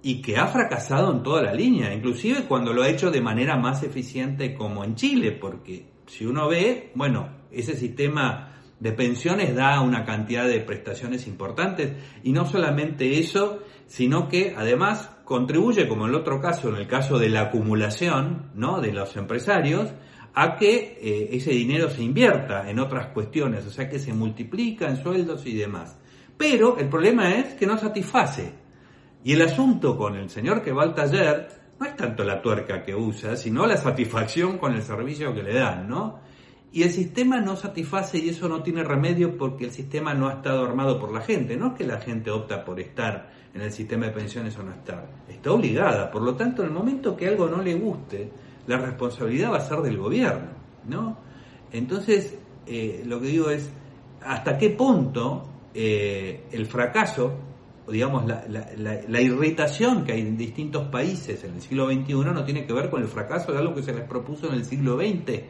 y 0.00 0.22
que 0.22 0.36
ha 0.36 0.46
fracasado 0.46 1.12
en 1.12 1.24
toda 1.24 1.42
la 1.42 1.52
línea, 1.52 1.92
inclusive 1.92 2.44
cuando 2.44 2.72
lo 2.72 2.82
ha 2.82 2.88
hecho 2.88 3.10
de 3.10 3.20
manera 3.20 3.56
más 3.56 3.82
eficiente 3.82 4.54
como 4.54 4.84
en 4.84 4.94
Chile, 4.94 5.32
porque 5.32 5.86
si 6.06 6.24
uno 6.24 6.48
ve, 6.48 6.92
bueno, 6.94 7.28
ese 7.50 7.76
sistema 7.76 8.54
de 8.78 8.92
pensiones 8.92 9.56
da 9.56 9.80
una 9.80 10.04
cantidad 10.04 10.46
de 10.46 10.60
prestaciones 10.60 11.26
importantes 11.26 11.92
y 12.22 12.30
no 12.30 12.46
solamente 12.46 13.18
eso, 13.18 13.60
sino 13.88 14.28
que 14.28 14.54
además 14.56 15.10
contribuye, 15.28 15.86
como 15.86 16.06
en 16.06 16.14
el 16.14 16.16
otro 16.16 16.40
caso, 16.40 16.70
en 16.70 16.76
el 16.76 16.86
caso 16.86 17.18
de 17.18 17.28
la 17.28 17.42
acumulación 17.42 18.50
¿no? 18.54 18.80
de 18.80 18.94
los 18.94 19.14
empresarios, 19.14 19.90
a 20.32 20.56
que 20.56 20.98
eh, 21.02 21.28
ese 21.32 21.50
dinero 21.50 21.90
se 21.90 22.02
invierta 22.02 22.70
en 22.70 22.78
otras 22.78 23.08
cuestiones, 23.08 23.66
o 23.66 23.70
sea 23.70 23.90
que 23.90 23.98
se 23.98 24.14
multiplica 24.14 24.88
en 24.88 24.96
sueldos 24.96 25.44
y 25.44 25.54
demás. 25.54 25.98
Pero 26.38 26.78
el 26.78 26.88
problema 26.88 27.34
es 27.34 27.52
que 27.56 27.66
no 27.66 27.76
satisface 27.76 28.54
y 29.22 29.34
el 29.34 29.42
asunto 29.42 29.98
con 29.98 30.16
el 30.16 30.30
señor 30.30 30.62
que 30.62 30.72
va 30.72 30.84
al 30.84 30.94
taller 30.94 31.48
no 31.78 31.84
es 31.84 31.94
tanto 31.94 32.24
la 32.24 32.40
tuerca 32.40 32.82
que 32.82 32.94
usa, 32.94 33.36
sino 33.36 33.66
la 33.66 33.76
satisfacción 33.76 34.56
con 34.56 34.72
el 34.72 34.82
servicio 34.82 35.34
que 35.34 35.42
le 35.42 35.52
dan, 35.52 35.90
¿no? 35.90 36.20
y 36.72 36.84
el 36.84 36.90
sistema 36.90 37.40
no 37.40 37.54
satisface 37.54 38.16
y 38.16 38.30
eso 38.30 38.48
no 38.48 38.62
tiene 38.62 38.82
remedio 38.82 39.36
porque 39.36 39.66
el 39.66 39.72
sistema 39.72 40.14
no 40.14 40.28
ha 40.28 40.34
estado 40.34 40.64
armado 40.64 40.98
por 40.98 41.12
la 41.12 41.20
gente. 41.20 41.56
No 41.56 41.68
es 41.68 41.72
que 41.74 41.86
la 41.86 42.00
gente 42.00 42.30
opta 42.30 42.64
por 42.64 42.78
estar 42.80 43.30
en 43.54 43.60
el 43.60 43.72
sistema 43.72 44.06
de 44.06 44.12
pensiones 44.12 44.56
o 44.58 44.62
no 44.62 44.72
estar, 44.72 45.06
está 45.28 45.52
obligada. 45.52 46.10
Por 46.10 46.22
lo 46.22 46.34
tanto, 46.34 46.62
en 46.62 46.68
el 46.68 46.74
momento 46.74 47.16
que 47.16 47.28
algo 47.28 47.48
no 47.48 47.62
le 47.62 47.74
guste, 47.74 48.30
la 48.66 48.78
responsabilidad 48.78 49.52
va 49.52 49.56
a 49.58 49.60
ser 49.60 49.78
del 49.78 49.96
gobierno, 49.96 50.50
¿no? 50.86 51.16
Entonces, 51.72 52.36
eh, 52.66 53.02
lo 53.06 53.20
que 53.20 53.28
digo 53.28 53.50
es, 53.50 53.70
¿hasta 54.22 54.58
qué 54.58 54.70
punto 54.70 55.48
eh, 55.74 56.44
el 56.52 56.66
fracaso, 56.66 57.32
digamos, 57.88 58.24
la, 58.26 59.20
irritación 59.20 60.04
que 60.04 60.12
hay 60.12 60.20
en 60.20 60.36
distintos 60.36 60.88
países 60.88 61.44
en 61.44 61.54
el 61.54 61.62
siglo 61.62 61.86
XXI 61.86 62.14
no 62.14 62.44
tiene 62.44 62.66
que 62.66 62.72
ver 62.72 62.90
con 62.90 63.00
el 63.02 63.08
fracaso 63.08 63.52
de 63.52 63.58
algo 63.58 63.74
que 63.74 63.82
se 63.82 63.94
les 63.94 64.04
propuso 64.04 64.48
en 64.48 64.54
el 64.54 64.64
siglo 64.64 64.98
XX, 64.98 65.42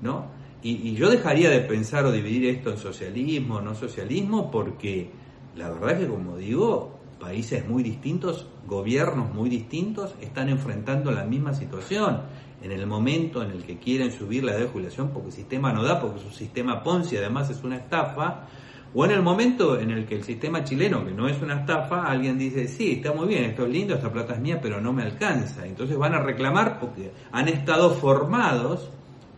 ¿no? 0.00 0.26
Y, 0.62 0.94
yo 0.94 1.10
dejaría 1.10 1.50
de 1.50 1.60
pensar 1.60 2.04
o 2.06 2.10
dividir 2.10 2.46
esto 2.46 2.70
en 2.70 2.78
socialismo, 2.78 3.56
o 3.56 3.60
no 3.60 3.74
socialismo, 3.74 4.50
porque 4.50 5.10
la 5.54 5.70
verdad 5.70 5.92
es 5.92 5.98
que, 6.00 6.06
como 6.08 6.36
digo, 6.36 6.95
países 7.20 7.66
muy 7.68 7.82
distintos, 7.82 8.46
gobiernos 8.66 9.32
muy 9.34 9.48
distintos, 9.48 10.14
están 10.20 10.48
enfrentando 10.48 11.10
la 11.10 11.24
misma 11.24 11.54
situación. 11.54 12.22
En 12.62 12.72
el 12.72 12.86
momento 12.86 13.42
en 13.42 13.50
el 13.50 13.64
que 13.64 13.78
quieren 13.78 14.10
subir 14.10 14.44
la 14.44 14.52
edad 14.52 14.60
de 14.60 14.68
jubilación 14.68 15.10
porque 15.10 15.28
el 15.28 15.34
sistema 15.34 15.72
no 15.72 15.82
da, 15.82 16.00
porque 16.00 16.20
su 16.20 16.30
sistema 16.30 16.82
Ponzi 16.82 17.16
además 17.16 17.50
es 17.50 17.62
una 17.62 17.76
estafa, 17.76 18.46
o 18.94 19.04
en 19.04 19.10
el 19.10 19.22
momento 19.22 19.78
en 19.78 19.90
el 19.90 20.06
que 20.06 20.14
el 20.14 20.24
sistema 20.24 20.64
chileno, 20.64 21.04
que 21.04 21.12
no 21.12 21.28
es 21.28 21.40
una 21.42 21.60
estafa, 21.60 22.04
alguien 22.04 22.38
dice, 22.38 22.66
sí, 22.66 22.92
está 22.92 23.12
muy 23.12 23.28
bien, 23.28 23.44
esto 23.44 23.66
es 23.66 23.70
lindo, 23.70 23.94
esta 23.94 24.10
plata 24.10 24.34
es 24.34 24.40
mía, 24.40 24.58
pero 24.60 24.80
no 24.80 24.92
me 24.92 25.02
alcanza. 25.02 25.66
Entonces 25.66 25.98
van 25.98 26.14
a 26.14 26.20
reclamar 26.20 26.80
porque 26.80 27.10
han 27.30 27.48
estado 27.48 27.90
formados 27.90 28.88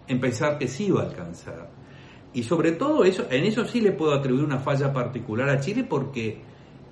en 0.07 0.20
pensar 0.20 0.59
que 0.59 0.68
sí 0.68 0.91
va 0.91 1.03
a 1.03 1.07
alcanzar. 1.07 1.70
Y 2.33 2.43
sobre 2.45 2.72
todo 2.72 3.05
eso, 3.05 3.26
en 3.31 3.45
eso 3.45 3.64
sí 3.64 3.81
le 3.81 3.93
puedo 3.93 4.12
atribuir 4.12 4.45
una 4.45 4.59
falla 4.59 4.93
particular 4.93 5.49
a 5.49 5.59
Chile 5.59 5.85
porque 5.89 6.41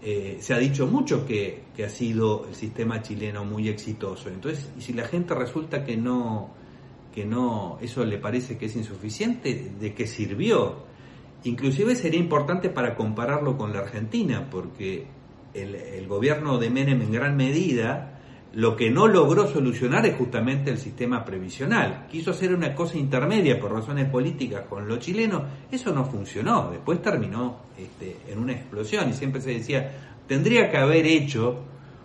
eh, 0.08 0.36
se 0.38 0.54
ha 0.54 0.58
dicho 0.58 0.86
mucho 0.86 1.26
que, 1.26 1.64
que, 1.74 1.84
ha 1.84 1.88
sido 1.88 2.46
el 2.46 2.54
sistema 2.54 3.02
chileno 3.02 3.44
muy 3.44 3.68
exitoso. 3.68 4.28
Entonces, 4.28 4.70
y 4.78 4.80
si 4.80 4.92
la 4.92 5.08
gente 5.08 5.34
resulta 5.34 5.84
que 5.84 5.96
no, 5.96 6.50
que 7.12 7.24
no, 7.24 7.76
eso 7.80 8.04
le 8.04 8.16
parece 8.16 8.56
que 8.56 8.66
es 8.66 8.76
insuficiente, 8.76 9.72
¿de 9.80 9.94
qué 9.94 10.06
sirvió? 10.06 10.84
Inclusive 11.42 11.96
sería 11.96 12.20
importante 12.20 12.70
para 12.70 12.94
compararlo 12.94 13.58
con 13.58 13.72
la 13.72 13.80
Argentina, 13.80 14.48
porque 14.48 15.08
el, 15.54 15.74
el 15.74 16.06
gobierno 16.06 16.58
de 16.58 16.70
Menem 16.70 17.02
en 17.02 17.10
gran 17.10 17.36
medida 17.36 18.15
lo 18.56 18.74
que 18.74 18.90
no 18.90 19.06
logró 19.06 19.46
solucionar 19.46 20.06
es 20.06 20.16
justamente 20.16 20.70
el 20.70 20.78
sistema 20.78 21.26
previsional. 21.26 22.06
Quiso 22.10 22.30
hacer 22.30 22.54
una 22.54 22.74
cosa 22.74 22.96
intermedia 22.96 23.60
por 23.60 23.70
razones 23.70 24.08
políticas 24.08 24.62
con 24.66 24.88
los 24.88 24.98
chilenos, 24.98 25.42
eso 25.70 25.92
no 25.92 26.06
funcionó. 26.06 26.70
Después 26.70 27.02
terminó 27.02 27.58
este, 27.76 28.16
en 28.26 28.38
una 28.38 28.54
explosión 28.54 29.10
y 29.10 29.12
siempre 29.12 29.42
se 29.42 29.50
decía, 29.50 29.92
tendría 30.26 30.70
que 30.70 30.78
haber 30.78 31.04
hecho 31.04 31.64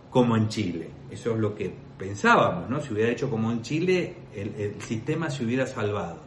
como 0.10 0.36
en 0.36 0.50
Chile. 0.50 0.90
Eso 1.10 1.32
es 1.32 1.40
lo 1.40 1.56
que 1.56 1.74
pensábamos, 1.98 2.70
¿no? 2.70 2.82
Si 2.82 2.94
hubiera 2.94 3.10
hecho 3.10 3.30
como 3.30 3.50
en 3.50 3.62
Chile, 3.62 4.14
el, 4.36 4.76
sistema 4.82 5.30
se 5.30 5.46
hubiera 5.46 5.66
salvado 5.66 6.18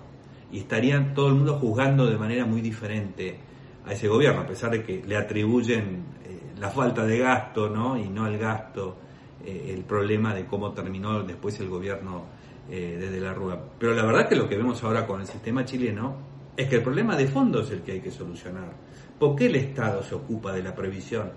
y 0.50 0.60
estarían 0.60 1.12
todo 1.12 1.28
el 1.28 1.34
mundo 1.34 1.58
juzgando 1.58 2.06
de 2.06 2.16
manera 2.16 2.46
muy 2.46 2.62
diferente 2.62 3.40
a 3.84 3.92
ese 3.92 4.08
gobierno, 4.08 4.40
a 4.40 4.46
pesar 4.46 4.70
de 4.70 4.82
que 4.84 5.02
le 5.06 5.18
atribuyen 5.18 5.82
eh, 6.24 6.54
la 6.58 6.70
falta 6.70 7.04
de 7.04 7.18
gasto, 7.18 7.68
¿no? 7.68 7.98
Y 7.98 8.08
no 8.08 8.26
el 8.26 8.38
gasto 8.38 9.04
eh, 9.46 9.74
el 9.74 9.84
problema 9.84 10.34
de 10.34 10.46
cómo 10.46 10.72
terminó 10.72 11.22
después 11.22 11.58
el 11.60 11.68
gobierno 11.68 12.24
eh, 12.70 12.96
desde 12.98 13.20
la 13.20 13.34
Rúa. 13.34 13.58
Pero 13.78 13.94
la 13.94 14.04
verdad 14.04 14.28
que 14.28 14.36
lo 14.36 14.48
que 14.48 14.56
vemos 14.56 14.82
ahora 14.82 15.06
con 15.06 15.20
el 15.20 15.26
sistema 15.26 15.64
chileno 15.64 16.16
es 16.56 16.68
que 16.68 16.76
el 16.76 16.82
problema 16.82 17.16
de 17.16 17.26
fondo 17.26 17.60
es 17.60 17.70
el 17.70 17.82
que 17.82 17.92
hay 17.92 18.00
que 18.00 18.10
solucionar. 18.10 18.72
¿Por 19.18 19.36
qué 19.36 19.46
el 19.46 19.56
Estado 19.56 20.02
se 20.02 20.14
ocupa 20.14 20.52
de 20.52 20.62
la 20.62 20.74
previsión? 20.74 21.32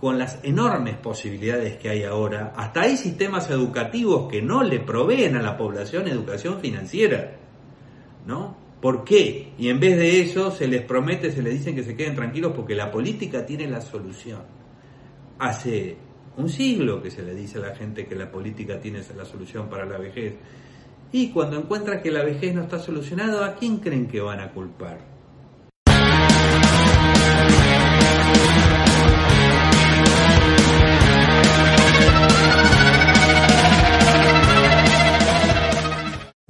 Con 0.00 0.18
las 0.18 0.40
enormes 0.42 0.96
posibilidades 0.96 1.76
que 1.76 1.88
hay 1.88 2.02
ahora, 2.02 2.52
hasta 2.56 2.82
hay 2.82 2.96
sistemas 2.96 3.48
educativos 3.50 4.28
que 4.30 4.42
no 4.42 4.62
le 4.62 4.80
proveen 4.80 5.36
a 5.36 5.42
la 5.42 5.56
población 5.56 6.08
educación 6.08 6.60
financiera. 6.60 7.36
¿No? 8.26 8.56
¿Por 8.80 9.04
qué? 9.04 9.52
Y 9.58 9.68
en 9.68 9.80
vez 9.80 9.96
de 9.96 10.20
eso 10.20 10.50
se 10.50 10.68
les 10.68 10.82
promete, 10.82 11.30
se 11.30 11.42
les 11.42 11.54
dicen 11.54 11.74
que 11.74 11.82
se 11.82 11.96
queden 11.96 12.14
tranquilos 12.14 12.52
porque 12.54 12.74
la 12.74 12.90
política 12.90 13.46
tiene 13.46 13.68
la 13.68 13.80
solución. 13.80 14.42
Hace 15.38 15.96
un 16.36 16.48
siglo 16.48 17.02
que 17.02 17.10
se 17.10 17.22
le 17.22 17.34
dice 17.34 17.58
a 17.58 17.62
la 17.62 17.74
gente 17.74 18.06
que 18.06 18.14
la 18.14 18.30
política 18.30 18.80
tiene 18.80 19.00
la 19.16 19.24
solución 19.24 19.68
para 19.68 19.86
la 19.86 19.98
vejez. 19.98 20.34
Y 21.12 21.30
cuando 21.30 21.58
encuentra 21.58 22.02
que 22.02 22.10
la 22.10 22.22
vejez 22.22 22.54
no 22.54 22.62
está 22.62 22.78
solucionada, 22.78 23.46
¿a 23.46 23.54
quién 23.54 23.78
creen 23.78 24.06
que 24.06 24.20
van 24.20 24.40
a 24.40 24.52
culpar? 24.52 24.98